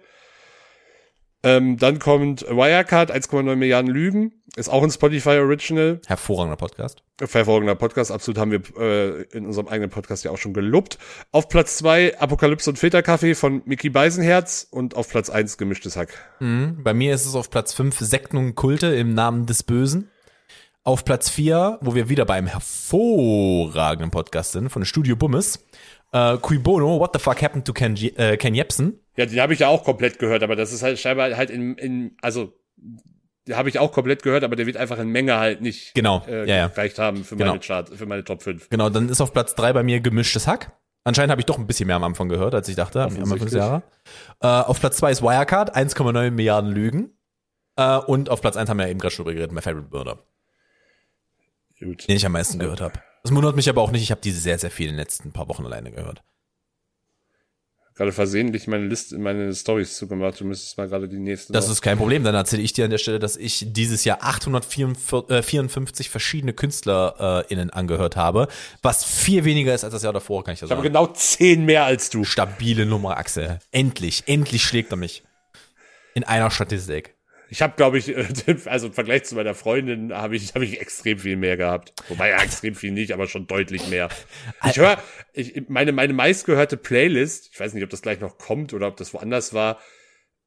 Ähm, 1.43 1.79
dann 1.79 1.99
kommt 1.99 2.43
Wirecard, 2.43 3.11
1,9 3.11 3.57
Milliarden 3.57 3.91
Lügen, 3.91 4.33
ist 4.57 4.69
auch 4.69 4.83
ein 4.83 4.91
Spotify 4.91 5.39
Original. 5.39 6.01
Hervorragender 6.07 6.57
Podcast. 6.57 7.03
Hervorragender 7.19 7.75
Podcast, 7.77 8.13
absolut 8.13 8.39
haben 8.39 8.51
wir 8.51 8.61
äh, 8.79 9.23
in 9.33 9.47
unserem 9.47 9.69
eigenen 9.69 9.91
Podcast 9.91 10.25
ja 10.25 10.33
auch 10.33 10.39
schon 10.39 10.53
gelobt. 10.53 10.99
Auf 11.33 11.49
Platz 11.49 11.77
2 11.79 12.19
Apokalypse 12.19 12.69
und 12.69 12.77
Filterkaffee 12.79 13.35
von 13.35 13.63
Mickey 13.65 13.89
Beisenherz 13.89 14.67
und 14.71 14.97
auf 14.97 15.09
Platz 15.09 15.31
1 15.31 15.57
Gemischtes 15.57 15.97
Hack. 15.97 16.11
Mhm. 16.41 16.83
Bei 16.83 16.93
mir 16.93 17.15
ist 17.15 17.25
es 17.25 17.35
auf 17.35 17.49
Platz 17.49 17.73
5 17.73 17.99
Sekten 17.99 18.37
und 18.37 18.55
Kulte 18.55 18.89
im 18.89 19.15
Namen 19.15 19.47
des 19.47 19.63
Bösen. 19.63 20.11
Auf 20.83 21.05
Platz 21.05 21.29
4, 21.29 21.79
wo 21.83 21.95
wir 21.95 22.09
wieder 22.09 22.25
beim 22.25 22.47
hervorragenden 22.47 24.11
Podcast 24.11 24.53
sind, 24.53 24.71
von 24.71 24.85
Studio 24.85 25.15
Bummes, 25.15 25.67
äh, 26.13 26.37
Cui 26.39 26.59
Bono, 26.59 26.99
What 27.01 27.11
the 27.15 27.19
fuck 27.21 27.43
happened 27.43 27.65
to 27.67 27.73
Ken, 27.73 27.97
äh, 27.97 28.37
Ken 28.37 28.55
Jebsen? 28.55 29.01
Ja, 29.17 29.27
den 29.27 29.41
habe 29.41 29.53
ich 29.53 29.61
ja 29.61 29.69
auch 29.69 29.85
komplett 29.85 30.19
gehört, 30.19 30.43
aber 30.43 30.57
das 30.57 30.73
ist 30.73 30.83
halt 30.83 30.99
scheinbar 30.99 31.37
halt 31.37 31.51
in, 31.51 31.77
in 31.77 32.17
also 32.23 32.53
den 33.47 33.57
habe 33.57 33.69
ich 33.69 33.79
auch 33.79 33.93
komplett 33.93 34.23
gehört, 34.23 34.45
aber 34.45 34.55
der 34.57 34.67
wird 34.67 34.77
einfach 34.77 34.99
in 34.99 35.09
Menge 35.09 35.37
halt 35.39 35.61
nicht 35.63 35.95
Genau, 35.95 36.23
äh, 36.27 36.49
ja, 36.49 36.57
ja. 36.57 36.67
gereicht 36.69 36.99
haben 36.99 37.25
für 37.25 37.37
Genau. 37.37 37.51
meine 37.53 37.61
Chart, 37.61 37.89
für 37.89 38.07
meine 38.07 38.25
Top 38.25 38.43
5. 38.43 38.69
Genau, 38.71 38.89
dann 38.91 39.09
ist 39.09 39.21
auf 39.21 39.33
Platz 39.33 39.55
3 39.55 39.73
bei 39.73 39.83
mir 39.83 40.01
Gemischtes 40.01 40.47
Hack. 40.47 40.73
Anscheinend 41.05 41.31
habe 41.31 41.41
ich 41.41 41.47
doch 41.47 41.59
ein 41.59 41.67
bisschen 41.67 41.87
mehr 41.87 41.97
am 41.97 42.05
Anfang 42.05 42.29
gehört, 42.29 42.55
als 42.55 42.69
ich 42.69 42.77
dachte, 42.77 43.03
am 43.03 43.17
Anfang 43.17 43.39
des. 43.39 43.53
Jahres. 43.55 43.83
Äh, 44.43 44.47
auf 44.47 44.79
Platz 44.81 44.99
2 44.99 45.11
ist 45.13 45.23
Wirecard, 45.23 45.75
1,9 45.75 46.31
Milliarden 46.31 46.71
Lügen. 46.71 47.17
Äh, 47.77 47.97
und 47.97 48.29
auf 48.29 48.43
Platz 48.43 48.57
1 48.59 48.69
haben 48.69 48.77
wir 48.79 48.85
ja 48.85 48.91
eben 48.91 49.01
gerade 49.01 49.15
schon 49.15 49.25
drüber 49.25 49.35
geredet, 49.35 49.53
My 49.53 49.63
Favorite 49.63 49.89
Murder, 49.91 50.19
Gut. 51.79 52.07
den 52.07 52.17
ich 52.17 52.27
am 52.27 52.33
meisten 52.33 52.59
gehört 52.59 52.83
habe. 52.83 52.95
Das 53.23 53.35
wundert 53.35 53.57
mich 53.57 53.69
aber 53.69 53.83
auch 53.83 53.91
nicht, 53.91 54.03
ich 54.03 54.11
habe 54.11 54.21
die 54.21 54.33
sehr, 54.33 54.59
sehr 54.59 54.71
viel 54.71 54.87
in 54.87 54.93
den 54.95 54.99
letzten 54.99 55.33
paar 55.33 55.49
Wochen 55.49 55.65
alleine 55.67 55.91
gehört. 55.91 56.23
Gerade 57.97 58.13
versehentlich 58.13 58.67
meine 58.67 58.87
Liste, 58.87 59.19
meine 59.19 59.55
Stories 59.55 59.95
zugemacht. 59.97 60.41
Du 60.41 60.45
müsstest 60.47 60.79
mal 60.79 60.89
gerade 60.89 61.07
die 61.07 61.19
nächste. 61.19 61.53
Das 61.53 61.67
noch- 61.67 61.73
ist 61.73 61.83
kein 61.83 61.99
Problem. 61.99 62.25
Dann 62.25 62.35
erzähle 62.35 62.63
ich 62.63 62.73
dir 62.73 62.85
an 62.87 62.91
der 62.91 62.97
Stelle, 62.97 63.19
dass 63.19 63.37
ich 63.37 63.67
dieses 63.75 64.05
Jahr 64.05 64.19
854 64.23 66.09
verschiedene 66.09 66.55
KünstlerInnen 66.55 67.69
angehört 67.69 68.17
habe, 68.17 68.49
was 68.81 69.05
viel 69.05 69.45
weniger 69.45 69.75
ist 69.75 69.85
als 69.85 69.93
das 69.93 70.03
Jahr 70.03 70.15
davor, 70.15 70.45
kann 70.45 70.55
ich 70.55 70.61
dir 70.61 70.67
ich 70.67 70.71
habe 70.71 70.81
sagen. 70.81 70.93
genau 70.95 71.09
zehn 71.09 71.67
mehr 71.67 71.85
als 71.85 72.09
du. 72.09 72.25
Stabile 72.25 72.87
Nummer, 72.87 73.19
Axel. 73.19 73.59
Endlich, 73.71 74.23
endlich 74.27 74.63
schlägt 74.63 74.93
er 74.93 74.97
mich. 74.97 75.23
In 76.15 76.25
einer 76.25 76.51
Statistik. 76.51 77.17
Ich 77.51 77.63
habe, 77.63 77.75
glaube 77.77 77.99
ich, 77.99 78.15
also 78.67 78.87
im 78.87 78.93
Vergleich 78.93 79.25
zu 79.25 79.35
meiner 79.35 79.55
Freundin 79.55 80.13
habe 80.15 80.37
ich, 80.37 80.55
habe 80.55 80.65
ich 80.65 80.81
extrem 80.81 81.19
viel 81.19 81.37
mehr 81.37 81.57
gehabt. 81.57 81.93
Wobei 82.09 82.31
ja 82.31 82.41
extrem 82.43 82.75
viel 82.75 82.93
nicht, 82.93 83.13
aber 83.13 83.27
schon 83.29 83.47
deutlich 83.47 83.89
mehr. 83.89 84.09
Ich 84.69 84.79
höre, 84.79 85.03
ich, 85.33 85.69
meine, 85.69 85.93
meine 85.93 86.13
meistgehörte 86.13 86.77
Playlist, 86.77 87.51
ich 87.53 87.59
weiß 87.61 87.75
nicht, 87.75 87.83
ob 87.85 87.91
das 87.91 88.03
gleich 88.03 88.21
noch 88.21 88.39
kommt 88.39 88.73
oder 88.73 88.87
ob 88.87 88.97
das 88.97 89.13
woanders 89.13 89.53
war, 89.53 89.79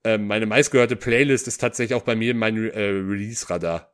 ähm, 0.06 0.28
meine 0.28 0.45
meistgehörte 0.45 0.95
Playlist 0.95 1.47
ist 1.47 1.60
tatsächlich 1.60 1.95
auch 1.95 2.04
bei 2.04 2.16
mir 2.16 2.34
mein 2.36 2.58
äh, 2.58 2.80
Release-Radar. 2.80 3.93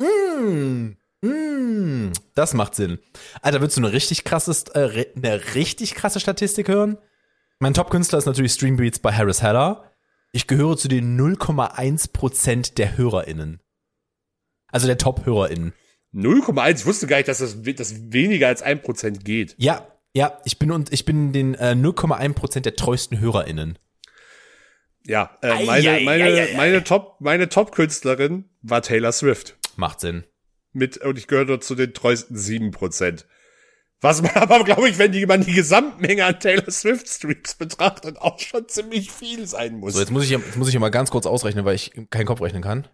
Mm, 0.00 0.96
mm, 1.22 2.12
das 2.34 2.54
macht 2.54 2.74
Sinn. 2.74 2.98
Alter, 3.42 3.60
willst 3.60 3.76
du 3.76 3.80
eine 3.80 3.92
richtig 3.92 4.24
krasses, 4.24 4.64
äh, 4.74 4.78
re- 4.80 5.06
eine 5.16 5.54
richtig 5.54 5.94
krasse 5.94 6.20
Statistik 6.20 6.68
hören? 6.68 6.98
Mein 7.60 7.74
Top-Künstler 7.74 8.18
ist 8.18 8.26
natürlich 8.26 8.52
Streambeats 8.52 9.00
bei 9.00 9.12
Harris 9.12 9.42
Heller. 9.42 9.87
Ich 10.32 10.46
gehöre 10.46 10.76
zu 10.76 10.88
den 10.88 11.18
0,1% 11.18 12.74
der 12.74 12.96
HörerInnen. 12.96 13.60
Also 14.70 14.86
der 14.86 14.98
Top-HörerInnen. 14.98 15.72
0,1. 16.14 16.76
Ich 16.80 16.86
wusste 16.86 17.06
gar 17.06 17.16
nicht, 17.16 17.28
dass 17.28 17.38
das, 17.38 17.56
das 17.62 18.12
weniger 18.12 18.48
als 18.48 18.64
1% 18.64 19.24
geht. 19.24 19.54
Ja, 19.58 19.86
ja, 20.14 20.38
ich 20.44 20.58
bin 20.58 20.70
und 20.70 20.92
ich 20.92 21.04
bin 21.04 21.32
den 21.32 21.54
äh, 21.54 21.72
0,1% 21.72 22.60
der 22.60 22.76
treuesten 22.76 23.20
HörerInnen. 23.20 23.78
Ja, 25.04 25.38
äh, 25.42 25.48
Ei, 25.48 25.64
meine, 25.64 25.90
ei, 25.90 26.04
meine, 26.04 26.24
ei, 26.24 26.34
ei, 26.34 26.52
ei. 26.52 26.56
meine 26.56 26.84
Top, 26.84 27.20
meine 27.20 27.48
Top-Künstlerin 27.48 28.44
war 28.62 28.82
Taylor 28.82 29.12
Swift. 29.12 29.56
Macht 29.76 30.00
Sinn. 30.00 30.24
Mit, 30.72 30.98
und 30.98 31.16
ich 31.16 31.28
gehöre 31.28 31.60
zu 31.60 31.74
den 31.74 31.94
treuesten 31.94 32.36
7%. 32.36 33.24
Was 34.00 34.22
man 34.22 34.30
aber, 34.34 34.62
glaube 34.64 34.88
ich, 34.88 34.98
wenn 34.98 35.12
man 35.26 35.44
die 35.44 35.52
Gesamtmenge 35.52 36.24
an 36.24 36.38
Taylor 36.38 36.70
Swift 36.70 37.08
Streams 37.08 37.54
betrachtet, 37.54 38.18
auch 38.18 38.38
schon 38.38 38.68
ziemlich 38.68 39.10
viel 39.10 39.46
sein 39.46 39.76
muss. 39.78 39.94
So, 39.94 40.00
jetzt 40.00 40.10
muss 40.10 40.24
ich, 40.24 40.30
jetzt 40.30 40.56
muss 40.56 40.68
ich 40.68 40.78
mal 40.78 40.90
ganz 40.90 41.10
kurz 41.10 41.26
ausrechnen, 41.26 41.64
weil 41.64 41.74
ich 41.74 41.92
keinen 42.10 42.26
Kopf 42.26 42.40
rechnen 42.40 42.62
kann. 42.62 42.86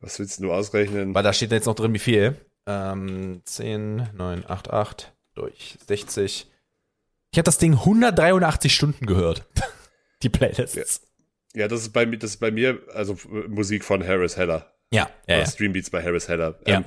Was 0.00 0.18
willst 0.18 0.40
du 0.40 0.52
ausrechnen? 0.52 1.14
Weil 1.14 1.24
da 1.24 1.32
steht 1.32 1.50
jetzt 1.50 1.66
noch 1.66 1.74
drin, 1.74 1.92
wie 1.92 1.98
viel. 1.98 2.36
Ähm, 2.66 3.42
10, 3.44 4.10
9, 4.14 4.44
8, 4.46 4.70
8 4.70 5.12
durch 5.34 5.76
60. 5.86 6.46
Ich 7.32 7.38
habe 7.38 7.44
das 7.44 7.58
Ding 7.58 7.74
183 7.74 8.74
Stunden 8.74 9.06
gehört. 9.06 9.46
Die 10.22 10.28
Playlists. 10.28 11.02
Ja, 11.54 11.66
das 11.66 11.80
ist 11.80 11.92
bei 11.92 12.06
mir, 12.06 12.18
das 12.18 12.30
ist 12.32 12.36
bei 12.38 12.50
mir, 12.50 12.80
also 12.92 13.16
Musik 13.48 13.84
von 13.84 14.06
Harris 14.06 14.36
Heller. 14.36 14.72
Ja, 14.90 15.10
ja, 15.26 15.38
ja. 15.38 15.46
Streambeats 15.46 15.90
bei 15.90 16.02
Harris 16.02 16.28
Heller. 16.28 16.58
Ja. 16.66 16.78
Ähm, 16.78 16.84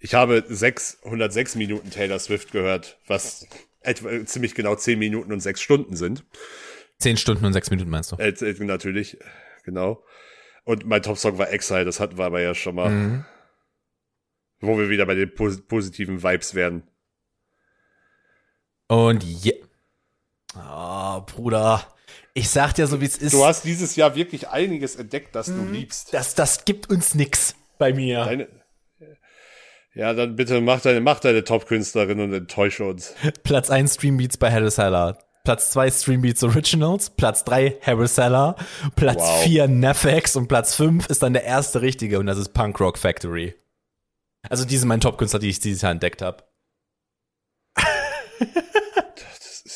ich 0.00 0.14
habe 0.14 0.44
606 0.48 1.54
Minuten 1.54 1.90
Taylor 1.90 2.18
Swift 2.18 2.52
gehört, 2.52 2.98
was 3.06 3.46
etwa 3.82 4.24
ziemlich 4.26 4.54
genau 4.54 4.74
10 4.74 4.98
Minuten 4.98 5.32
und 5.32 5.40
6 5.40 5.60
Stunden 5.60 5.94
sind. 5.96 6.24
10 6.98 7.16
Stunden 7.16 7.44
und 7.44 7.52
6 7.52 7.70
Minuten 7.70 7.90
meinst 7.90 8.12
du? 8.12 8.16
Äh, 8.16 8.28
äh, 8.30 8.64
natürlich, 8.64 9.18
genau. 9.64 10.02
Und 10.64 10.86
mein 10.86 11.02
Top-Song 11.02 11.38
war 11.38 11.50
Exile, 11.50 11.84
das 11.84 12.00
hatten 12.00 12.18
wir 12.18 12.24
aber 12.24 12.40
ja 12.40 12.54
schon 12.54 12.74
mal. 12.74 12.90
Mhm. 12.90 13.24
Wo 14.60 14.78
wir 14.78 14.90
wieder 14.90 15.06
bei 15.06 15.14
den 15.14 15.34
pos 15.34 15.62
positiven 15.66 16.22
Vibes 16.22 16.54
werden. 16.54 16.82
Und 18.88 19.22
je. 19.24 19.54
Oh, 20.54 21.20
Bruder. 21.22 21.86
Ich 22.34 22.50
sag 22.50 22.74
dir 22.74 22.86
so, 22.86 23.00
wie 23.00 23.06
es 23.06 23.16
ist. 23.16 23.32
Du 23.32 23.44
hast 23.44 23.64
dieses 23.64 23.96
Jahr 23.96 24.14
wirklich 24.14 24.48
einiges 24.48 24.96
entdeckt, 24.96 25.34
das 25.34 25.48
Mhm. 25.48 25.66
du 25.66 25.72
liebst. 25.72 26.12
das, 26.12 26.34
das 26.34 26.64
gibt 26.64 26.90
uns 26.90 27.14
nix 27.14 27.54
bei 27.78 27.92
mir. 27.94 28.24
Deine, 28.24 28.48
ja, 29.94 30.12
dann 30.14 30.36
bitte 30.36 30.60
mach 30.60 30.80
deine, 30.80 31.00
mach 31.00 31.20
deine 31.20 31.44
Top-Künstlerin 31.44 32.20
und 32.20 32.32
enttäusche 32.32 32.84
uns. 32.84 33.14
Platz 33.42 33.70
1 33.70 33.94
Streambeats 33.94 34.36
bei 34.36 34.50
Harris 34.50 34.78
Heller. 34.78 35.18
Platz 35.44 35.70
2 35.70 35.90
Streambeats 35.90 36.42
Originals. 36.44 37.10
Platz 37.10 37.44
3 37.44 37.78
Harris 37.82 38.16
Heller. 38.18 38.56
Platz 38.94 39.20
Wow. 39.20 39.42
4 39.42 39.68
Nefex. 39.68 40.36
Und 40.36 40.48
Platz 40.48 40.74
5 40.74 41.08
ist 41.08 41.22
dann 41.22 41.32
der 41.32 41.44
erste 41.44 41.80
richtige 41.82 42.18
und 42.18 42.26
das 42.26 42.38
ist 42.38 42.52
Punk 42.52 42.78
Rock 42.80 42.98
Factory. 42.98 43.54
Also 44.48 44.64
die 44.64 44.76
sind 44.76 44.88
mein 44.88 45.00
Top-Künstler, 45.00 45.40
die 45.40 45.48
ich 45.48 45.60
dieses 45.60 45.82
Jahr 45.82 45.92
entdeckt 45.92 46.22
habe. 46.22 46.44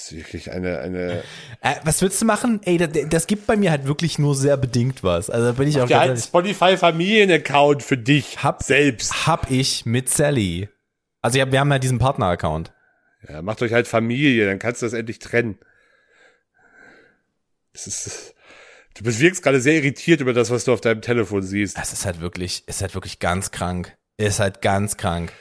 Ist 0.04 0.12
wirklich 0.12 0.50
eine, 0.52 0.80
eine, 0.80 1.22
Äh, 1.62 1.76
was 1.84 2.02
willst 2.02 2.20
du 2.20 2.26
machen? 2.26 2.60
Ey, 2.64 2.76
das, 2.76 2.90
das 3.08 3.26
gibt 3.26 3.46
bei 3.46 3.56
mir 3.56 3.70
halt 3.70 3.86
wirklich 3.86 4.18
nur 4.18 4.34
sehr 4.34 4.56
bedingt 4.58 5.02
was. 5.02 5.30
Also 5.30 5.54
bin 5.54 5.66
ich 5.66 5.76
auch 5.80 5.88
ja, 5.88 5.98
ganz 5.98 6.02
ein 6.02 6.08
ehrlich. 6.10 6.24
Spotify-Familien-Account 6.24 7.82
für 7.82 7.96
dich 7.96 8.42
Hab- 8.42 8.62
selbst. 8.62 9.26
Hab 9.26 9.50
ich 9.50 9.86
mit 9.86 10.10
Sally. 10.10 10.68
Also 11.22 11.40
hab, 11.40 11.52
wir 11.52 11.60
haben 11.60 11.72
ja 11.72 11.78
diesen 11.78 11.98
Partner-Account. 11.98 12.72
Ja, 13.26 13.40
macht 13.40 13.62
euch 13.62 13.72
halt 13.72 13.88
Familie, 13.88 14.44
dann 14.46 14.58
kannst 14.58 14.82
du 14.82 14.86
das 14.86 14.92
endlich 14.92 15.20
trennen. 15.20 15.58
Das 17.72 17.86
ist, 17.86 18.34
du 18.94 19.04
bist 19.04 19.20
wirkst 19.20 19.42
gerade 19.42 19.60
sehr 19.60 19.74
irritiert 19.74 20.20
über 20.20 20.34
das, 20.34 20.50
was 20.50 20.64
du 20.64 20.72
auf 20.74 20.82
deinem 20.82 21.00
Telefon 21.00 21.42
siehst. 21.42 21.78
Das 21.78 21.94
ist 21.94 22.04
halt 22.04 22.20
wirklich, 22.20 22.68
ist 22.68 22.82
halt 22.82 22.94
wirklich 22.94 23.20
ganz 23.20 23.50
krank. 23.52 23.96
Ist 24.18 24.38
halt 24.38 24.60
ganz 24.60 24.98
krank. 24.98 25.32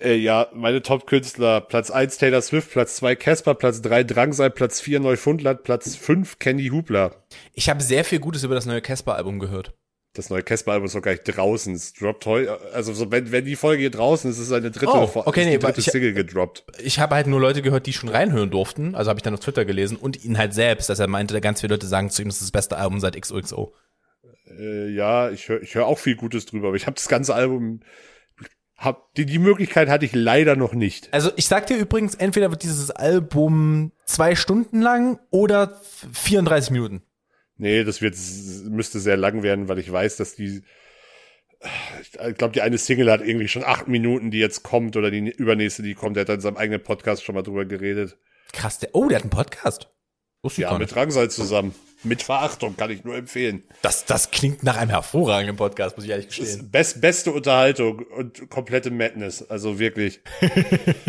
Äh, 0.00 0.16
ja, 0.16 0.48
meine 0.52 0.82
Top-Künstler, 0.82 1.60
Platz 1.60 1.90
1 1.90 2.18
Taylor 2.18 2.42
Swift, 2.42 2.72
Platz 2.72 2.96
2 2.96 3.14
Casper, 3.14 3.54
Platz 3.54 3.80
3 3.80 4.02
Drangsal, 4.04 4.50
Platz 4.50 4.80
4 4.80 4.98
Neufundland, 5.00 5.62
Platz 5.62 5.94
5 5.94 6.38
Kenny 6.40 6.68
Hubler. 6.68 7.24
Ich 7.52 7.68
habe 7.70 7.82
sehr 7.82 8.04
viel 8.04 8.18
Gutes 8.18 8.42
über 8.42 8.54
das 8.56 8.66
neue 8.66 8.82
Casper-Album 8.82 9.38
gehört. 9.38 9.72
Das 10.16 10.30
neue 10.30 10.42
Casper-Album 10.42 10.86
ist 10.86 10.94
noch 10.94 11.02
gar 11.02 11.12
nicht 11.12 11.24
draußen. 11.24 11.74
Es 11.74 11.92
droppt 11.92 12.26
heute, 12.26 12.58
also 12.72 12.92
so, 12.92 13.10
wenn, 13.10 13.30
wenn 13.32 13.44
die 13.44 13.56
Folge 13.56 13.80
hier 13.82 13.90
draußen 13.90 14.30
ist, 14.30 14.38
ist 14.38 14.52
eine 14.52 14.70
dritte, 14.70 14.86
Oh, 14.92 15.10
okay, 15.26 15.44
nee, 15.44 15.58
dritte 15.58 15.80
ich- 15.80 15.86
Single 15.86 16.12
gedroppt. 16.12 16.64
Ich 16.82 16.98
habe 16.98 17.14
halt 17.14 17.26
nur 17.28 17.40
Leute 17.40 17.62
gehört, 17.62 17.86
die 17.86 17.92
schon 17.92 18.08
reinhören 18.08 18.50
durften. 18.50 18.94
Also 18.96 19.08
habe 19.10 19.18
ich 19.18 19.22
dann 19.24 19.34
auf 19.34 19.40
Twitter 19.40 19.64
gelesen 19.64 19.96
und 19.96 20.24
ihn 20.24 20.38
halt 20.38 20.54
selbst, 20.54 20.88
dass 20.88 20.98
er 21.00 21.06
meinte, 21.08 21.40
ganz 21.40 21.60
viele 21.60 21.74
Leute 21.74 21.86
sagen 21.86 22.10
zu 22.10 22.22
ihm, 22.22 22.28
das 22.28 22.36
ist 22.36 22.44
das 22.44 22.50
beste 22.52 22.76
Album 22.76 22.98
seit 23.00 23.20
XOXO. 23.20 23.74
Äh, 24.58 24.88
ja, 24.90 25.30
ich 25.30 25.48
höre 25.48 25.62
ich 25.62 25.74
hör 25.74 25.86
auch 25.86 25.98
viel 25.98 26.16
Gutes 26.16 26.46
drüber, 26.46 26.68
aber 26.68 26.76
ich 26.76 26.86
habe 26.86 26.94
das 26.94 27.08
ganze 27.08 27.34
Album, 27.34 27.80
hab, 28.76 29.14
die, 29.14 29.26
die 29.26 29.38
Möglichkeit 29.38 29.88
hatte 29.88 30.04
ich 30.04 30.14
leider 30.14 30.56
noch 30.56 30.74
nicht. 30.74 31.12
Also 31.12 31.30
ich 31.36 31.46
sag 31.46 31.66
dir 31.66 31.76
übrigens, 31.76 32.14
entweder 32.14 32.50
wird 32.50 32.62
dieses 32.62 32.90
Album 32.90 33.92
zwei 34.04 34.34
Stunden 34.34 34.80
lang 34.80 35.18
oder 35.30 35.80
34 36.12 36.70
Minuten. 36.70 37.02
Nee, 37.56 37.84
das 37.84 38.02
wird, 38.02 38.16
müsste 38.68 38.98
sehr 38.98 39.16
lang 39.16 39.42
werden, 39.42 39.68
weil 39.68 39.78
ich 39.78 39.90
weiß, 39.90 40.16
dass 40.16 40.34
die, 40.34 40.62
ich 42.02 42.36
glaube, 42.36 42.52
die 42.52 42.62
eine 42.62 42.78
Single 42.78 43.10
hat 43.10 43.20
irgendwie 43.20 43.48
schon 43.48 43.64
acht 43.64 43.86
Minuten, 43.86 44.30
die 44.30 44.38
jetzt 44.38 44.64
kommt, 44.64 44.96
oder 44.96 45.10
die 45.10 45.30
übernächste, 45.30 45.82
die 45.82 45.94
kommt. 45.94 46.16
Der 46.16 46.22
hat 46.22 46.30
in 46.30 46.40
seinem 46.40 46.56
eigenen 46.56 46.82
Podcast 46.82 47.24
schon 47.24 47.36
mal 47.36 47.42
drüber 47.42 47.64
geredet. 47.64 48.18
Krass, 48.52 48.80
der, 48.80 48.90
oh, 48.92 49.08
der 49.08 49.18
hat 49.18 49.22
einen 49.22 49.30
Podcast. 49.30 49.88
Wusste 50.42 50.62
Ja, 50.62 50.76
mit. 50.76 50.94
Drangsal 50.94 51.30
zusammen. 51.30 51.74
Mit 52.04 52.22
Verachtung, 52.22 52.76
kann 52.76 52.90
ich 52.90 53.02
nur 53.04 53.16
empfehlen. 53.16 53.64
Das, 53.82 54.04
das 54.04 54.30
klingt 54.30 54.62
nach 54.62 54.76
einem 54.76 54.90
hervorragenden 54.90 55.56
Podcast, 55.56 55.96
muss 55.96 56.04
ich 56.04 56.10
ehrlich 56.10 56.28
gestehen. 56.28 56.70
best, 56.70 57.00
beste 57.00 57.32
Unterhaltung 57.32 58.00
und 58.00 58.48
komplette 58.50 58.90
Madness. 58.90 59.42
Also 59.42 59.78
wirklich. 59.78 60.20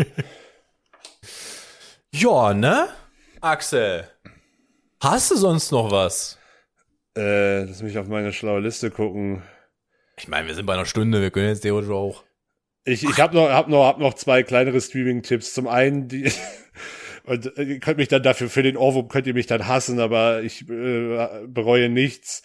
Ja, 2.18 2.54
ne? 2.54 2.88
Axel. 3.42 4.08
Hast 5.02 5.30
du 5.30 5.36
sonst 5.36 5.70
noch 5.70 5.90
was? 5.90 6.38
Äh, 7.14 7.64
lass 7.64 7.82
mich 7.82 7.98
auf 7.98 8.08
meine 8.08 8.32
schlaue 8.32 8.60
Liste 8.60 8.90
gucken. 8.90 9.42
Ich 10.18 10.26
meine, 10.26 10.46
wir 10.46 10.54
sind 10.54 10.64
bei 10.64 10.72
einer 10.72 10.86
Stunde, 10.86 11.20
wir 11.20 11.30
können 11.30 11.48
jetzt 11.48 11.60
theoretisch 11.60 11.90
auch. 11.90 12.24
Ich, 12.84 13.04
ich 13.04 13.20
habe 13.20 13.34
noch, 13.34 13.50
hab 13.50 13.68
noch, 13.68 13.84
hab 13.84 13.98
noch 13.98 14.14
zwei 14.14 14.42
kleinere 14.42 14.80
Streaming-Tipps. 14.80 15.52
Zum 15.52 15.68
einen, 15.68 16.08
die, 16.08 16.32
und 17.26 17.58
äh, 17.58 17.62
ihr 17.62 17.80
könnt 17.80 17.98
mich 17.98 18.08
dann 18.08 18.22
dafür, 18.22 18.48
für 18.48 18.62
den 18.62 18.76
Ohrwurm 18.76 19.08
könnt 19.08 19.26
ihr 19.26 19.34
mich 19.34 19.46
dann 19.46 19.66
hassen, 19.66 20.00
aber 20.00 20.42
ich 20.42 20.68
äh, 20.68 21.46
bereue 21.46 21.88
nichts. 21.88 22.42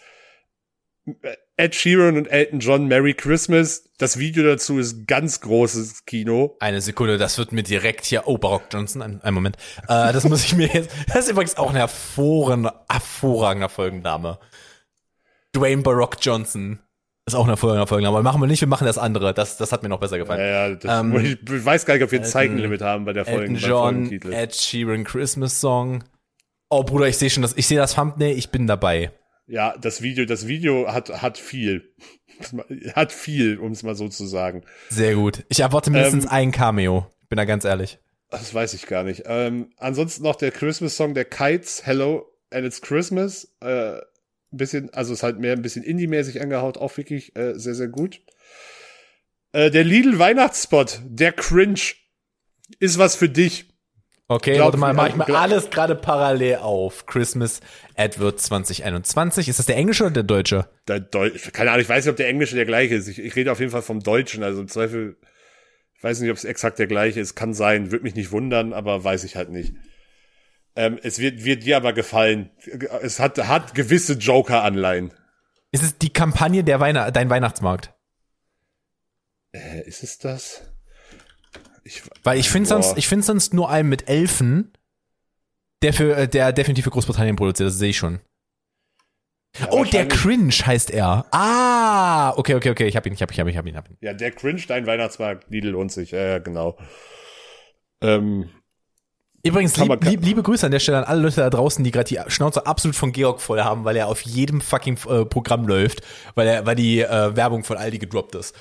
Ed 1.58 1.76
Sheeran 1.76 2.18
und 2.18 2.28
Elton 2.28 2.60
John, 2.60 2.88
Merry 2.88 3.14
Christmas. 3.14 3.92
Das 3.98 4.18
Video 4.18 4.44
dazu 4.44 4.80
ist 4.80 5.08
ganz 5.08 5.42
großes 5.42 6.06
Kino. 6.06 6.58
Eine 6.60 6.82
Sekunde, 6.82 7.18
das 7.18 7.38
wird 7.38 7.52
mir 7.52 7.64
direkt 7.64 8.06
hier. 8.06 8.24
Oh, 8.26 8.38
Barock 8.38 8.64
Johnson, 8.72 9.02
ein, 9.02 9.22
einen 9.22 9.36
Moment. 9.36 9.58
Äh, 9.84 10.14
das 10.14 10.24
muss 10.24 10.44
ich 10.44 10.56
mir 10.56 10.68
jetzt. 10.68 10.92
Das 11.08 11.26
ist 11.26 11.32
übrigens 11.32 11.58
auch 11.58 11.70
ein 11.70 11.76
hervorragender, 11.76 12.86
hervorragender 12.90 13.70
Folgenname. 13.70 14.40
Dwayne 15.56 15.82
Barock 15.82 16.18
Johnson. 16.22 16.80
Ist 17.28 17.36
auch 17.36 17.44
ein 17.46 17.50
hervorragender 17.50 17.88
Folgenname. 17.88 18.18
Aber 18.18 18.24
machen 18.24 18.42
wir 18.42 18.48
nicht, 18.48 18.62
wir 18.62 18.68
machen 18.68 18.86
das 18.86 18.98
andere. 18.98 19.34
Das, 19.34 19.58
das 19.58 19.72
hat 19.72 19.84
mir 19.84 19.90
noch 19.90 20.00
besser 20.00 20.18
gefallen. 20.18 20.40
Ja, 20.40 20.68
ja, 20.70 20.76
das, 20.76 21.02
Ähm, 21.02 21.16
ich 21.16 21.66
weiß 21.66 21.86
gar 21.86 21.94
nicht, 21.94 22.04
ob 22.04 22.12
wir 22.12 22.20
ein 22.20 22.26
Zeitenlimit 22.26 22.82
haben 22.82 23.06
bei 23.06 23.14
der 23.14 23.26
Folge. 23.26 23.54
John. 23.54 24.12
Ed 24.12 24.56
Sheeran 24.56 25.04
Christmas 25.04 25.62
Song. 25.62 26.04
Oh, 26.70 26.84
Bruder, 26.84 27.08
ich 27.08 27.18
sehe 27.18 27.30
schon 27.30 27.44
das. 27.44 27.54
Ich 27.56 27.68
sehe 27.68 27.78
das 27.78 27.94
Thumbnail, 27.96 28.36
ich 28.38 28.50
bin 28.50 28.66
dabei. 28.66 29.12
Ja, 29.46 29.76
das 29.78 30.02
Video, 30.02 30.26
das 30.26 30.48
Video 30.48 30.92
hat, 30.92 31.22
hat 31.22 31.38
viel. 31.38 31.94
Hat 32.96 33.12
viel, 33.12 33.60
um 33.60 33.72
es 33.72 33.84
mal 33.84 33.94
so 33.94 34.08
zu 34.08 34.26
sagen. 34.26 34.64
Sehr 34.90 35.14
gut. 35.14 35.44
Ich 35.50 35.60
erwarte 35.60 35.92
mindestens 35.92 36.24
Ähm, 36.26 36.32
ein 36.32 36.52
Cameo. 36.52 37.06
Bin 37.30 37.38
da 37.38 37.46
ganz 37.46 37.66
ehrlich. 37.66 38.00
Das 38.32 38.52
weiß 38.52 38.74
ich 38.74 38.88
gar 38.88 39.04
nicht. 39.04 39.24
Ähm, 39.28 39.70
ansonsten 39.78 40.24
noch 40.24 40.38
der 40.38 40.50
Christmas-Song 40.50 41.14
der 41.14 41.26
Kites, 41.26 41.86
Hello 41.86 42.26
and 42.50 42.66
It's 42.66 42.82
Christmas. 42.82 43.54
Äh, 43.60 44.00
ein 44.52 44.58
bisschen, 44.58 44.94
also 44.94 45.14
ist 45.14 45.24
halt 45.24 45.40
mehr 45.40 45.54
ein 45.54 45.62
bisschen 45.62 45.84
Indie-mäßig 45.84 46.42
angehaut, 46.42 46.78
auch 46.78 46.96
wirklich 46.98 47.36
äh, 47.36 47.58
sehr, 47.58 47.76
sehr 47.76 47.88
gut. 47.88 48.22
Äh, 49.54 49.72
der 49.72 49.84
Lidl-Weihnachtsspot, 49.84 51.02
der 51.06 51.34
Cringe, 51.34 51.80
ist 52.80 52.98
was 52.98 53.16
für 53.16 53.30
dich. 53.30 53.72
Okay, 54.28 54.54
Glaub 54.54 54.68
warte 54.68 54.78
mal, 54.78 54.94
mach 54.94 55.10
ich 55.10 55.16
mal 55.16 55.30
alles 55.36 55.70
gerade 55.70 55.94
parallel 55.94 56.58
auf. 56.58 57.06
Christmas 57.06 57.60
AdWord 57.98 58.40
2021. 58.40 59.50
Ist 59.50 59.60
das 59.60 59.66
der 59.66 59.76
englische 59.76 60.06
oder 60.06 60.14
der 60.14 60.24
deutsche? 60.24 60.70
Der 60.88 61.02
Deu 61.02 61.32
Keine 61.52 61.72
Ahnung, 61.72 61.82
ich 61.82 61.90
weiß 61.90 62.06
nicht, 62.06 62.12
ob 62.12 62.16
der 62.16 62.30
Englische 62.30 62.56
der 62.56 62.66
gleiche 62.66 62.96
ist. 62.96 63.10
Ich, 63.10 63.20
ich 63.20 63.36
rede 63.36 63.52
auf 63.52 63.60
jeden 63.60 63.74
Fall 63.74 63.82
vom 63.82 64.00
Deutschen, 64.00 64.44
also 64.44 64.62
im 64.62 64.70
Zweifel, 64.70 65.18
ich 65.96 66.04
weiß 66.04 66.22
nicht, 66.22 66.32
ob 66.32 66.38
es 66.38 66.46
exakt 66.46 66.80
der 66.80 66.88
gleiche 66.88 67.20
ist. 67.20 67.36
Kann 67.36 67.54
sein, 67.54 67.92
würde 67.92 68.04
mich 68.04 68.16
nicht 68.16 68.32
wundern, 68.32 68.72
aber 68.72 69.04
weiß 69.04 69.26
ich 69.26 69.36
halt 69.36 69.50
nicht. 69.50 69.74
Ähm, 70.76 71.00
es 71.04 71.20
wird, 71.20 71.44
wird 71.44 71.64
dir 71.64 71.78
aber 71.78 71.94
gefallen. 71.94 72.52
Es 73.02 73.20
hat, 73.20 73.38
hat 73.38 73.76
gewisse 73.76 74.14
Joker-Anleihen. 74.14 75.14
Ist 75.72 75.84
es 75.84 75.98
die 75.98 76.12
Kampagne 76.12 76.64
der 76.64 76.80
Weihnacht, 76.80 77.16
dein 77.16 77.30
Weihnachtsmarkt? 77.30 77.94
Äh, 79.54 79.82
ist 79.88 80.04
es 80.04 80.18
das? 80.18 80.62
Ich, 81.84 82.04
Weil 82.24 82.40
ich 82.40 82.50
finde 82.50 82.70
sonst, 82.70 82.98
ich 82.98 83.08
finde 83.08 83.26
sonst 83.26 83.54
nur 83.54 83.70
einen 83.70 83.90
mit 83.90 84.08
Elfen, 84.08 84.72
der 85.82 85.94
für, 85.94 86.16
äh, 86.16 86.28
der 86.28 86.54
definitiv 86.54 86.86
für 86.86 86.92
Großbritannien 86.92 87.36
produziert, 87.36 87.68
das 87.68 87.78
sehe 87.78 87.90
ich 87.90 87.98
schon. 87.98 88.20
oh, 89.70 89.84
der 89.84 90.08
Cringe 90.08 90.54
heißt 90.54 90.92
er. 90.92 91.26
Ah, 91.32 92.34
okay, 92.38 92.56
okay, 92.56 92.70
okay. 92.70 92.88
Ich 92.88 92.96
hab 92.96 93.06
ihn, 93.06 93.14
ich 93.14 93.22
hab 93.22 93.32
ihn, 93.32 93.34
ich 93.34 93.40
hab 93.40 93.48
ihn, 93.48 93.50
ich 93.50 93.58
hab 93.58 93.66
ihn. 93.66 93.72
Ich 93.72 93.78
hab 93.78 93.90
ihn. 93.90 93.98
Ja, 94.00 94.14
der 94.14 94.32
Cringe, 94.32 94.62
dein 94.68 94.86
Weihnachtsmarkt, 94.86 95.50
Lidl 95.50 95.70
lohnt 95.70 95.92
sich. 95.92 96.12
Ja, 96.12 96.22
ja, 96.22 96.40
genau. 96.40 96.78
Ähm, 98.02 98.50
Übrigens, 99.44 99.76
lieb, 99.78 100.04
lieb, 100.04 100.24
liebe 100.24 100.44
Grüße 100.44 100.66
an 100.66 100.72
der 100.72 100.80
Stelle 100.80 101.00
an 101.00 101.04
alle 101.04 101.22
Leute 101.22 101.38
da 101.38 101.50
draußen, 101.50 101.84
die 101.84 101.92
gerade 101.92 102.08
die 102.08 102.20
Schnauze 102.28 102.66
absolut 102.68 102.96
von 102.96 103.12
Georg 103.12 103.42
voll 103.42 103.62
haben, 103.62 103.86
weil 103.86 103.96
er 103.96 104.08
auf 104.08 104.22
jedem 104.22 104.62
fucking 104.62 104.98
äh, 105.10 105.26
Programm 105.26 105.68
läuft, 105.68 106.02
weil 106.36 106.48
er, 106.48 106.66
weil 106.66 106.76
die 106.76 107.02
äh, 107.02 107.36
Werbung 107.36 107.64
von 107.64 107.78
Aldi 107.78 107.98
gedroppt 107.98 108.36
ist. 108.36 108.56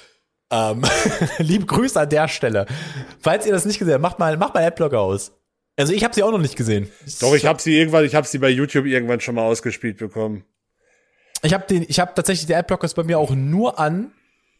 Ähm, 0.50 0.82
liebe 1.38 1.66
Grüße 1.66 2.00
an 2.00 2.08
der 2.08 2.28
Stelle. 2.28 2.66
Falls 3.20 3.46
ihr 3.46 3.52
das 3.52 3.66
nicht 3.66 3.78
gesehen 3.78 3.94
habt, 3.94 4.02
macht 4.02 4.18
mal, 4.18 4.36
macht 4.36 4.54
mal 4.54 4.64
Adblocker 4.64 5.00
aus. 5.00 5.32
Also 5.76 5.92
ich 5.92 6.02
habe 6.02 6.14
sie 6.14 6.22
auch 6.22 6.32
noch 6.32 6.38
nicht 6.38 6.56
gesehen. 6.56 6.90
doch, 7.20 7.34
ich 7.34 7.46
habe 7.46 7.60
sie 7.60 7.78
irgendwann, 7.78 8.04
ich 8.04 8.14
habe 8.14 8.26
sie 8.26 8.38
bei 8.38 8.50
YouTube 8.50 8.86
irgendwann 8.86 9.20
schon 9.20 9.34
mal 9.34 9.42
ausgespielt 9.42 9.98
bekommen. 9.98 10.44
Ich 11.42 11.54
habe 11.54 11.66
den, 11.66 11.84
ich 11.88 12.00
habe 12.00 12.12
tatsächlich 12.14 12.46
die 12.46 12.54
Adblockers 12.54 12.94
bei 12.94 13.02
mir 13.02 13.18
auch 13.18 13.30
nur 13.30 13.78
an, 13.78 14.12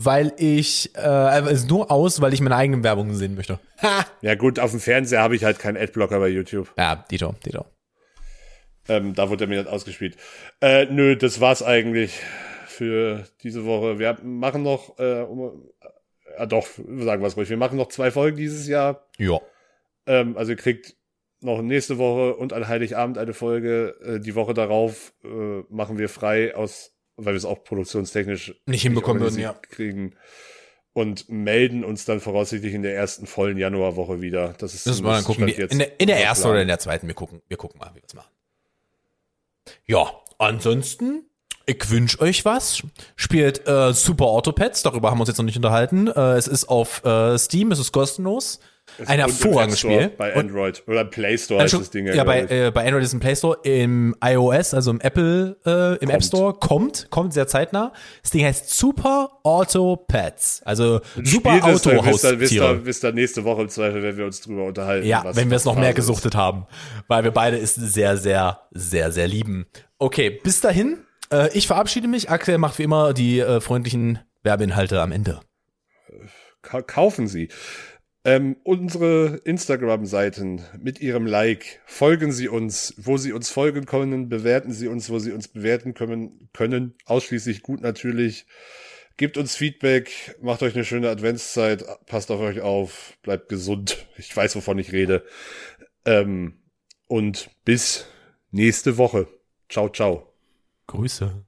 weil 0.03 0.33
ich 0.39 0.95
äh, 0.97 1.01
also 1.01 1.67
nur 1.67 1.91
aus, 1.91 2.21
weil 2.21 2.33
ich 2.33 2.41
meine 2.41 2.57
eigenen 2.57 2.83
Werbungen 2.83 3.15
sehen 3.15 3.35
möchte. 3.35 3.61
Ha! 3.83 4.07
Ja 4.23 4.35
gut, 4.35 4.59
auf 4.59 4.71
dem 4.71 4.81
Fernseher 4.81 5.21
habe 5.21 5.37
ich 5.37 5.45
halt 5.45 5.59
keinen 5.59 5.77
Adblocker 5.77 6.19
bei 6.19 6.29
YouTube. 6.29 6.73
Ja, 6.79 6.97
Dito, 7.11 7.35
Dito. 7.45 7.67
Ähm, 8.89 9.15
da 9.15 9.29
wurde 9.29 9.45
er 9.45 9.49
mir 9.49 9.59
nicht 9.59 9.69
ausgespielt. 9.71 10.17
Äh, 10.63 10.87
nö, 10.87 11.17
das 11.17 11.41
war's 11.41 11.63
eigentlich 11.63 12.19
für 12.67 13.25
diese 13.43 13.67
Woche. 13.67 13.99
Wir 13.99 14.19
machen 14.23 14.63
noch, 14.63 14.99
äh, 14.99 15.21
um, 15.21 15.69
äh, 16.37 16.47
doch, 16.47 16.67
sagen 16.67 17.23
wir 17.23 17.27
es 17.27 17.37
ruhig, 17.37 17.51
wir 17.51 17.59
machen 17.59 17.77
noch 17.77 17.89
zwei 17.89 18.11
Folgen 18.11 18.39
dieses 18.39 18.67
Jahr. 18.67 19.07
Ja. 19.19 19.39
Ähm, 20.07 20.37
also 20.39 20.53
ihr 20.53 20.57
kriegt 20.57 20.97
noch 21.43 21.61
nächste 21.61 21.99
Woche 21.99 22.37
und 22.37 22.55
an 22.55 22.69
Heiligabend 22.69 23.19
eine 23.19 23.35
Folge. 23.35 23.97
Äh, 24.03 24.21
die 24.21 24.35
Woche 24.35 24.55
darauf 24.55 25.13
äh, 25.25 25.63
machen 25.69 25.99
wir 25.99 26.09
frei 26.09 26.55
aus, 26.55 26.97
weil 27.25 27.35
wir 27.35 27.39
es 27.39 27.45
auch 27.45 27.65
produktionstechnisch 27.65 28.55
Nicht 28.67 28.83
hinbekommen 28.83 29.23
würden, 29.23 29.35
organisiert 29.35 29.71
kriegen. 29.71 30.17
Und 30.93 31.29
melden 31.29 31.85
uns 31.85 32.05
dann 32.05 32.19
voraussichtlich 32.21 32.75
in 32.75 32.83
der 32.83 32.97
ersten 32.97 33.27
vollen 33.27 33.57
Januarwoche 33.57 34.21
wieder. 34.21 34.55
Das 34.59 34.75
ist 34.75 34.87
Müssen 34.87 35.05
wir 35.05 35.13
dann 35.13 35.25
gucken. 35.25 35.47
In 35.47 35.79
der, 35.79 36.01
in 36.01 36.07
der 36.09 36.23
ersten 36.23 36.49
oder 36.49 36.63
in 36.63 36.69
der 36.69 36.81
zweiten. 36.81 37.07
Wir 37.07 37.15
gucken, 37.15 37.43
wir 37.47 37.57
gucken 37.57 37.79
mal, 37.79 37.91
wie 37.91 37.97
wir 37.97 38.03
es 38.07 38.15
machen. 38.15 38.31
Ja, 39.87 40.11
ansonsten, 40.39 41.27
ich 41.65 41.91
wünsche 41.91 42.21
euch 42.21 42.45
was. 42.45 42.83
Spielt 43.15 43.67
äh, 43.69 43.93
Super 43.93 44.27
Autopads, 44.27 44.83
darüber 44.83 45.11
haben 45.11 45.19
wir 45.19 45.23
uns 45.23 45.29
jetzt 45.29 45.39
noch 45.39 45.45
nicht 45.45 45.57
unterhalten. 45.57 46.09
Äh, 46.09 46.33
es 46.33 46.49
ist 46.49 46.65
auf 46.65 47.05
äh, 47.05 47.39
Steam, 47.39 47.71
es 47.71 47.79
ist 47.79 47.93
kostenlos. 47.93 48.59
Ein 48.99 49.21
Und 49.21 49.27
hervorragendes 49.27 49.85
App 49.85 49.91
Spiel. 49.93 50.09
Bei 50.17 50.33
Und- 50.35 50.41
Android. 50.51 50.83
Oder 50.87 51.05
Play 51.05 51.39
Store 51.39 51.63
heißt 51.63 51.75
Entschuldigung, 51.75 51.81
das 51.83 51.91
Ding 51.91 52.07
ja, 52.07 52.15
ja, 52.15 52.25
bei, 52.25 52.67
äh, 52.67 52.71
bei 52.71 52.85
Android 52.87 53.05
ist 53.05 53.13
ein 53.13 53.21
Play 53.21 53.37
Store, 53.37 53.59
im 53.63 54.15
iOS, 54.23 54.75
also 54.75 54.91
im 54.91 55.01
Apple, 55.01 55.57
äh, 55.67 55.97
im 56.03 56.09
App 56.11 56.21
Kommt. 56.21 56.25
Store, 56.25 56.55
kommt, 56.55 57.07
kommt 57.11 57.33
sehr 57.35 57.47
zeitnah. 57.47 57.93
Das 58.23 58.31
Ding 58.31 58.45
heißt 58.45 58.71
Super 58.71 59.31
Auto 59.43 59.97
Pets, 59.97 60.63
also 60.65 61.01
Super 61.23 61.59
dann 61.61 61.63
Auto 61.63 61.73
wisst 61.73 61.87
ihr- 61.87 61.93
wisst 62.03 62.25
ihr- 62.25 62.63
Haustiere. 62.63 62.87
wisst 62.87 63.05
ihr 63.05 63.13
nächste 63.13 63.45
Woche 63.45 63.63
im 63.63 63.69
Zweifel, 63.69 64.03
wenn 64.03 64.17
wir 64.17 64.25
uns 64.27 64.41
drüber 64.41 64.65
unterhalten. 64.65 65.07
Ja, 65.07 65.25
wenn 65.35 65.51
wir 65.51 65.57
es 65.57 65.65
noch 65.65 65.77
mehr 65.77 65.91
ist. 65.91 65.97
gesuchtet 65.97 66.35
haben, 66.35 66.67
weil 67.09 67.25
wir 67.25 67.31
beide 67.31 67.59
es 67.59 67.75
sehr, 67.75 68.17
sehr, 68.17 68.61
sehr, 68.73 69.13
sehr 69.13 69.29
lieben. 69.29 69.67
Okay, 69.99 70.31
bis 70.31 70.61
dahin, 70.61 70.99
äh, 71.33 71.49
ich 71.53 71.67
verabschiede 71.67 72.09
mich. 72.09 72.31
Axel 72.31 72.59
macht 72.59 72.79
wie 72.79 72.83
immer 72.85 73.13
die 73.13 73.39
äh, 73.41 73.61
freundlichen 73.61 74.19
Werbeinhalte 74.43 75.01
am 75.01 75.13
Ende. 75.13 75.41
Ka 76.63 76.83
kaufen 76.83 77.27
Sie. 77.29 77.49
Ähm, 78.23 78.57
unsere 78.65 79.41
Instagram-Seiten 79.45 80.63
mit 80.79 81.01
Ihrem 81.01 81.27
Like. 81.27 81.81
Folgen 81.87 82.33
Sie 82.33 82.49
uns, 82.49 82.95
wo 82.99 83.17
Sie 83.17 83.33
uns 83.33 83.49
folgen 83.49 83.87
können. 83.87 84.29
Bewerten 84.29 84.73
Sie 84.73 84.89
uns, 84.89 85.09
wo 85.09 85.19
Sie 85.19 85.33
uns 85.33 85.49
bewerten 85.49 85.95
können. 85.95 86.51
können. 86.53 86.95
Ausschließlich 87.07 87.63
gut 87.63 87.81
natürlich. 87.81 88.47
Gebt 89.17 89.39
uns 89.39 89.57
Feedback. 89.57 90.37
Macht 90.43 90.63
euch 90.63 90.75
eine 90.75 90.85
schöne 90.85 91.09
Adventszeit. 91.09 91.85
Passt 92.07 92.31
auf 92.31 92.41
euch 92.41 92.61
auf. 92.61 93.19
Bleibt 93.23 93.49
gesund. 93.49 94.07
Ich 94.19 94.37
weiß, 94.37 94.55
wovon 94.57 94.79
ich 94.79 94.93
rede. 94.93 95.25
Ähm, 96.05 96.61
und 97.07 97.51
bis 97.65 98.07
nächste 98.51 98.99
Woche. 98.99 99.29
Ciao, 99.69 99.89
ciao. 99.89 100.35
Grüße. 100.87 101.45